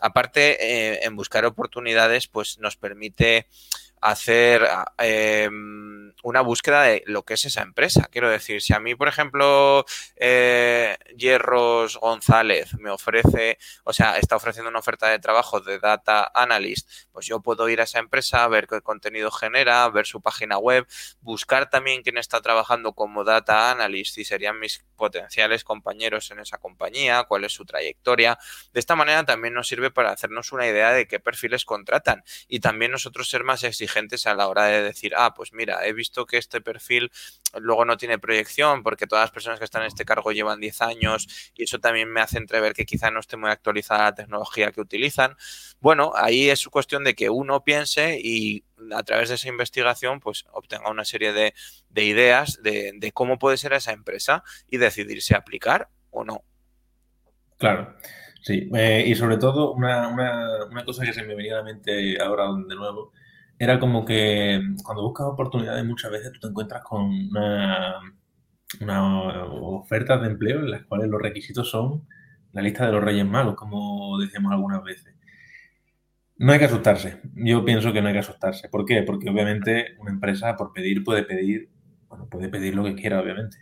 Aparte, 0.01 0.59
eh, 0.61 1.01
en 1.05 1.17
buscar 1.17 1.45
oportunidades, 1.45 2.29
pues 2.29 2.59
nos 2.59 2.77
permite 2.77 3.47
hacer 4.01 4.67
eh, 4.99 5.49
una 6.23 6.41
búsqueda 6.41 6.83
de 6.83 7.03
lo 7.07 7.25
que 7.25 7.35
es 7.35 7.45
esa 7.45 7.63
empresa. 7.63 8.09
Quiero 8.11 8.31
decir, 8.31 8.63
si 8.63 8.73
a 8.73 8.81
mí, 8.81 8.95
por 8.95 9.09
ejemplo, 9.09 9.85
eh, 10.17 10.97
Hierros 11.17 11.99
González 11.99 12.75
me 12.79 12.91
ofrece, 12.91 13.59
o 13.85 13.93
sea, 13.93 14.19
está 14.19 14.37
ofreciendo 14.37 14.71
una 14.71 14.79
oferta 14.79 15.09
de 15.09 15.19
trabajo 15.19 15.61
de 15.61 15.79
data 15.79 16.31
analyst, 16.35 16.89
pues 17.13 17.27
yo 17.27 17.41
puedo 17.41 17.69
ir 17.69 17.81
a 17.81 17.85
esa 17.85 17.99
empresa, 17.99 18.47
ver 18.49 18.67
qué 18.67 18.81
contenido 18.81 19.31
genera, 19.31 19.89
ver 19.89 20.07
su 20.07 20.21
página 20.21 20.59
web, 20.59 20.87
buscar 21.21 21.69
también 21.71 22.03
quién 22.03 22.19
está 22.19 22.41
trabajando 22.41 22.93
como 22.93 23.25
data 23.25 23.71
analyst 23.71 24.19
y 24.19 24.25
serían 24.25 24.59
mis 24.59 24.85
potenciales 24.97 25.65
compañeros 25.65 26.31
en 26.31 26.41
esa 26.41 26.59
compañía, 26.59 27.25
cuál 27.25 27.45
es 27.45 27.53
su 27.53 27.65
trayectoria. 27.65 28.39
De 28.73 28.81
esta 28.81 28.97
manera 28.97 29.25
también 29.25 29.55
nos 29.55 29.69
sirve 29.69 29.91
para 29.91 30.11
hacernos 30.11 30.53
una 30.53 30.67
idea 30.67 30.93
de 30.93 31.07
qué 31.07 31.21
perfiles 31.21 31.65
contratan 31.65 32.25
y 32.49 32.61
también 32.61 32.93
nosotros 32.93 33.29
ser 33.29 33.45
más 33.45 33.65
exigentes 33.65 33.90
a 34.27 34.35
la 34.35 34.49
hora 34.49 34.65
de 34.67 34.83
decir, 34.83 35.13
ah, 35.17 35.35
pues 35.35 35.53
mira, 35.53 35.87
he 35.87 35.93
visto 35.93 36.27
que 36.27 36.37
este 36.37 36.61
perfil 36.61 37.11
luego 37.59 37.85
no 37.85 37.97
tiene 37.97 38.19
proyección 38.19 38.83
porque 38.83 39.07
todas 39.07 39.25
las 39.25 39.31
personas 39.31 39.59
que 39.59 39.65
están 39.65 39.83
en 39.83 39.89
este 39.89 40.05
cargo 40.05 40.33
llevan 40.33 40.61
10 40.61 40.83
años 40.83 41.53
y 41.55 41.65
eso 41.65 41.79
también 41.79 42.09
me 42.09 42.21
hace 42.21 42.39
entrever 42.39 42.75
que 42.75 42.85
quizá 42.85 43.11
no 43.11 43.21
esté 43.21 43.37
muy 43.37 43.51
actualizada 43.51 44.05
la 44.05 44.15
tecnología 44.15 44.73
que 44.73 44.81
utilizan. 44.81 45.37
Bueno, 45.81 46.13
ahí 46.15 46.51
es 46.51 46.67
cuestión 46.69 47.05
de 47.05 47.15
que 47.15 47.31
uno 47.31 47.65
piense 47.65 48.19
y 48.23 48.65
a 48.95 49.03
través 49.03 49.29
de 49.29 49.35
esa 49.35 49.49
investigación 49.49 50.21
pues 50.21 50.45
obtenga 50.53 50.91
una 50.91 51.05
serie 51.05 51.33
de, 51.33 51.55
ideas 51.95 52.61
de, 52.63 53.11
cómo 53.13 53.39
puede 53.39 53.57
ser 53.57 53.73
esa 53.73 53.93
empresa 53.93 54.43
y 54.69 54.79
decidirse 54.79 55.35
aplicar 55.35 55.89
o 56.11 56.25
no. 56.25 56.43
Claro. 57.59 57.95
Sí, 58.43 58.71
eh, 58.75 59.05
y 59.07 59.15
sobre 59.15 59.37
todo 59.37 59.73
una, 59.73 60.09
una, 60.09 60.85
cosa 60.87 61.05
que 61.05 61.13
se 61.13 61.23
me 61.25 61.35
venía 61.35 61.55
a 61.55 61.59
la 61.59 61.65
mente 61.65 62.19
ahora 62.23 62.47
de 62.67 62.75
nuevo 62.75 63.13
era 63.61 63.79
como 63.79 64.07
que 64.07 64.59
cuando 64.83 65.03
buscas 65.03 65.27
oportunidades 65.27 65.85
muchas 65.85 66.11
veces 66.11 66.33
tú 66.33 66.41
te 66.41 66.47
encuentras 66.49 66.83
con 66.83 67.03
una, 67.03 68.01
una 68.81 69.45
ofertas 69.45 70.23
de 70.23 70.29
empleo 70.29 70.61
en 70.61 70.71
las 70.71 70.85
cuales 70.87 71.09
los 71.11 71.21
requisitos 71.21 71.71
son 71.71 72.07
la 72.53 72.63
lista 72.63 72.87
de 72.87 72.93
los 72.93 73.05
Reyes 73.05 73.27
Magos, 73.27 73.57
como 73.57 74.19
decíamos 74.19 74.53
algunas 74.53 74.83
veces. 74.83 75.15
No 76.39 76.53
hay 76.53 76.59
que 76.59 76.65
asustarse. 76.65 77.21
Yo 77.35 77.63
pienso 77.63 77.93
que 77.93 78.01
no 78.01 78.09
hay 78.09 78.15
que 78.15 78.21
asustarse. 78.21 78.71
¿Por 78.71 78.87
qué? 78.87 79.03
Porque 79.03 79.29
obviamente 79.29 79.95
una 79.99 80.11
empresa 80.11 80.57
por 80.57 80.73
pedir 80.73 81.05
puede 81.05 81.23
pedir, 81.25 81.69
bueno, 82.09 82.29
puede 82.31 82.49
pedir 82.49 82.75
lo 82.75 82.85
que 82.85 82.95
quiera, 82.95 83.21
obviamente. 83.21 83.59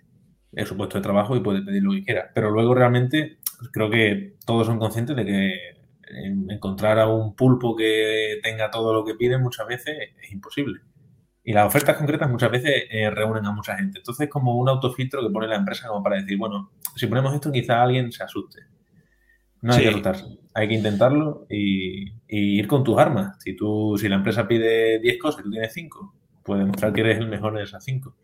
Es 0.52 0.68
su 0.68 0.76
puesto 0.76 0.98
de 0.98 1.02
trabajo 1.02 1.34
y 1.34 1.40
puede 1.40 1.62
pedir 1.62 1.82
lo 1.82 1.90
que 1.90 2.04
quiera. 2.04 2.30
Pero 2.36 2.52
luego 2.52 2.72
realmente 2.72 3.38
creo 3.72 3.90
que 3.90 4.36
todos 4.46 4.68
son 4.68 4.78
conscientes 4.78 5.16
de 5.16 5.24
que 5.24 5.77
encontrar 6.48 6.98
a 6.98 7.08
un 7.08 7.34
pulpo 7.34 7.76
que 7.76 8.38
tenga 8.42 8.70
todo 8.70 8.92
lo 8.92 9.04
que 9.04 9.14
pide 9.14 9.38
muchas 9.38 9.66
veces 9.66 9.96
es 10.22 10.32
imposible. 10.32 10.80
Y 11.44 11.52
las 11.52 11.66
ofertas 11.66 11.96
concretas 11.96 12.28
muchas 12.28 12.50
veces 12.50 12.84
eh, 12.90 13.08
reúnen 13.10 13.46
a 13.46 13.52
mucha 13.52 13.76
gente. 13.76 13.98
Entonces 13.98 14.26
es 14.26 14.30
como 14.30 14.56
un 14.56 14.68
autofiltro 14.68 15.22
que 15.22 15.32
pone 15.32 15.46
la 15.48 15.56
empresa 15.56 15.88
como 15.88 16.02
para 16.02 16.16
decir, 16.16 16.36
bueno, 16.36 16.72
si 16.94 17.06
ponemos 17.06 17.34
esto 17.34 17.50
quizá 17.50 17.82
alguien 17.82 18.12
se 18.12 18.22
asuste. 18.22 18.62
No 19.62 19.72
hay 19.72 19.82
que 19.82 19.88
asustarse. 19.88 20.26
Hay 20.54 20.68
que 20.68 20.74
intentarlo 20.74 21.46
y, 21.48 22.10
y, 22.28 22.58
ir 22.58 22.68
con 22.68 22.84
tus 22.84 22.98
armas. 22.98 23.36
Si, 23.40 23.56
tú, 23.56 23.96
si 23.98 24.08
la 24.08 24.16
empresa 24.16 24.46
pide 24.46 24.98
10 24.98 25.18
cosas 25.18 25.40
y 25.40 25.44
tú 25.44 25.50
tienes 25.50 25.72
5, 25.72 26.14
puedes 26.44 26.64
demostrar 26.64 26.92
que 26.92 27.00
eres 27.00 27.18
el 27.18 27.28
mejor 27.28 27.56
de 27.56 27.64
esas 27.64 27.82
5. 27.82 28.14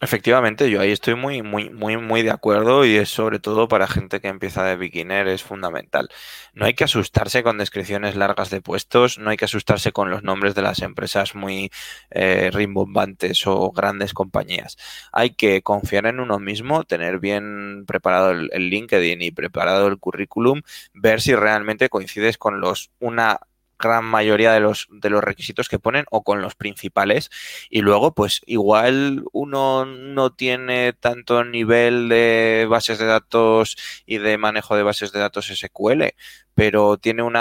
Efectivamente, 0.00 0.70
yo 0.70 0.80
ahí 0.80 0.92
estoy 0.92 1.16
muy, 1.16 1.42
muy, 1.42 1.70
muy, 1.70 1.96
muy 1.96 2.22
de 2.22 2.30
acuerdo 2.30 2.84
y 2.84 2.94
es 2.96 3.08
sobre 3.08 3.40
todo 3.40 3.66
para 3.66 3.88
gente 3.88 4.20
que 4.20 4.28
empieza 4.28 4.62
de 4.64 4.76
beginner, 4.76 5.26
es 5.26 5.42
fundamental. 5.42 6.08
No 6.54 6.66
hay 6.66 6.74
que 6.74 6.84
asustarse 6.84 7.42
con 7.42 7.58
descripciones 7.58 8.14
largas 8.14 8.48
de 8.50 8.60
puestos, 8.60 9.18
no 9.18 9.30
hay 9.30 9.36
que 9.36 9.46
asustarse 9.46 9.90
con 9.90 10.08
los 10.08 10.22
nombres 10.22 10.54
de 10.54 10.62
las 10.62 10.82
empresas 10.82 11.34
muy 11.34 11.72
eh, 12.10 12.50
rimbombantes 12.52 13.44
o 13.48 13.72
grandes 13.72 14.14
compañías. 14.14 14.76
Hay 15.10 15.30
que 15.30 15.62
confiar 15.62 16.06
en 16.06 16.20
uno 16.20 16.38
mismo, 16.38 16.84
tener 16.84 17.18
bien 17.18 17.84
preparado 17.84 18.30
el, 18.30 18.50
el 18.52 18.70
LinkedIn 18.70 19.20
y 19.20 19.32
preparado 19.32 19.88
el 19.88 19.98
currículum, 19.98 20.62
ver 20.94 21.20
si 21.20 21.34
realmente 21.34 21.88
coincides 21.88 22.38
con 22.38 22.60
los 22.60 22.92
una 23.00 23.40
gran 23.78 24.04
mayoría 24.04 24.52
de 24.52 24.60
los, 24.60 24.88
de 24.90 25.10
los 25.10 25.22
requisitos 25.22 25.68
que 25.68 25.78
ponen 25.78 26.04
o 26.10 26.22
con 26.22 26.42
los 26.42 26.54
principales. 26.54 27.30
Y 27.70 27.82
luego, 27.82 28.14
pues 28.14 28.42
igual 28.46 29.24
uno 29.32 29.84
no 29.86 30.32
tiene 30.34 30.92
tanto 30.92 31.44
nivel 31.44 32.08
de 32.08 32.66
bases 32.68 32.98
de 32.98 33.06
datos 33.06 33.76
y 34.06 34.18
de 34.18 34.38
manejo 34.38 34.76
de 34.76 34.82
bases 34.82 35.12
de 35.12 35.20
datos 35.20 35.46
SQL, 35.46 36.14
pero 36.54 36.96
tiene 36.98 37.22
un 37.22 37.34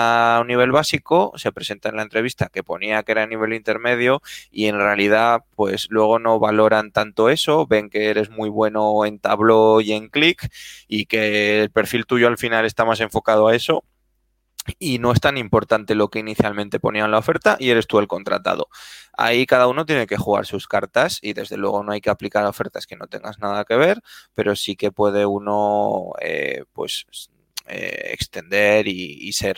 nivel 0.48 0.72
básico, 0.72 1.34
se 1.38 1.52
presenta 1.52 1.90
en 1.90 1.96
la 1.96 2.04
entrevista 2.04 2.50
que 2.54 2.64
ponía 2.64 3.02
que 3.02 3.14
era 3.14 3.26
nivel 3.26 3.54
intermedio 3.54 4.22
y 4.52 4.68
en 4.68 4.78
realidad 4.78 5.44
pues 5.56 5.88
luego 5.90 6.20
no 6.20 6.40
valoran 6.40 6.92
tanto 6.92 7.30
eso, 7.30 7.66
ven 7.66 7.90
que 7.90 8.10
eres 8.10 8.30
muy 8.30 8.50
bueno 8.50 9.06
en 9.06 9.20
Tableau 9.20 9.82
y 9.82 9.94
en 9.94 10.10
Click 10.10 10.48
y 10.88 11.08
que 11.08 11.64
el 11.64 11.72
perfil 11.72 12.06
tuyo 12.06 12.28
al 12.28 12.38
final 12.38 12.66
está 12.66 12.86
más 12.86 13.00
enfocado 13.00 13.48
a 13.48 13.56
eso 13.56 13.84
y 14.80 15.00
no 15.00 15.12
es 15.12 15.20
tan 15.20 15.38
importante 15.38 15.96
lo 15.96 16.10
que 16.10 16.20
inicialmente 16.20 16.80
ponía 16.80 17.06
en 17.06 17.12
la 17.12 17.20
oferta 17.20 17.58
y 17.60 17.70
eres 17.70 17.88
tú 17.88 18.00
el 18.00 18.08
contratado. 18.08 18.70
Ahí 19.14 19.46
cada 19.46 19.68
uno 19.68 19.86
tiene 19.86 20.08
que 20.08 20.18
jugar 20.18 20.46
sus 20.46 20.68
cartas 20.68 21.20
y 21.22 21.34
desde 21.34 21.58
luego 21.58 21.84
no 21.84 21.92
hay 21.92 22.02
que 22.02 22.10
aplicar 22.10 22.46
ofertas 22.46 22.88
que 22.88 22.96
no 22.96 23.08
tengas 23.08 23.40
nada 23.40 23.66
que 23.66 23.76
ver, 23.76 24.02
pero 24.34 24.56
sí 24.56 24.76
que 24.76 24.92
puede 24.92 25.26
uno 25.26 26.14
eh, 26.22 26.64
pues 26.74 27.06
eh, 27.70 28.12
extender 28.14 28.88
y, 28.88 29.32
ser 29.34 29.58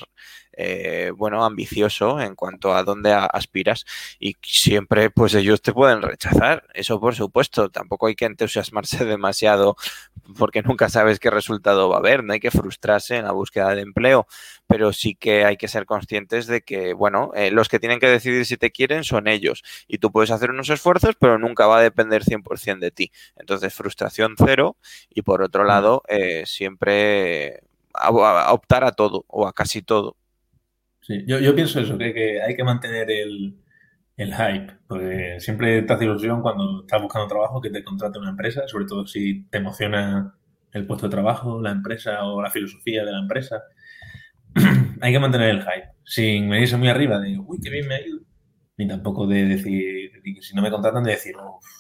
eh, 0.62 1.12
bueno 1.16 1.45
ambicioso 1.45 2.20
en 2.20 2.36
cuanto 2.36 2.76
a 2.76 2.84
dónde 2.84 3.14
aspiras 3.14 3.86
y 4.20 4.36
siempre 4.41 5.10
pues 5.10 5.34
ellos 5.34 5.62
te 5.62 5.72
pueden 5.72 6.01
rechazar 6.01 6.66
eso 6.74 6.99
por 6.99 7.16
supuesto 7.16 7.70
tampoco 7.70 8.07
hay 8.07 8.16
que 8.16 8.26
entusiasmarse 8.26 9.05
demasiado 9.05 9.78
porque 10.38 10.62
nunca 10.62 10.89
sabes 10.89 11.20
qué 11.20 11.30
resultado 11.30 11.89
va 11.89 11.95
a 11.97 11.99
haber, 11.99 12.24
no 12.24 12.34
hay 12.34 12.39
que 12.39 12.51
frustrarse 12.51 13.18
en 13.18 13.26
la 13.26 13.32
búsqueda 13.32 13.74
de 13.74 13.82
empleo, 13.82 14.28
pero 14.68 14.93
sí 14.93 15.16
que 15.16 15.45
hay 15.45 15.57
que 15.57 15.68
ser 15.68 15.86
conscientes 15.86 16.47
de 16.47 16.62
que, 16.62 16.93
bueno, 16.93 17.32
eh, 17.36 17.51
los 17.51 17.70
que 17.70 17.80
tienen 17.80 17.99
que 17.99 18.07
decidir 18.07 18.45
si 18.45 18.57
te 18.57 18.72
quieren 18.72 19.03
son 19.03 19.28
ellos 19.28 19.64
y 19.88 19.97
tú 19.97 20.12
puedes 20.12 20.32
hacer 20.32 20.51
unos 20.51 20.70
esfuerzos, 20.70 21.16
pero 21.20 21.38
nunca 21.39 21.68
va 21.68 21.80
a 21.80 21.82
depender 21.82 22.24
100% 22.24 22.80
de 22.80 22.91
ti. 22.91 23.12
Entonces, 23.36 23.74
frustración 23.74 24.36
cero 24.38 24.78
y 25.10 25.22
por 25.24 25.41
otro 25.41 25.64
lado, 25.64 26.03
eh, 26.07 26.43
siempre 26.45 27.62
optar 27.93 28.84
a 28.84 28.91
todo 28.91 29.26
o 29.28 29.47
a 29.47 29.53
casi 29.53 29.82
todo. 29.82 30.16
Sí, 31.01 31.23
yo, 31.27 31.39
yo 31.39 31.55
pienso 31.55 31.79
eso, 31.79 31.97
que 31.97 32.41
hay 32.41 32.55
que 32.55 32.63
mantener 32.63 33.09
el, 33.09 33.55
el 34.19 34.35
hype, 34.35 34.73
porque 34.85 35.39
siempre 35.39 35.81
te 35.83 35.93
hace 35.93 36.03
ilusión 36.03 36.41
cuando 36.41 36.81
estás 36.81 37.01
buscando 37.01 37.27
trabajo 37.29 37.61
que 37.61 37.69
te 37.69 37.85
contrate 37.85 38.19
una 38.19 38.31
empresa, 38.31 38.67
sobre 38.67 38.85
todo 38.85 39.07
si 39.07 39.45
te 39.45 39.59
emociona 39.59 40.35
el 40.73 40.85
puesto 40.85 41.07
de 41.07 41.11
trabajo, 41.11 41.61
la 41.61 41.71
empresa 41.71 42.25
o 42.25 42.41
la 42.41 42.51
filosofía 42.51 43.05
de 43.05 43.13
la 43.13 43.19
empresa. 43.19 43.63
Hay 45.01 45.13
que 45.13 45.19
mantener 45.19 45.51
el 45.51 45.61
hype, 45.61 45.93
sin 46.03 46.49
venirse 46.49 46.75
muy 46.75 46.89
arriba 46.89 47.17
de, 47.19 47.39
uy, 47.39 47.59
qué 47.63 47.69
bien 47.69 47.87
me 47.87 47.95
ha 47.95 48.05
ido, 48.05 48.19
ni 48.77 48.89
tampoco 48.89 49.25
de 49.25 49.45
decir, 49.45 50.11
si 50.41 50.53
no 50.53 50.61
me 50.61 50.69
contratan, 50.69 51.03
de 51.03 51.11
decir, 51.11 51.35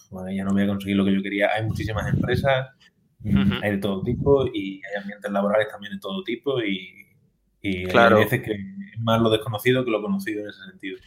bueno, 0.09 0.31
ya 0.31 0.45
no 0.45 0.53
voy 0.53 0.63
a 0.63 0.67
conseguir 0.67 0.95
lo 0.95 1.03
que 1.03 1.15
yo 1.15 1.21
quería. 1.21 1.49
Hay 1.53 1.65
muchísimas 1.65 2.07
empresas, 2.07 2.69
mm, 3.19 3.63
hay 3.63 3.71
de 3.71 3.77
todo 3.79 4.01
tipo 4.01 4.47
y 4.47 4.81
hay 4.85 5.01
ambientes 5.01 5.29
laborales 5.29 5.67
también 5.69 5.91
de 5.91 5.99
todo 5.99 6.23
tipo 6.23 6.63
y, 6.63 7.05
y 7.61 7.85
claro. 7.85 8.17
hay 8.17 8.23
veces 8.23 8.41
que 8.41 8.53
es 8.53 8.99
más 8.99 9.21
lo 9.21 9.29
desconocido 9.29 9.83
que 9.83 9.91
lo 9.91 10.01
conocido 10.01 10.43
en 10.43 10.49
ese 10.49 10.63
sentido. 10.69 10.97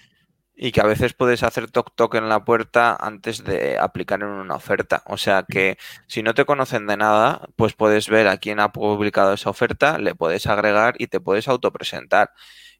Y 0.54 0.70
que 0.70 0.80
a 0.80 0.86
veces 0.86 1.14
puedes 1.14 1.42
hacer 1.42 1.70
toc 1.70 1.94
toc 1.96 2.14
en 2.14 2.28
la 2.28 2.44
puerta 2.44 2.94
antes 2.94 3.42
de 3.42 3.78
aplicar 3.78 4.20
en 4.20 4.28
una 4.28 4.54
oferta. 4.54 5.02
O 5.06 5.16
sea 5.16 5.44
que 5.48 5.78
si 6.06 6.22
no 6.22 6.34
te 6.34 6.44
conocen 6.44 6.86
de 6.86 6.96
nada, 6.96 7.48
pues 7.56 7.72
puedes 7.72 8.08
ver 8.08 8.28
a 8.28 8.36
quién 8.36 8.60
ha 8.60 8.70
publicado 8.70 9.32
esa 9.32 9.50
oferta, 9.50 9.98
le 9.98 10.14
puedes 10.14 10.46
agregar 10.46 10.94
y 10.98 11.06
te 11.06 11.20
puedes 11.20 11.48
autopresentar. 11.48 12.30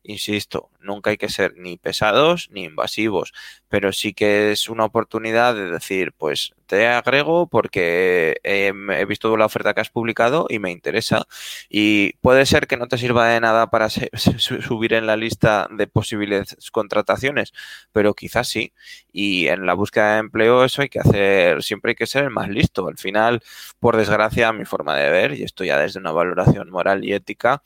Insisto, 0.04 0.70
nunca 0.80 1.10
hay 1.10 1.16
que 1.16 1.28
ser 1.28 1.54
ni 1.56 1.76
pesados 1.76 2.48
ni 2.50 2.64
invasivos, 2.64 3.32
pero 3.68 3.92
sí 3.92 4.14
que 4.14 4.50
es 4.50 4.68
una 4.68 4.84
oportunidad 4.84 5.54
de 5.54 5.70
decir, 5.70 6.12
pues 6.12 6.54
te 6.66 6.88
agrego 6.88 7.46
porque 7.48 8.40
he 8.42 9.04
visto 9.04 9.36
la 9.36 9.46
oferta 9.46 9.74
que 9.74 9.82
has 9.82 9.90
publicado 9.90 10.46
y 10.48 10.58
me 10.58 10.70
interesa. 10.70 11.26
Y 11.68 12.14
puede 12.14 12.46
ser 12.46 12.66
que 12.66 12.76
no 12.76 12.88
te 12.88 12.98
sirva 12.98 13.28
de 13.28 13.40
nada 13.40 13.68
para 13.70 13.90
subir 13.90 14.94
en 14.94 15.06
la 15.06 15.16
lista 15.16 15.68
de 15.70 15.86
posibles 15.86 16.56
contrataciones, 16.72 17.52
pero 17.92 18.14
quizás 18.14 18.48
sí. 18.48 18.72
Y 19.12 19.48
en 19.48 19.66
la 19.66 19.74
búsqueda 19.74 20.14
de 20.14 20.20
empleo 20.20 20.64
eso 20.64 20.82
hay 20.82 20.88
que 20.88 21.00
hacer, 21.00 21.62
siempre 21.62 21.90
hay 21.90 21.96
que 21.96 22.06
ser 22.06 22.24
el 22.24 22.30
más 22.30 22.48
listo. 22.48 22.88
Al 22.88 22.98
final, 22.98 23.42
por 23.78 23.96
desgracia, 23.96 24.52
mi 24.52 24.64
forma 24.64 24.96
de 24.96 25.10
ver, 25.10 25.34
y 25.34 25.42
esto 25.44 25.64
ya 25.64 25.78
desde 25.78 26.00
una 26.00 26.12
valoración 26.12 26.70
moral 26.70 27.04
y 27.04 27.12
ética, 27.12 27.62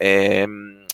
eh, 0.00 0.46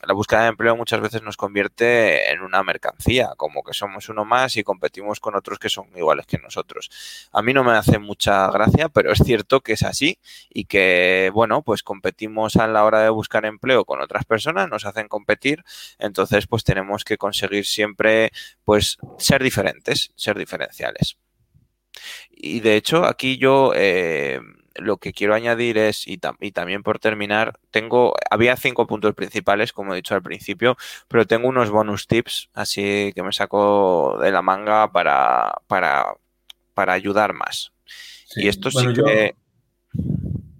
la 0.06 0.14
búsqueda 0.14 0.42
de 0.42 0.48
empleo 0.48 0.76
muchas 0.76 1.00
veces 1.00 1.22
nos 1.22 1.36
convierte 1.36 2.30
en 2.30 2.40
una 2.42 2.62
mercancía, 2.62 3.32
como 3.36 3.62
que 3.62 3.72
somos 3.72 4.08
uno 4.08 4.24
más 4.24 4.56
y 4.56 4.64
competimos 4.64 5.20
con 5.20 5.34
otros 5.34 5.58
que 5.58 5.68
son 5.68 5.86
iguales 5.96 6.26
que 6.26 6.38
nosotros. 6.38 6.90
A 7.32 7.42
mí 7.42 7.52
no 7.52 7.64
me 7.64 7.72
hace 7.72 7.98
mucha 7.98 8.50
gracia, 8.50 8.88
pero 8.88 9.12
es 9.12 9.18
cierto 9.18 9.60
que 9.60 9.74
es 9.74 9.82
así 9.82 10.18
y 10.50 10.64
que, 10.66 11.30
bueno, 11.32 11.62
pues 11.62 11.82
competimos 11.82 12.56
a 12.56 12.66
la 12.66 12.84
hora 12.84 13.00
de 13.00 13.10
buscar 13.10 13.44
empleo 13.44 13.84
con 13.84 14.00
otras 14.00 14.24
personas, 14.24 14.68
nos 14.68 14.84
hacen 14.84 15.08
competir, 15.08 15.64
entonces 15.98 16.46
pues 16.46 16.64
tenemos 16.64 17.04
que 17.04 17.16
conseguir 17.16 17.66
siempre 17.66 18.30
pues 18.64 18.98
ser 19.18 19.42
diferentes, 19.42 20.12
ser 20.16 20.36
diferenciales. 20.38 21.16
Y 22.30 22.60
de 22.60 22.76
hecho 22.76 23.04
aquí 23.04 23.38
yo... 23.38 23.72
Eh, 23.74 24.40
lo 24.76 24.96
que 24.98 25.12
quiero 25.12 25.34
añadir 25.34 25.78
es, 25.78 26.06
y, 26.06 26.18
también 26.18 26.82
por 26.82 26.98
terminar, 26.98 27.58
tengo, 27.70 28.14
había 28.30 28.56
cinco 28.56 28.86
puntos 28.86 29.14
principales, 29.14 29.72
como 29.72 29.92
he 29.92 29.96
dicho 29.96 30.14
al 30.14 30.22
principio, 30.22 30.76
pero 31.08 31.26
tengo 31.26 31.48
unos 31.48 31.70
bonus 31.70 32.06
tips, 32.06 32.50
así 32.54 33.12
que 33.14 33.22
me 33.22 33.32
saco 33.32 34.18
de 34.20 34.32
la 34.32 34.42
manga 34.42 34.90
para, 34.92 35.52
para, 35.66 36.14
para 36.74 36.92
ayudar 36.92 37.34
más. 37.34 37.72
Y 38.36 38.48
esto 38.48 38.70
sí 38.70 38.86
que... 38.92 39.34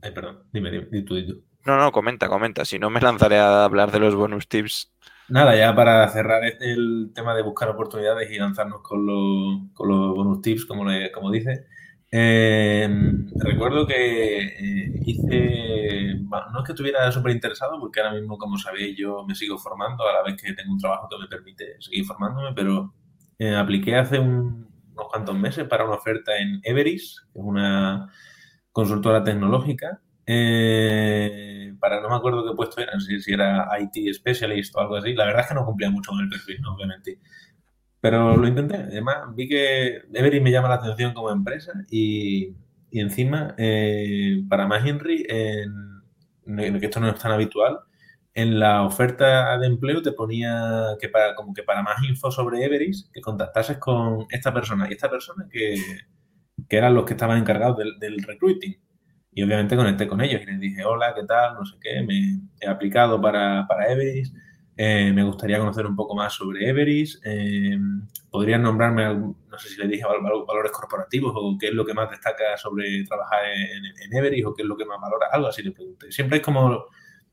Ay, 0.03 0.11
perdón, 0.13 0.45
dime, 0.53 0.71
dime, 0.71 0.87
tú, 1.03 1.27
tú. 1.27 1.43
No, 1.65 1.79
no, 1.79 1.93
comenta, 1.93 2.29
comenta, 2.29 2.65
si 2.65 2.79
no 2.79 2.91
me 2.91 3.01
lanzaré 3.01 3.39
a 3.39 3.65
hablar 3.65 3.91
de 3.91 3.99
los 3.99 4.15
bonus 4.15 4.49
tips. 4.49 4.93
Nada, 5.29 5.57
ya 5.57 5.75
para 5.75 6.07
cerrar 6.11 6.43
el 6.45 7.11
tema 7.15 7.35
de 7.35 7.43
buscar 7.43 7.71
oportunidades 7.71 8.31
y 8.31 8.39
lanzarnos 8.39 8.83
con, 8.83 9.71
con 9.73 9.89
los 9.89 10.15
bonus 10.15 10.43
tips, 10.43 10.67
como, 10.67 10.85
le, 10.85 11.11
como 11.11 11.31
dice, 11.31 11.67
eh, 12.17 12.89
recuerdo 13.35 13.85
que 13.89 14.45
eh, 14.45 15.01
hice, 15.05 16.15
no 16.23 16.61
es 16.61 16.65
que 16.65 16.71
estuviera 16.71 17.11
súper 17.11 17.33
interesado, 17.33 17.81
porque 17.81 18.01
ahora 18.01 18.15
mismo, 18.15 18.39
como 18.39 18.57
sabéis, 18.57 18.97
yo 18.97 19.25
me 19.27 19.35
sigo 19.35 19.59
formando 19.59 20.07
a 20.07 20.13
la 20.13 20.23
vez 20.23 20.41
que 20.41 20.53
tengo 20.53 20.73
un 20.73 20.79
trabajo 20.79 21.09
que 21.09 21.19
me 21.19 21.27
permite 21.27 21.75
seguir 21.81 22.05
formándome, 22.05 22.53
pero 22.55 22.95
eh, 23.37 23.57
apliqué 23.57 23.97
hace 23.97 24.21
unos 24.21 24.69
cuantos 25.11 25.37
meses 25.37 25.67
para 25.67 25.87
una 25.87 25.97
oferta 25.97 26.39
en 26.39 26.61
Everis, 26.63 27.21
que 27.33 27.41
es 27.41 27.45
una 27.45 28.13
consultora 28.71 29.25
tecnológica, 29.25 30.01
para 30.25 32.01
no 32.01 32.09
me 32.11 32.15
acuerdo 32.15 32.49
qué 32.49 32.55
puesto 32.55 32.81
era, 32.81 32.93
si, 33.01 33.33
era 33.33 33.69
IT 33.81 34.15
Specialist 34.15 34.77
o 34.77 34.81
algo 34.81 34.97
así. 34.97 35.15
La 35.15 35.27
verdad 35.27 35.43
es 35.43 35.49
que 35.49 35.55
no 35.55 35.67
cumplía 35.67 35.91
mucho 35.91 36.13
con 36.13 36.21
el 36.21 36.29
perfil, 36.29 36.65
obviamente. 36.65 37.19
Pero 38.05 38.37
lo 38.37 38.47
intenté. 38.47 38.77
Además, 38.77 39.35
vi 39.35 39.49
que 39.49 40.03
Every 40.13 40.39
me 40.39 40.51
llama 40.51 40.69
la 40.69 40.75
atención 40.75 41.15
como 41.15 41.31
empresa 41.31 41.73
y, 41.91 42.55
encima, 42.93 43.55
eh, 43.57 44.43
para 44.47 44.67
más 44.67 44.85
Henry, 44.87 45.25
en, 45.27 46.79
que 46.79 46.85
esto 46.85 47.01
no 47.01 47.09
es 47.09 47.19
tan 47.19 47.33
habitual, 47.33 47.79
en 48.35 48.61
la 48.61 48.83
oferta 48.83 49.57
de 49.57 49.67
empleo 49.67 50.03
te 50.03 50.13
ponía 50.13 50.97
que 51.01 51.09
para, 51.09 51.35
como 51.35 51.55
que 51.55 51.63
para 51.63 51.83
más 51.83 52.05
info 52.07 52.31
sobre 52.31 52.63
Everis, 52.63 53.09
que 53.11 53.23
contactases 53.23 53.79
con 53.79 54.27
esta 54.29 54.53
persona 54.53 54.87
y 54.87 54.93
esta 54.93 55.09
persona 55.09 55.49
que, 55.51 55.75
eran 56.69 56.95
los 56.95 57.07
que 57.07 57.15
estaban 57.15 57.39
encargados 57.39 57.79
del, 57.99 58.23
recruiting. 58.23 58.77
Y 59.33 59.43
obviamente 59.43 59.77
conecté 59.77 60.07
con 60.07 60.21
ellos 60.21 60.43
y 60.43 60.47
les 60.47 60.61
dije, 60.61 60.85
hola, 60.85 61.15
¿qué 61.15 61.25
tal? 61.25 61.55
No 61.55 61.65
sé 61.65 61.77
qué, 61.81 62.03
me 62.03 62.39
he 62.61 62.69
aplicado 62.69 63.19
para, 63.19 63.67
para 63.67 63.91
Everis 63.91 64.31
eh, 64.77 65.13
me 65.13 65.23
gustaría 65.23 65.59
conocer 65.59 65.87
un 65.87 65.95
poco 65.95 66.15
más 66.15 66.33
sobre 66.33 66.69
Everis. 66.69 67.21
Eh, 67.25 67.79
¿Podrían 68.31 68.63
nombrarme, 68.63 69.15
no 69.15 69.59
sé 69.59 69.69
si 69.69 69.81
le 69.81 69.87
dije 69.87 70.05
valores 70.05 70.73
corporativos 70.73 71.33
o 71.37 71.57
qué 71.59 71.69
es 71.69 71.75
lo 71.75 71.85
que 71.85 71.95
más 71.95 72.11
destaca 72.11 72.57
sobre 72.57 73.05
trabajar 73.05 73.45
en, 73.47 74.17
Everis 74.17 74.45
o 74.45 74.55
qué 74.55 74.63
es 74.63 74.69
lo 74.69 74.77
que 74.77 74.85
más 74.85 75.01
valora? 75.01 75.27
Algo 75.31 75.49
así 75.49 75.63
le 75.63 75.71
pregunté. 75.71 76.11
Siempre 76.11 76.39
es 76.39 76.45
como, 76.45 76.87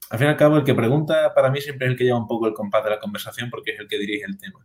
al 0.10 0.18
fin 0.18 0.28
y 0.28 0.30
al 0.30 0.38
cabo, 0.38 0.58
el 0.58 0.64
que 0.64 0.76
pregunta 0.76 1.34
para 1.34 1.50
mí 1.50 1.60
siempre 1.62 1.88
es 1.88 1.92
el 1.94 1.98
que 1.98 2.04
lleva 2.04 2.20
un 2.20 2.28
poco 2.28 2.48
el 2.48 2.54
compás 2.54 2.84
de 2.84 2.92
la 2.92 3.00
conversación 3.00 3.50
porque 3.50 3.72
es 3.72 3.80
el 3.80 3.88
que 3.88 3.98
dirige 3.98 4.26
el 4.26 4.38
tema. 4.38 4.60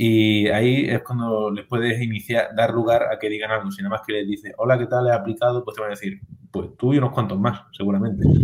Y 0.00 0.46
ahí 0.46 0.88
es 0.88 1.02
cuando 1.02 1.50
les 1.50 1.66
puedes 1.66 2.00
iniciar, 2.00 2.54
dar 2.54 2.72
lugar 2.72 3.12
a 3.12 3.18
que 3.18 3.28
digan 3.28 3.50
algo. 3.50 3.72
Si 3.72 3.82
nada 3.82 3.96
más 3.96 4.06
que 4.06 4.12
les 4.12 4.28
dices, 4.28 4.54
hola, 4.56 4.78
¿qué 4.78 4.86
tal? 4.86 5.08
¿He 5.08 5.12
aplicado? 5.12 5.64
Pues 5.64 5.74
te 5.74 5.80
van 5.80 5.90
a 5.90 5.94
decir, 5.94 6.20
pues 6.52 6.68
tú 6.78 6.94
y 6.94 6.98
unos 6.98 7.10
cuantos 7.10 7.40
más, 7.40 7.62
seguramente. 7.72 8.24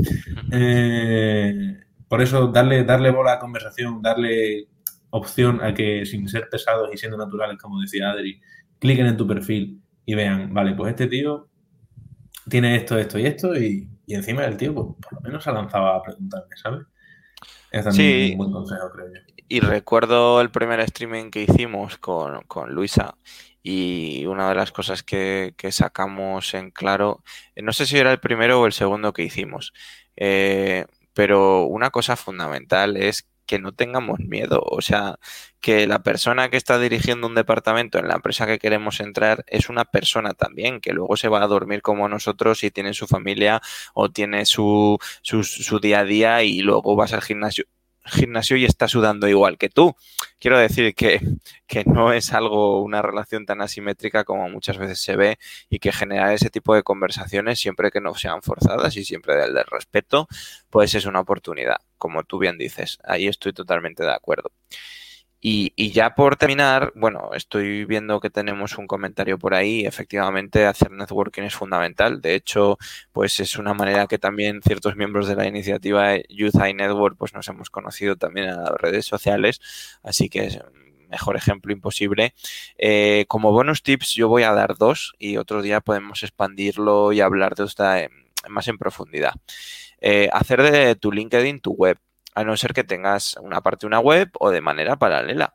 Eh, 0.53 1.84
por 2.15 2.23
eso, 2.23 2.47
darle, 2.47 2.85
darle 2.85 3.11
bola 3.11 3.33
a 3.33 3.35
la 3.35 3.41
conversación, 3.41 4.01
darle 4.01 4.69
opción 5.11 5.61
a 5.61 5.75
que 5.75 6.07
sin 6.07 6.29
ser 6.29 6.49
pesados 6.49 6.89
y 6.93 6.97
siendo 6.97 7.19
naturales, 7.19 7.59
como 7.61 7.81
decía 7.81 8.11
Adri, 8.11 8.41
cliquen 8.79 9.07
en 9.07 9.17
tu 9.17 9.27
perfil 9.27 9.83
y 10.07 10.15
vean, 10.15 10.55
vale, 10.55 10.75
pues 10.75 10.91
este 10.91 11.09
tío 11.09 11.49
tiene 12.49 12.77
esto, 12.77 12.97
esto 12.97 13.19
y 13.19 13.27
esto, 13.27 13.57
y, 13.57 13.91
encima 14.07 14.45
el 14.45 14.57
tío, 14.57 14.73
pues, 14.73 14.87
por 15.03 15.15
lo 15.15 15.21
menos 15.23 15.43
se 15.43 15.51
ha 15.51 15.55
lanzado 15.55 15.89
a 15.89 16.05
preguntarme, 16.05 16.57
¿sabes? 16.57 16.87
Es 17.73 17.83
también 17.83 18.31
un 18.31 18.39
buen 18.39 18.53
consejo, 18.53 18.89
creo 18.93 19.07
yo. 19.09 19.21
Y 19.49 19.59
recuerdo 19.59 20.41
el 20.41 20.53
primer 20.53 20.79
streaming 20.79 21.33
que 21.33 21.43
hicimos 21.43 21.99
con, 21.99 22.43
con 22.43 22.73
Luisa 22.73 23.17
y 23.61 24.25
una 24.27 24.49
de 24.49 24.55
las 24.55 24.71
cosas 24.71 25.03
que, 25.03 25.55
que, 25.57 25.73
sacamos 25.73 26.55
en 26.55 26.71
claro, 26.71 27.25
no 27.57 27.73
sé 27.73 27.87
si 27.87 27.99
era 27.99 28.13
el 28.13 28.21
primero 28.21 28.61
o 28.61 28.67
el 28.67 28.73
segundo 28.73 29.13
que 29.13 29.25
hicimos, 29.25 29.73
eh, 30.15 30.87
pero 31.15 31.65
una 31.67 31.91
cosa 31.91 32.17
fundamental 32.17 32.97
es 32.97 33.29
que 33.47 33.59
no 33.59 33.73
tengamos 33.73 34.21
miedo. 34.21 34.63
O 34.65 34.81
sea, 34.81 35.19
que 35.61 35.87
la 35.87 36.03
persona 36.03 36.51
que 36.51 36.57
está 36.57 36.79
dirigiendo 36.79 37.27
un 37.27 37.35
departamento 37.35 37.99
en 37.99 38.09
la 38.09 38.15
empresa 38.15 38.47
que 38.47 38.59
queremos 38.59 39.01
entrar 39.01 39.45
es 39.49 39.69
una 39.69 39.85
persona 39.85 40.35
también, 40.35 40.81
que 40.81 40.93
luego 40.93 41.17
se 41.17 41.29
va 41.29 41.43
a 41.43 41.47
dormir 41.47 41.83
como 41.83 42.09
nosotros 42.09 42.65
y 42.65 42.71
tiene 42.71 42.95
su 42.95 43.07
familia 43.07 43.61
o 43.95 44.11
tiene 44.11 44.47
su, 44.47 44.99
su, 45.23 45.45
su 45.45 45.81
día 45.81 46.01
a 46.01 46.05
día 46.05 46.43
y 46.43 46.61
luego 46.61 46.97
vas 46.97 47.13
al 47.13 47.23
gimnasio 47.23 47.65
gimnasio 48.05 48.57
y 48.57 48.65
está 48.65 48.89
sudando 48.89 49.29
igual 49.29 49.59
que 49.59 49.69
tú. 49.69 49.95
Quiero 50.39 50.59
decir 50.59 50.95
que, 50.95 51.21
que, 51.67 51.85
no 51.85 52.13
es 52.13 52.33
algo, 52.33 52.83
una 52.83 53.03
relación 53.03 53.47
tan 53.47 53.63
asimétrica 53.63 54.25
como 54.25 54.49
muchas 54.49 54.79
veces 54.79 55.01
se 55.01 55.17
ve 55.17 55.39
y 55.71 55.79
que 55.79 55.93
generar 55.93 56.33
ese 56.33 56.51
tipo 56.51 56.75
de 56.75 56.83
conversaciones, 56.83 57.61
siempre 57.61 57.91
que 57.91 58.01
no 58.01 58.15
sean 58.15 58.43
forzadas 58.43 58.97
y 58.97 59.05
siempre 59.05 59.37
del, 59.37 59.55
del 59.55 59.67
respeto, 59.71 60.29
pues 60.71 60.95
es 60.95 61.07
una 61.07 61.21
oportunidad, 61.21 61.79
como 61.99 62.25
tú 62.25 62.39
bien 62.39 62.59
dices. 62.59 62.99
Ahí 63.05 63.27
estoy 63.29 63.53
totalmente 63.53 64.03
de 64.03 64.13
acuerdo. 64.13 64.51
Y, 65.47 65.93
ya 65.93 66.15
por 66.15 66.37
terminar, 66.37 66.91
bueno, 66.95 67.29
estoy 67.35 67.85
viendo 67.85 68.19
que 68.19 68.31
tenemos 68.31 68.79
un 68.79 68.87
comentario 68.87 69.39
por 69.39 69.53
ahí. 69.53 69.85
Efectivamente, 69.85 70.65
hacer 70.65 70.91
networking 70.91 71.43
es 71.43 71.55
fundamental. 71.55 72.23
De 72.23 72.35
hecho, 72.35 72.79
pues 73.13 73.39
es 73.41 73.59
una 73.59 73.75
manera 73.75 74.07
que 74.07 74.19
también 74.19 74.63
ciertos 74.63 74.97
miembros 74.97 75.29
de 75.29 75.37
la 75.37 75.47
iniciativa 75.47 76.17
Youth 76.31 76.57
High 76.57 76.73
Network, 76.73 77.19
pues 77.19 77.35
nos 77.35 77.47
hemos 77.49 77.69
conocido 77.69 78.17
también 78.17 78.49
en 78.49 78.57
las 78.57 78.71
redes 78.71 79.05
sociales. 79.05 79.61
Así 80.03 80.31
que 80.31 80.47
es 80.47 80.61
mejor 81.11 81.37
ejemplo 81.37 81.75
imposible. 81.75 82.33
Eh, 82.79 83.27
como 83.29 83.53
bonus 83.53 83.83
tips, 83.83 84.15
yo 84.15 84.29
voy 84.29 84.45
a 84.45 84.53
dar 84.53 84.79
dos 84.79 85.13
y 85.19 85.37
otro 85.37 85.61
día 85.61 85.83
podemos 85.83 86.23
expandirlo 86.23 87.13
y 87.13 87.21
hablar 87.21 87.55
de 87.55 87.65
esta 87.65 88.09
más 88.49 88.69
en 88.69 88.79
profundidad. 88.79 89.35
Eh, 90.01 90.29
hacer 90.33 90.63
de 90.63 90.95
tu 90.97 91.13
LinkedIn 91.13 91.61
tu 91.61 91.73
web 91.73 91.99
a 92.35 92.45
no 92.45 92.57
ser 92.57 92.73
que 92.75 92.85
tengas 92.85 93.37
una 93.41 93.61
parte 93.61 93.83
de 93.83 93.89
una 93.89 94.01
web 94.01 94.31
o 94.39 94.51
de 94.51 94.61
manera 94.61 94.97
paralela. 94.97 95.55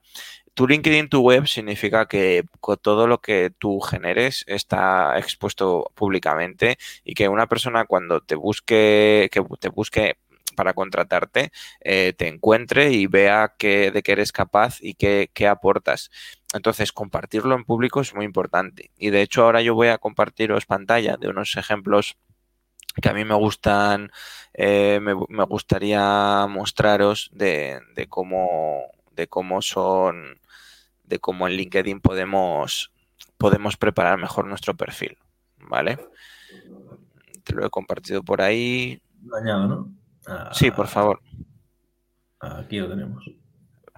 Tu 0.53 0.67
LinkedIn, 0.67 1.09
tu 1.09 1.21
web, 1.21 1.47
significa 1.47 2.07
que 2.07 2.43
todo 2.81 3.07
lo 3.07 3.21
que 3.21 3.51
tú 3.57 3.79
generes 3.79 4.43
está 4.47 5.17
expuesto 5.17 5.91
públicamente 5.95 6.77
y 7.05 7.13
que 7.13 7.29
una 7.29 7.47
persona 7.47 7.85
cuando 7.85 8.21
te 8.21 8.35
busque, 8.35 9.29
que 9.31 9.41
te 9.59 9.69
busque 9.69 10.17
para 10.55 10.73
contratarte, 10.73 11.51
eh, 11.79 12.13
te 12.17 12.27
encuentre 12.27 12.91
y 12.91 13.07
vea 13.07 13.53
que, 13.57 13.91
de 13.91 14.03
qué 14.03 14.11
eres 14.11 14.33
capaz 14.33 14.79
y 14.81 14.95
qué, 14.95 15.29
qué 15.33 15.47
aportas. 15.47 16.11
Entonces, 16.53 16.91
compartirlo 16.91 17.55
en 17.55 17.63
público 17.63 18.01
es 18.01 18.13
muy 18.13 18.25
importante. 18.25 18.91
Y 18.97 19.11
de 19.11 19.21
hecho, 19.21 19.43
ahora 19.43 19.61
yo 19.61 19.75
voy 19.75 19.87
a 19.87 19.99
compartiros 19.99 20.65
pantalla 20.65 21.15
de 21.15 21.29
unos 21.29 21.55
ejemplos 21.55 22.17
que 22.93 23.09
a 23.09 23.13
mí 23.13 23.23
me 23.25 23.35
gustan, 23.35 24.11
eh, 24.53 24.99
me, 25.01 25.13
me, 25.29 25.43
gustaría 25.45 26.47
mostraros 26.47 27.29
de, 27.33 27.79
de, 27.95 28.07
cómo, 28.07 28.91
de 29.11 29.27
cómo 29.27 29.61
son, 29.61 30.39
de 31.03 31.19
cómo 31.19 31.47
en 31.47 31.53
LinkedIn 31.53 32.01
podemos, 32.01 32.91
podemos 33.37 33.77
preparar 33.77 34.17
mejor 34.17 34.45
nuestro 34.45 34.75
perfil, 34.75 35.17
¿vale? 35.57 35.99
Te 37.43 37.53
lo 37.53 37.65
he 37.65 37.69
compartido 37.69 38.23
por 38.23 38.41
ahí. 38.41 39.01
Dañado, 39.21 39.67
¿no? 39.67 39.91
Ah, 40.27 40.51
sí, 40.53 40.71
por 40.71 40.87
favor. 40.87 41.21
Aquí 42.39 42.77
lo 42.77 42.89
tenemos. 42.89 43.25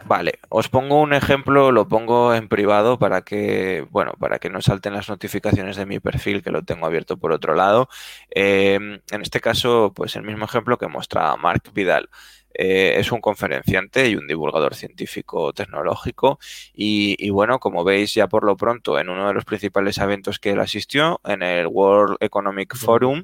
Vale, 0.05 0.39
os 0.49 0.67
pongo 0.69 1.01
un 1.01 1.13
ejemplo, 1.13 1.71
lo 1.71 1.87
pongo 1.87 2.33
en 2.33 2.47
privado 2.47 2.97
para 2.97 3.21
que, 3.21 3.85
bueno, 3.91 4.13
para 4.19 4.39
que 4.39 4.49
no 4.49 4.61
salten 4.61 4.93
las 4.93 5.09
notificaciones 5.09 5.75
de 5.75 5.85
mi 5.85 5.99
perfil, 5.99 6.41
que 6.41 6.51
lo 6.51 6.63
tengo 6.63 6.85
abierto 6.85 7.17
por 7.17 7.31
otro 7.31 7.55
lado. 7.55 7.87
Eh, 8.33 8.75
en 8.75 9.21
este 9.21 9.39
caso, 9.39 9.93
pues 9.95 10.15
el 10.15 10.23
mismo 10.23 10.45
ejemplo 10.45 10.77
que 10.77 10.87
muestra 10.87 11.35
Mark 11.37 11.63
Vidal. 11.73 12.09
Eh, 12.53 12.99
es 12.99 13.11
un 13.13 13.21
conferenciante 13.21 14.09
y 14.09 14.15
un 14.17 14.27
divulgador 14.27 14.75
científico 14.75 15.53
tecnológico 15.53 16.37
y, 16.73 17.15
y, 17.17 17.29
bueno, 17.29 17.59
como 17.59 17.85
veis 17.85 18.13
ya 18.13 18.27
por 18.27 18.43
lo 18.43 18.57
pronto 18.57 18.99
en 18.99 19.07
uno 19.09 19.27
de 19.27 19.33
los 19.33 19.45
principales 19.45 19.97
eventos 19.99 20.37
que 20.37 20.51
él 20.51 20.59
asistió, 20.59 21.21
en 21.23 21.43
el 21.43 21.67
World 21.67 22.17
Economic 22.19 22.75
Forum, 22.75 23.23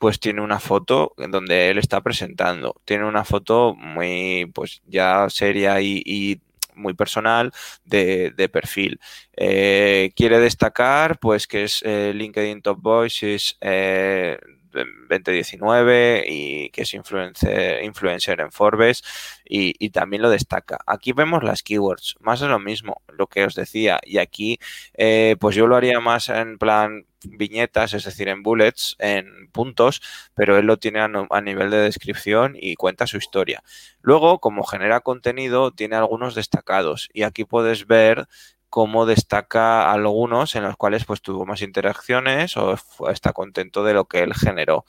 pues 0.00 0.18
tiene 0.18 0.40
una 0.40 0.58
foto 0.60 1.12
en 1.18 1.30
donde 1.30 1.68
él 1.68 1.76
está 1.78 2.00
presentando. 2.00 2.80
Tiene 2.86 3.04
una 3.04 3.22
foto 3.22 3.74
muy, 3.74 4.50
pues 4.54 4.80
ya 4.86 5.28
seria 5.28 5.80
y, 5.82 6.40
muy 6.74 6.94
personal 6.94 7.52
de, 7.84 8.30
de 8.30 8.48
perfil. 8.48 8.98
Eh, 9.36 10.12
quiere 10.16 10.38
destacar, 10.40 11.18
pues, 11.18 11.46
que 11.46 11.64
es 11.64 11.82
eh, 11.84 12.12
LinkedIn 12.14 12.62
Top 12.62 12.80
Voices 12.80 13.58
eh, 13.60 14.38
2019 14.72 16.24
y 16.26 16.70
que 16.70 16.82
es 16.82 16.94
influencer, 16.94 17.82
influencer 17.84 18.40
en 18.40 18.52
Forbes 18.52 19.02
y, 19.44 19.90
también 19.90 20.22
lo 20.22 20.30
destaca. 20.30 20.78
Aquí 20.86 21.12
vemos 21.12 21.42
las 21.42 21.62
keywords, 21.62 22.16
más 22.20 22.40
de 22.40 22.48
lo 22.48 22.58
mismo, 22.58 23.02
lo 23.08 23.26
que 23.26 23.44
os 23.44 23.54
decía. 23.54 23.98
Y 24.04 24.18
aquí, 24.18 24.58
eh, 24.94 25.36
pues 25.40 25.56
yo 25.56 25.66
lo 25.66 25.76
haría 25.76 26.00
más 26.00 26.28
en 26.28 26.58
plan 26.58 27.06
viñetas, 27.24 27.94
es 27.94 28.04
decir, 28.04 28.28
en 28.28 28.42
bullets, 28.42 28.96
en 28.98 29.48
puntos, 29.52 30.00
pero 30.34 30.56
él 30.58 30.66
lo 30.66 30.78
tiene 30.78 31.00
a, 31.00 31.40
nivel 31.40 31.70
de 31.70 31.78
descripción 31.78 32.56
y 32.58 32.76
cuenta 32.76 33.06
su 33.06 33.16
historia. 33.18 33.62
Luego, 34.00 34.40
como 34.40 34.64
genera 34.64 35.00
contenido, 35.00 35.72
tiene 35.72 35.96
algunos 35.96 36.34
destacados 36.34 37.08
y 37.12 37.22
aquí 37.22 37.44
puedes 37.44 37.86
ver 37.86 38.28
cómo 38.70 39.04
destaca 39.04 39.92
algunos 39.92 40.54
en 40.54 40.62
los 40.62 40.76
cuales 40.76 41.04
pues 41.04 41.20
tuvo 41.20 41.44
más 41.44 41.60
interacciones 41.60 42.56
o 42.56 42.78
está 43.10 43.32
contento 43.32 43.84
de 43.84 43.94
lo 43.94 44.04
que 44.06 44.20
él 44.20 44.32
generó. 44.32 44.84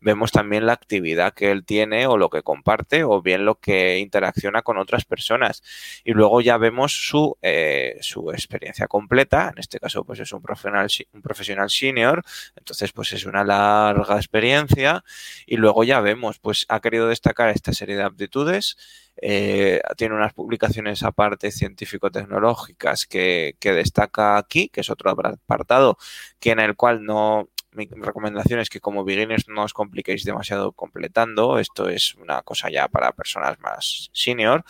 Vemos 0.00 0.32
también 0.32 0.66
la 0.66 0.72
actividad 0.72 1.34
que 1.34 1.50
él 1.50 1.64
tiene 1.64 2.06
o 2.06 2.16
lo 2.16 2.30
que 2.30 2.42
comparte 2.42 3.04
o 3.04 3.20
bien 3.20 3.44
lo 3.44 3.60
que 3.60 3.98
interacciona 3.98 4.62
con 4.62 4.78
otras 4.78 5.04
personas. 5.04 5.62
Y 6.02 6.12
luego 6.12 6.40
ya 6.40 6.56
vemos 6.56 6.92
su, 7.08 7.36
eh, 7.42 7.98
su 8.00 8.30
experiencia 8.32 8.88
completa. 8.88 9.50
En 9.52 9.58
este 9.58 9.78
caso 9.78 10.04
pues 10.04 10.18
es 10.20 10.32
un 10.32 10.40
profesional, 10.40 10.88
un 11.12 11.22
profesional 11.22 11.68
senior. 11.68 12.24
Entonces 12.56 12.92
pues 12.92 13.12
es 13.12 13.26
una 13.26 13.44
larga 13.44 14.16
experiencia. 14.16 15.04
Y 15.46 15.56
luego 15.56 15.84
ya 15.84 16.00
vemos 16.00 16.38
pues 16.38 16.64
ha 16.68 16.80
querido 16.80 17.08
destacar 17.08 17.50
esta 17.50 17.74
serie 17.74 17.96
de 17.96 18.02
aptitudes 18.02 18.76
eh, 19.20 19.80
tiene 19.96 20.14
unas 20.14 20.32
publicaciones 20.32 21.02
aparte 21.02 21.50
científico-tecnológicas 21.50 23.06
que, 23.06 23.56
que, 23.60 23.72
destaca 23.72 24.38
aquí, 24.38 24.68
que 24.68 24.80
es 24.80 24.90
otro 24.90 25.10
apartado, 25.10 25.98
que 26.38 26.50
en 26.50 26.60
el 26.60 26.76
cual 26.76 27.04
no, 27.04 27.48
mi 27.76 27.86
recomendación 27.86 28.60
es 28.60 28.70
que 28.70 28.80
como 28.80 29.04
beginners 29.04 29.48
no 29.48 29.64
os 29.64 29.74
compliquéis 29.74 30.24
demasiado 30.24 30.72
completando, 30.72 31.58
esto 31.58 31.88
es 31.88 32.14
una 32.14 32.42
cosa 32.42 32.70
ya 32.70 32.88
para 32.88 33.12
personas 33.12 33.58
más 33.60 34.08
senior. 34.12 34.64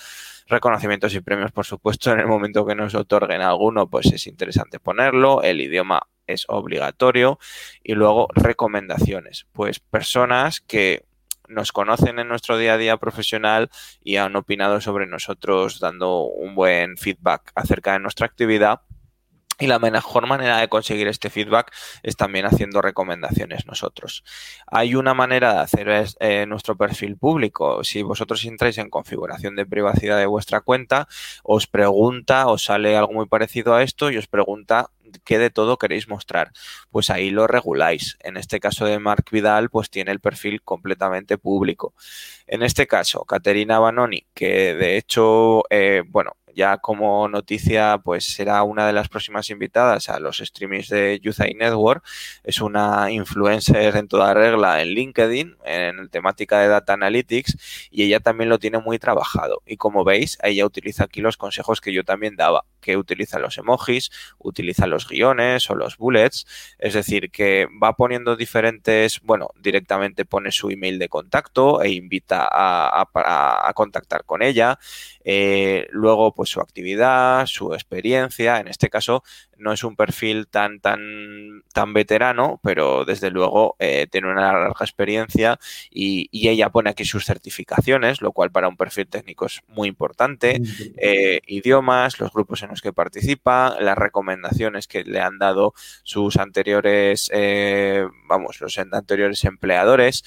Reconocimientos 0.49 1.15
y 1.15 1.21
premios, 1.21 1.53
por 1.53 1.65
supuesto, 1.65 2.13
en 2.13 2.21
el 2.21 2.27
momento 2.27 2.67
que 2.67 2.75
nos 2.75 2.95
otorguen 2.95 3.43
alguno, 3.43 3.89
pues 3.89 4.07
es 4.13 4.27
interesante 4.27 4.81
ponerlo. 4.81 5.43
El 5.43 5.61
idioma 5.61 6.03
es 6.27 6.45
obligatorio. 6.49 7.39
Y 7.83 7.95
luego 7.95 8.29
recomendaciones, 8.35 9.47
pues 9.53 9.79
personas 9.79 10.61
que 10.61 11.05
nos 11.49 11.73
conocen 11.73 12.19
en 12.19 12.29
nuestro 12.29 12.59
día 12.59 12.75
a 12.75 12.79
día 12.79 12.97
profesional 12.97 13.71
y 14.03 14.17
han 14.17 14.37
opinado 14.37 14.81
sobre 14.81 15.07
nosotros 15.07 15.81
dando 15.81 16.23
un 16.25 16.55
buen 16.55 16.97
feedback 16.97 17.53
acerca 17.55 17.93
de 17.93 18.01
nuestra 18.01 18.27
actividad. 18.27 18.81
Y 19.59 19.67
la 19.67 19.79
mejor 19.79 20.27
manera 20.27 20.59
de 20.59 20.69
conseguir 20.69 21.09
este 21.09 21.31
feedback 21.31 21.73
es 22.03 22.17
también 22.17 22.45
haciendo 22.45 22.83
recomendaciones 22.83 23.67
nosotros. 23.67 24.23
Hay 24.67 24.95
una 24.95 25.15
manera 25.15 25.55
de 25.55 25.61
hacer 25.61 26.07
eh, 26.21 26.47
nuestro 26.47 26.77
perfil 26.77 27.17
público. 27.17 27.83
Si 27.83 28.03
vosotros 28.03 28.45
entráis 28.45 28.77
en 28.79 28.91
configuración 28.91 29.57
de 29.57 29.65
privacidad 29.65 30.19
de 30.19 30.27
vuestra 30.27 30.61
cuenta, 30.61 31.09
os 31.43 31.67
pregunta, 31.67 32.49
os 32.49 32.65
sale 32.65 32.97
algo 32.97 33.15
muy 33.15 33.27
parecido 33.27 33.75
a 33.75 33.83
esto 33.83 34.11
y 34.11 34.19
os 34.19 34.27
pregunta 34.27 34.91
qué 35.25 35.39
de 35.39 35.51
todo 35.51 35.79
queréis 35.79 36.09
mostrar. 36.09 36.53
Pues 36.91 37.11
ahí 37.11 37.31
lo 37.31 37.47
reguláis. 37.47 38.17
En 38.21 38.37
este 38.37 38.61
caso 38.61 38.85
de 38.85 38.99
Mark 38.99 39.25
Vidal, 39.31 39.71
pues 39.71 39.91
tiene 39.91 40.13
el 40.13 40.21
perfil 40.21 40.63
completamente 40.63 41.39
público. 41.39 41.95
En 42.47 42.63
este 42.63 42.87
caso, 42.87 43.25
Caterina 43.25 43.79
Banoni, 43.79 44.27
que 44.35 44.75
de 44.75 44.97
hecho, 44.97 45.63
eh, 45.71 46.03
bueno, 46.07 46.37
ya 46.57 46.79
como 46.79 47.29
noticia, 47.29 48.01
pues 48.03 48.25
será 48.25 48.63
una 48.63 48.87
de 48.87 48.95
las 48.95 49.11
próximas 49.11 49.51
invitadas 49.51 50.09
a 50.09 50.19
los 50.19 50.39
streamings 50.39 50.89
de 50.89 51.21
Youth 51.21 51.39
Network. 51.55 52.03
Es 52.45 52.63
una 52.63 53.11
influencer 53.11 53.95
en 53.95 54.09
toda 54.09 54.33
regla 54.33 54.81
en 54.81 54.89
LinkedIn, 54.89 55.57
en 55.65 56.09
temática 56.09 56.59
de 56.61 56.69
Data 56.69 56.95
Analytics, 56.95 57.89
y 57.91 58.05
ella 58.05 58.21
también 58.21 58.49
lo 58.49 58.59
tiene 58.59 58.79
muy 58.79 58.99
trabajado. 58.99 59.63
Y 59.67 59.77
como 59.77 60.03
veis, 60.03 60.39
ella 60.43 60.65
utiliza 60.65 61.05
aquí 61.05 61.21
los 61.21 61.37
consejos 61.37 61.83
que 61.83 61.93
yo 61.93 62.05
también 62.05 62.37
daba, 62.37 62.65
que 62.81 62.97
utiliza 62.97 63.39
los 63.39 63.59
emojis, 63.59 64.11
utiliza 64.39 64.87
los 64.87 65.07
guiones 65.07 65.69
o 65.69 65.75
los 65.75 65.99
bullets, 65.99 66.47
es 66.79 66.95
decir, 66.95 67.31
que 67.31 67.69
va 67.83 67.93
poniendo 67.97 68.35
diferentes, 68.35 69.21
bueno, 69.23 69.51
directamente 69.61 70.25
pone 70.25 70.51
su 70.53 70.71
email 70.71 70.99
de 70.99 71.11
contacto 71.11 71.83
e 71.83 71.91
invita 71.91 72.49
a, 72.51 73.73
contactar 73.75 74.25
con 74.25 74.43
ella. 74.43 74.79
Eh, 75.23 75.87
luego, 75.91 76.33
pues 76.33 76.46
su 76.47 76.61
actividad, 76.61 77.47
su 77.47 77.75
experiencia. 77.75 78.59
En 78.61 78.69
este 78.69 78.89
caso, 78.89 79.23
no 79.59 79.73
es 79.73 79.85
un 79.85 79.97
perfil 79.97 80.49
tan, 80.49 80.81
tan, 80.81 81.63
tan 81.73 81.93
veterano, 81.93 82.61
pero 82.63 83.05
desde 83.05 83.31
luego 83.31 83.77
eh, 83.79 84.07
tiene 84.11 84.31
una 84.31 84.53
larga 84.53 84.75
experiencia 84.81 85.59
y, 85.91 86.29
ella 86.47 86.71
pone 86.71 86.91
aquí 86.91 87.05
sus 87.05 87.25
certificaciones, 87.25 88.23
lo 88.23 88.31
cual 88.31 88.53
para 88.53 88.69
un 88.69 88.77
perfil 88.77 89.09
técnico 89.09 89.47
es 89.47 89.63
muy 89.67 89.89
importante. 89.89 90.61
Eh, 90.97 91.41
idiomas, 91.49 92.21
los 92.21 92.33
grupos 92.33 92.63
en 92.63 92.71
los 92.71 92.83
que 92.83 92.93
participa, 92.93 93.77
las 93.81 93.99
recomendaciones 93.99 94.87
que 94.87 95.03
le 95.03 95.21
han 95.21 95.39
dado 95.39 95.75
sus 96.05 96.37
anteriores, 96.37 97.33
vamos, 98.29 98.61
los 98.61 98.79
anteriores 98.79 99.45
empleadores 99.45 100.23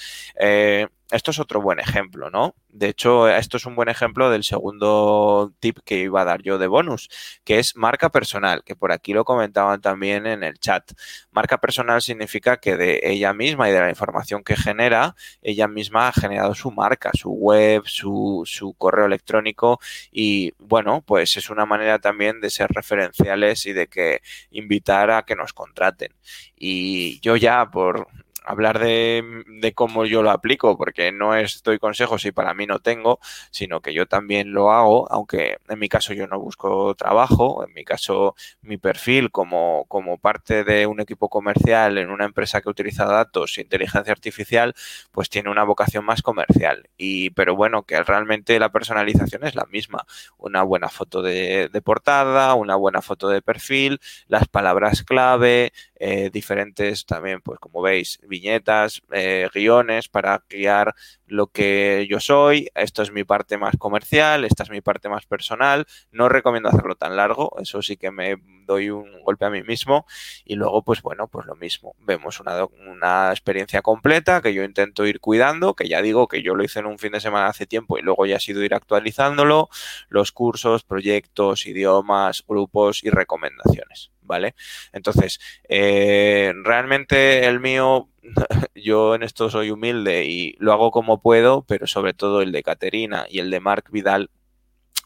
esto 1.11 1.31
es 1.31 1.39
otro 1.39 1.61
buen 1.61 1.79
ejemplo, 1.79 2.29
¿no? 2.29 2.55
De 2.67 2.89
hecho, 2.89 3.27
esto 3.29 3.57
es 3.57 3.65
un 3.65 3.75
buen 3.75 3.89
ejemplo 3.89 4.29
del 4.29 4.43
segundo 4.43 5.53
tip 5.59 5.79
que 5.83 5.99
iba 5.99 6.21
a 6.21 6.25
dar 6.25 6.41
yo 6.43 6.57
de 6.57 6.67
bonus, 6.67 7.09
que 7.43 7.59
es 7.59 7.75
marca 7.75 8.09
personal, 8.09 8.63
que 8.63 8.75
por 8.75 8.91
aquí 8.91 9.13
lo 9.13 9.25
comentaban 9.25 9.81
también 9.81 10.27
en 10.27 10.43
el 10.43 10.59
chat. 10.59 10.91
Marca 11.31 11.57
personal 11.59 12.01
significa 12.01 12.57
que 12.57 12.77
de 12.77 13.01
ella 13.03 13.33
misma 13.33 13.69
y 13.69 13.71
de 13.73 13.79
la 13.79 13.89
información 13.89 14.43
que 14.43 14.55
genera, 14.55 15.15
ella 15.41 15.67
misma 15.67 16.07
ha 16.09 16.13
generado 16.13 16.53
su 16.53 16.71
marca, 16.71 17.11
su 17.13 17.31
web, 17.31 17.83
su, 17.85 18.43
su 18.45 18.73
correo 18.73 19.05
electrónico 19.05 19.79
y 20.11 20.53
bueno, 20.59 21.01
pues 21.05 21.37
es 21.37 21.49
una 21.49 21.65
manera 21.65 21.99
también 21.99 22.39
de 22.41 22.49
ser 22.49 22.69
referenciales 22.69 23.65
y 23.65 23.73
de 23.73 23.87
que 23.87 24.21
invitar 24.51 25.11
a 25.11 25.23
que 25.23 25.35
nos 25.35 25.53
contraten. 25.53 26.13
Y 26.55 27.19
yo 27.21 27.35
ya 27.35 27.69
por 27.71 28.07
hablar 28.49 28.79
de, 28.79 29.73
cómo 29.75 30.05
yo 30.05 30.23
lo 30.23 30.31
aplico, 30.31 30.75
porque 30.75 31.11
no 31.11 31.35
estoy 31.35 31.77
consejos 31.77 32.25
y 32.25 32.31
para 32.31 32.55
mí 32.55 32.65
no 32.65 32.79
tengo, 32.79 33.19
sino 33.51 33.79
que 33.79 33.93
yo 33.93 34.07
también 34.07 34.53
lo 34.53 34.71
hago, 34.71 35.07
aunque 35.11 35.57
en 35.67 35.77
mi 35.77 35.87
caso 35.87 36.13
yo 36.13 36.25
no 36.25 36.39
busco 36.39 36.95
trabajo, 36.95 37.63
en 37.63 37.71
mi 37.73 37.83
caso 37.83 38.35
mi 38.61 38.77
perfil 38.77 39.29
como, 39.29 39.85
como 39.87 40.17
parte 40.17 40.63
de 40.63 40.87
un 40.87 40.99
equipo 40.99 41.29
comercial 41.29 41.99
en 41.99 42.09
una 42.09 42.25
empresa 42.25 42.61
que 42.61 42.69
utiliza 42.69 43.05
datos 43.05 43.55
e 43.57 43.61
inteligencia 43.61 44.11
artificial, 44.11 44.73
pues 45.11 45.29
tiene 45.29 45.51
una 45.51 45.63
vocación 45.63 46.03
más 46.03 46.23
comercial. 46.23 46.89
Y, 46.97 47.29
pero 47.31 47.55
bueno, 47.55 47.83
que 47.83 48.01
realmente 48.01 48.57
la 48.59 48.71
personalización 48.71 49.45
es 49.45 49.53
la 49.53 49.65
misma. 49.65 50.07
Una 50.39 50.63
buena 50.63 50.89
foto 50.89 51.21
de, 51.21 51.69
de 51.71 51.81
portada, 51.83 52.55
una 52.55 52.75
buena 52.75 53.03
foto 53.03 53.29
de 53.29 53.43
perfil, 53.43 53.99
las 54.27 54.47
palabras 54.47 55.03
clave, 55.03 55.71
eh, 56.01 56.29
diferentes 56.31 57.05
también, 57.05 57.41
pues 57.41 57.59
como 57.59 57.81
veis, 57.81 58.19
viñetas, 58.39 59.01
eh, 59.11 59.49
guiones 59.53 60.07
para 60.07 60.43
guiar 60.49 60.95
lo 61.25 61.47
que 61.47 62.07
yo 62.09 62.19
soy. 62.19 62.69
Esto 62.75 63.03
es 63.03 63.11
mi 63.11 63.23
parte 63.23 63.57
más 63.57 63.75
comercial, 63.77 64.45
esta 64.45 64.63
es 64.63 64.69
mi 64.69 64.81
parte 64.81 65.09
más 65.09 65.25
personal. 65.25 65.85
No 66.11 66.29
recomiendo 66.29 66.69
hacerlo 66.69 66.95
tan 66.95 67.15
largo, 67.15 67.55
eso 67.61 67.81
sí 67.81 67.97
que 67.97 68.11
me 68.11 68.37
doy 68.65 68.89
un 68.89 69.21
golpe 69.23 69.45
a 69.45 69.49
mí 69.49 69.63
mismo. 69.63 70.05
Y 70.45 70.55
luego, 70.55 70.83
pues 70.83 71.01
bueno, 71.01 71.27
pues 71.27 71.45
lo 71.45 71.55
mismo. 71.55 71.95
Vemos 71.99 72.39
una, 72.39 72.65
una 72.65 73.31
experiencia 73.31 73.81
completa 73.81 74.41
que 74.41 74.53
yo 74.53 74.63
intento 74.63 75.05
ir 75.05 75.19
cuidando, 75.19 75.75
que 75.75 75.87
ya 75.87 76.01
digo 76.01 76.27
que 76.27 76.41
yo 76.41 76.55
lo 76.55 76.63
hice 76.63 76.79
en 76.79 76.85
un 76.85 76.99
fin 76.99 77.11
de 77.11 77.19
semana 77.19 77.47
hace 77.47 77.67
tiempo 77.67 77.97
y 77.97 78.01
luego 78.01 78.25
ya 78.25 78.37
ha 78.37 78.39
sido 78.39 78.63
ir 78.63 78.73
actualizándolo, 78.73 79.69
los 80.09 80.31
cursos, 80.31 80.83
proyectos, 80.83 81.65
idiomas, 81.65 82.43
grupos 82.47 83.03
y 83.03 83.09
recomendaciones. 83.09 84.11
¿Vale? 84.29 84.53
Entonces, 84.93 85.39
eh, 85.67 86.53
realmente 86.63 87.45
el 87.47 87.59
mío, 87.59 88.09
yo 88.75 89.15
en 89.15 89.23
esto 89.23 89.49
soy 89.49 89.71
humilde 89.71 90.25
y 90.25 90.55
lo 90.59 90.71
hago 90.71 90.91
como 90.91 91.21
puedo, 91.21 91.63
pero 91.63 91.87
sobre 91.87 92.13
todo 92.13 92.41
el 92.41 92.51
de 92.53 92.63
Caterina 92.63 93.25
y 93.27 93.39
el 93.39 93.49
de 93.49 93.59
Mark 93.59 93.85
Vidal, 93.91 94.29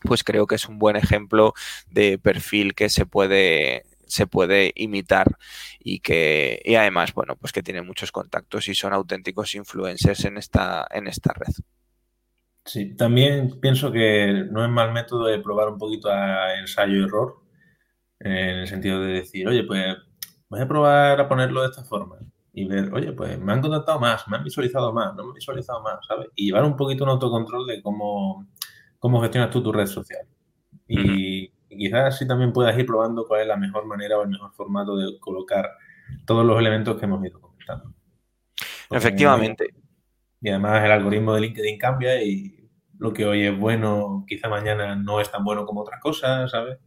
pues 0.02 0.24
creo 0.24 0.46
que 0.46 0.56
es 0.56 0.68
un 0.68 0.78
buen 0.78 0.98
ejemplo 0.98 1.54
de 1.88 2.20
perfil 2.20 2.76
que 2.76 2.90
se 2.90 3.06
puede 3.06 3.84
se 4.06 4.28
puede 4.28 4.74
imitar 4.76 5.38
y 5.80 6.02
que 6.02 6.62
y 6.66 6.76
además 6.76 7.14
bueno 7.14 7.38
pues 7.38 7.54
que 7.54 7.64
tiene 7.64 7.82
muchos 7.82 8.12
contactos 8.12 8.68
y 8.68 8.76
son 8.76 8.92
auténticos 8.92 9.56
influencers 9.56 10.26
en 10.26 10.38
esta 10.38 10.86
en 10.92 11.08
esta 11.08 11.34
red 11.34 11.54
sí 12.66 12.94
también 12.96 13.62
pienso 13.62 13.94
que 13.94 14.46
no 14.52 14.64
es 14.64 14.70
mal 14.70 14.92
método 14.92 15.28
de 15.28 15.40
probar 15.40 15.70
un 15.70 15.78
poquito 15.78 16.10
a 16.12 16.60
ensayo 16.60 17.06
error 17.06 17.43
en 18.24 18.60
el 18.60 18.68
sentido 18.68 19.02
de 19.02 19.14
decir, 19.14 19.48
oye, 19.48 19.64
pues 19.64 19.96
voy 20.50 20.62
a 20.62 20.68
probar 20.68 21.20
a 21.20 21.28
ponerlo 21.28 21.62
de 21.62 21.70
esta 21.70 21.84
forma 21.84 22.18
y 22.54 22.66
ver, 22.66 22.94
oye, 22.94 23.12
pues 23.12 23.40
me 23.40 23.52
han 23.52 23.62
contactado 23.62 24.00
más, 24.00 24.28
me 24.28 24.38
han 24.38 24.44
visualizado 24.44 24.94
más, 24.94 25.16
no 25.16 25.24
me 25.24 25.30
han 25.30 25.34
visualizado 25.34 25.82
más, 25.82 26.06
¿sabes? 26.08 26.28
Y 26.36 26.46
llevar 26.46 26.64
un 26.64 26.78
poquito 26.78 27.04
un 27.04 27.10
autocontrol 27.10 27.66
de 27.66 27.82
cómo, 27.82 28.48
cómo 29.00 29.22
gestionas 29.22 29.50
tú 29.50 29.64
tu 29.64 29.72
red 29.72 29.88
social. 29.88 30.26
Y, 30.88 31.52
quizás 31.68 32.14
así 32.14 32.28
también 32.28 32.54
puedas 32.54 32.78
ir 32.78 32.86
probando 32.86 33.26
cuál 33.28 33.42
es 33.42 33.48
la 33.48 33.58
mejor 33.58 33.88
manera 33.88 34.20
o 34.20 34.22
el 34.22 34.30
mejor 34.30 34.54
formato 34.54 34.96
de 34.96 35.18
colocar 35.20 35.68
todos 36.24 36.46
los 36.46 36.60
elementos 36.60 36.96
que 36.98 37.06
hemos 37.06 37.26
ido 37.26 37.42
comentando. 37.42 37.92
Efectivamente. 38.92 39.74
Y 40.40 40.50
además 40.50 40.84
el 40.86 40.92
algoritmo 40.92 41.34
de 41.34 41.42
LinkedIn 41.42 41.80
cambia 41.80 42.22
y 42.22 42.70
lo 43.00 43.12
que 43.12 43.26
hoy 43.26 43.48
es 43.48 43.58
bueno, 43.58 44.24
quizá 44.28 44.50
mañana 44.50 44.96
no 44.96 45.20
es 45.20 45.32
tan 45.32 45.44
bueno 45.44 45.66
como 45.66 45.82
otras 45.82 46.00
cosas, 46.00 46.52
¿sabes? 46.52 46.78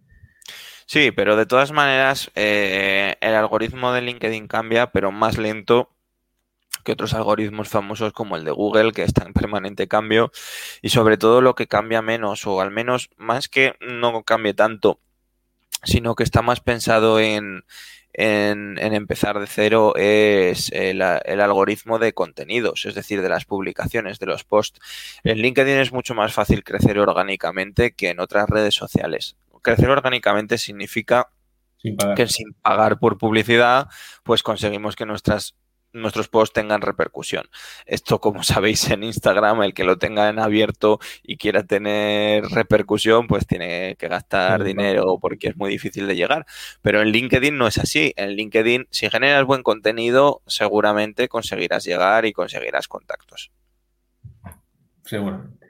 Sí, 0.87 1.11
pero 1.11 1.34
de 1.37 1.47
todas 1.47 1.72
maneras, 1.72 2.30
eh, 2.37 3.16
el 3.20 3.34
algoritmo 3.34 3.93
de 3.93 4.03
LinkedIn 4.03 4.47
cambia, 4.47 4.93
pero 4.93 5.11
más 5.11 5.37
lento 5.37 5.91
que 6.84 6.93
otros 6.93 7.14
algoritmos 7.14 7.68
famosos 7.68 8.12
como 8.12 8.37
el 8.37 8.45
de 8.45 8.53
Google, 8.53 8.93
que 8.93 9.03
está 9.03 9.24
en 9.24 9.32
permanente 9.32 9.89
cambio, 9.89 10.30
y 10.82 10.91
sobre 10.91 11.18
todo 11.18 11.41
lo 11.41 11.57
que 11.57 11.66
cambia 11.66 12.03
menos, 12.03 12.47
o 12.47 12.61
al 12.61 12.70
menos 12.70 13.11
más 13.16 13.49
que 13.49 13.74
no 13.80 14.22
cambie 14.22 14.55
tanto, 14.55 15.01
sino 15.82 16.14
que 16.14 16.22
está 16.24 16.43
más 16.43 16.61
pensado 16.61 17.18
en, 17.20 17.64
en, 18.12 18.78
empezar 18.78 19.41
de 19.41 19.47
cero 19.49 19.95
es 19.97 20.70
el, 20.72 21.03
el, 21.03 21.41
algoritmo 21.41 21.99
de 21.99 22.12
contenidos, 22.14 22.87
es 22.87 22.95
decir, 22.95 23.22
de 23.22 23.28
las 23.28 23.45
publicaciones, 23.45 24.20
de 24.20 24.26
los 24.26 24.45
posts. 24.45 24.80
En 25.24 25.39
LinkedIn 25.39 25.78
es 25.78 25.93
mucho 25.93 26.14
más 26.14 26.32
fácil 26.32 26.64
crecer 26.64 26.99
orgánicamente 27.01 27.93
que 27.93 28.11
en 28.11 28.20
otras 28.20 28.49
redes 28.49 28.74
sociales 28.74 29.37
crecer 29.67 29.91
orgánicamente 29.91 30.59
significa 30.59 31.29
que 32.17 32.27
sin 32.29 32.55
pagar 32.62 32.99
por 32.99 33.19
publicidad, 33.19 33.89
pues 34.23 34.43
conseguimos 34.43 34.97
que 34.97 35.07
nuestras 35.07 35.57
nuestros 35.93 36.29
posts 36.29 36.53
tengan 36.53 36.83
repercusión. 36.83 37.49
Esto, 37.87 38.21
como 38.21 38.43
sabéis, 38.43 38.91
en 38.91 39.03
Instagram, 39.03 39.62
el 39.62 39.75
que 39.75 39.85
lo 39.85 39.99
tenga 39.99 40.29
en 40.29 40.39
abierto 40.39 40.99
y 41.23 41.39
quiera 41.39 41.64
tener 41.64 42.45
repercusión, 42.45 43.27
pues 43.27 43.47
tiene 43.47 43.97
que 43.99 44.09
gastar 44.09 44.62
dinero 44.62 45.19
porque 45.21 45.49
es 45.49 45.57
muy 45.57 45.71
difícil 45.71 46.07
de 46.07 46.17
llegar. 46.17 46.45
Pero 46.83 47.01
en 47.01 47.09
LinkedIn 47.09 47.57
no 47.57 47.67
es 47.67 47.79
así. 47.79 48.12
En 48.17 48.33
LinkedIn, 48.37 48.89
si 48.91 49.09
generas 49.09 49.45
buen 49.45 49.62
contenido, 49.62 50.43
seguramente 50.47 51.29
conseguirás 51.29 51.85
llegar 51.85 52.27
y 52.27 52.33
conseguirás 52.33 52.89
contactos. 52.89 53.51
Seguramente. 55.03 55.67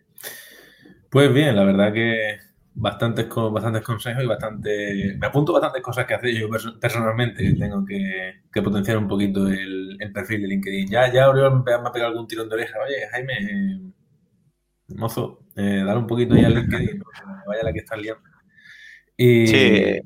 Pues 1.11 1.33
bien, 1.33 1.55
la 1.55 1.65
verdad 1.65 1.93
que 1.93 2.46
bastantes, 2.77 3.27
bastantes 3.29 3.83
consejos 3.83 4.23
y 4.23 4.27
bastante... 4.27 5.17
Me 5.19 5.27
apunto 5.27 5.53
bastantes 5.53 5.83
cosas 5.83 6.07
que 6.07 6.15
hacer 6.15 6.35
yo 6.35 6.49
personalmente. 6.81 7.55
Tengo 7.55 7.85
que, 7.85 8.63
potenciar 8.63 8.99
un 8.99 9.09
poquito 9.09 9.49
el, 9.49 9.99
perfil 10.13 10.43
de 10.43 10.49
LinkedIn. 10.49 10.89
Ya, 10.89 11.13
ya 11.13 11.29
Oriol 11.29 11.65
me 11.65 11.73
ha 11.73 11.93
pegado 11.93 12.13
algún 12.13 12.29
tirón 12.29 12.49
de 12.49 12.55
oreja. 12.55 12.79
Oye, 12.85 13.09
Jaime, 13.11 13.33
eh, 13.35 13.81
mozo, 14.95 15.47
eh, 15.57 15.83
dale 15.85 15.99
un 15.99 16.07
poquito 16.07 16.37
ya 16.37 16.47
al 16.47 16.55
LinkedIn, 16.55 17.03
vaya 17.49 17.63
la 17.65 17.73
que 17.73 17.81
estás 17.81 18.01
liando. 18.01 18.36
Sí, 19.19 20.01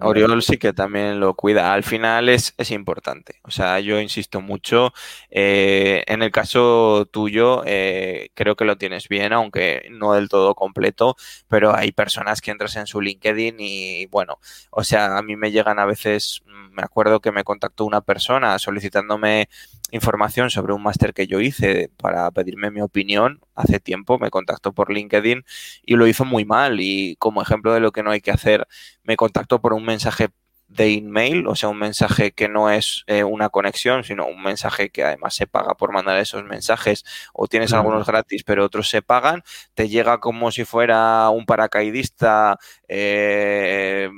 Oriol 0.00 0.42
sí 0.42 0.56
que 0.58 0.72
también 0.72 1.20
lo 1.20 1.34
cuida. 1.34 1.74
Al 1.74 1.84
final 1.84 2.28
es, 2.28 2.54
es 2.58 2.70
importante. 2.70 3.40
O 3.44 3.50
sea, 3.50 3.80
yo 3.80 4.00
insisto 4.00 4.40
mucho. 4.40 4.92
Eh, 5.30 6.04
en 6.06 6.22
el 6.22 6.30
caso 6.30 7.06
tuyo, 7.12 7.62
eh, 7.66 8.30
creo 8.34 8.56
que 8.56 8.64
lo 8.64 8.78
tienes 8.78 9.08
bien, 9.08 9.32
aunque 9.32 9.88
no 9.90 10.14
del 10.14 10.28
todo 10.28 10.54
completo, 10.54 11.16
pero 11.48 11.74
hay 11.76 11.92
personas 11.92 12.40
que 12.40 12.50
entras 12.50 12.76
en 12.76 12.86
su 12.86 13.00
LinkedIn 13.00 13.56
y 13.58 14.06
bueno, 14.06 14.38
o 14.70 14.84
sea, 14.84 15.18
a 15.18 15.22
mí 15.22 15.36
me 15.36 15.50
llegan 15.52 15.78
a 15.78 15.84
veces, 15.86 16.42
me 16.72 16.82
acuerdo 16.82 17.20
que 17.20 17.32
me 17.32 17.44
contactó 17.44 17.84
una 17.84 18.00
persona 18.00 18.58
solicitándome 18.58 19.48
información 19.92 20.50
sobre 20.50 20.72
un 20.72 20.82
máster 20.82 21.12
que 21.14 21.26
yo 21.26 21.40
hice 21.40 21.90
para 21.96 22.30
pedirme 22.30 22.70
mi 22.70 22.80
opinión 22.80 23.40
hace 23.54 23.80
tiempo, 23.80 24.18
me 24.18 24.30
contactó 24.30 24.72
por 24.72 24.92
LinkedIn 24.92 25.44
y 25.84 25.96
lo 25.96 26.06
hizo 26.06 26.24
muy 26.24 26.44
mal 26.44 26.80
y 26.80 27.16
como 27.16 27.42
ejemplo 27.42 27.74
de 27.74 27.80
lo 27.80 27.92
que 27.92 28.02
no 28.02 28.10
hay 28.10 28.20
que 28.20 28.29
hacer, 28.30 28.66
me 29.02 29.16
contactó 29.16 29.60
por 29.60 29.72
un 29.72 29.84
mensaje 29.84 30.28
de 30.70 30.92
email, 30.94 31.48
o 31.48 31.56
sea, 31.56 31.68
un 31.68 31.78
mensaje 31.78 32.30
que 32.30 32.48
no 32.48 32.70
es 32.70 33.02
eh, 33.08 33.24
una 33.24 33.48
conexión, 33.48 34.04
sino 34.04 34.26
un 34.26 34.40
mensaje 34.42 34.90
que 34.90 35.02
además 35.02 35.34
se 35.34 35.48
paga 35.48 35.74
por 35.74 35.92
mandar 35.92 36.18
esos 36.18 36.44
mensajes, 36.44 37.04
o 37.32 37.48
tienes 37.48 37.72
algunos 37.72 38.06
gratis, 38.06 38.44
pero 38.44 38.64
otros 38.64 38.88
se 38.88 39.02
pagan, 39.02 39.42
te 39.74 39.88
llega 39.88 40.18
como 40.18 40.52
si 40.52 40.64
fuera 40.64 41.28
un 41.30 41.44
paracaidista 41.44 42.56
eh, 42.86 44.08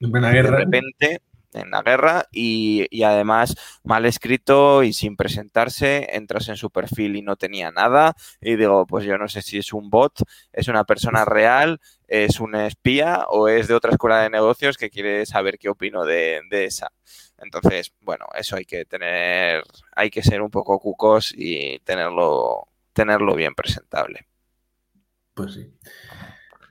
de 0.00 0.42
repente 0.42 1.20
en 1.52 1.70
la 1.70 1.82
guerra 1.82 2.26
y, 2.30 2.86
además 3.02 3.54
mal 3.84 4.04
escrito 4.06 4.82
y 4.82 4.92
sin 4.92 5.16
presentarse, 5.16 6.08
entras 6.16 6.48
en 6.48 6.56
su 6.56 6.70
perfil 6.70 7.16
y 7.16 7.22
no 7.22 7.36
tenía 7.36 7.70
nada 7.70 8.14
y 8.40 8.56
digo, 8.56 8.86
pues 8.86 9.04
yo 9.04 9.18
no 9.18 9.28
sé 9.28 9.42
si 9.42 9.58
es 9.58 9.72
un 9.72 9.90
bot, 9.90 10.22
es 10.52 10.68
una 10.68 10.84
persona 10.84 11.24
real, 11.24 11.80
es 12.06 12.40
un 12.40 12.54
espía 12.54 13.26
o 13.28 13.48
es 13.48 13.68
de 13.68 13.74
otra 13.74 13.92
escuela 13.92 14.22
de 14.22 14.30
negocios 14.30 14.76
que 14.76 14.90
quiere 14.90 15.26
saber 15.26 15.58
qué 15.58 15.68
opino 15.68 16.04
de, 16.04 16.42
de 16.50 16.64
esa. 16.64 16.92
Entonces, 17.38 17.92
bueno, 18.00 18.26
eso 18.34 18.56
hay 18.56 18.64
que 18.64 18.84
tener, 18.84 19.62
hay 19.94 20.10
que 20.10 20.22
ser 20.22 20.42
un 20.42 20.50
poco 20.50 20.78
cucos 20.80 21.32
y 21.36 21.78
tenerlo, 21.80 22.68
tenerlo 22.92 23.34
bien 23.34 23.54
presentable. 23.54 24.26
Pues 25.34 25.54
sí. 25.54 25.72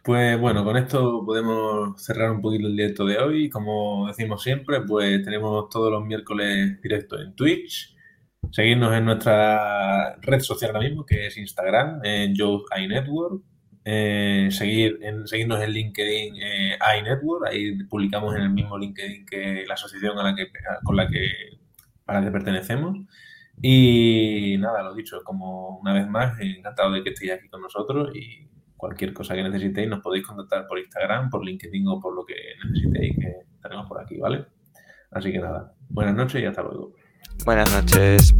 Pues 0.07 0.39
bueno, 0.39 0.63
con 0.63 0.77
esto 0.77 1.25
podemos 1.25 2.01
cerrar 2.01 2.31
un 2.31 2.41
poquito 2.41 2.67
el 2.67 2.77
directo 2.77 3.03
de 3.03 3.17
hoy. 3.17 3.49
Como 3.49 4.07
decimos 4.07 4.41
siempre, 4.41 4.79
pues 4.79 5.21
tenemos 5.21 5.67
todos 5.69 5.91
los 5.91 6.05
miércoles 6.05 6.81
directos 6.81 7.19
en 7.21 7.35
Twitch. 7.35 7.93
Seguirnos 8.49 8.95
en 8.95 9.03
nuestra 9.03 10.15
red 10.21 10.39
social 10.39 10.71
ahora 10.73 10.87
mismo, 10.87 11.05
que 11.05 11.27
es 11.27 11.37
Instagram, 11.37 11.99
en 12.05 12.33
Joe 12.37 12.61
iNetwork. 12.81 13.43
Eh, 13.83 14.47
seguir 14.49 14.97
en, 15.01 15.27
seguirnos 15.27 15.61
en 15.61 15.71
LinkedIn 15.71 16.35
eh, 16.41 16.77
iNetwork, 16.99 17.45
ahí 17.47 17.77
publicamos 17.83 18.33
en 18.33 18.43
el 18.43 18.49
mismo 18.51 18.77
LinkedIn 18.77 19.25
que 19.25 19.65
la 19.67 19.73
asociación 19.73 20.17
a 20.19 20.23
la 20.23 20.35
que, 20.35 20.47
con 20.85 20.95
la 20.95 21.09
que, 21.09 21.31
a 22.05 22.13
la 22.13 22.23
que 22.23 22.31
pertenecemos. 22.31 22.97
Y 23.61 24.55
nada, 24.57 24.83
lo 24.83 24.95
dicho, 24.95 25.19
como 25.25 25.79
una 25.79 25.91
vez 25.93 26.07
más, 26.07 26.39
encantado 26.39 26.93
de 26.93 27.03
que 27.03 27.09
estéis 27.09 27.33
aquí 27.33 27.49
con 27.49 27.61
nosotros 27.61 28.15
y 28.15 28.47
cualquier 28.77 29.13
cosa 29.13 29.35
que 29.35 29.43
necesitéis 29.43 29.89
nos 29.89 30.01
podéis 30.01 30.25
contactar 30.25 30.67
por 30.67 30.79
Instagram, 30.79 31.29
por 31.29 31.43
LinkedIn 31.43 31.87
o 31.87 31.99
por 31.99 32.15
lo 32.15 32.23
que 32.25 32.35
necesitéis, 32.63 33.15
que 33.17 33.33
estaremos 33.55 33.87
por 33.87 33.99
aquí, 33.99 34.17
¿vale? 34.17 34.45
Así 35.11 35.31
que 35.31 35.39
nada, 35.39 35.73
buenas 35.89 36.15
noches 36.15 36.41
y 36.41 36.45
hasta 36.45 36.61
luego. 36.61 36.93
Buenas 37.43 37.71
noches. 37.73 38.33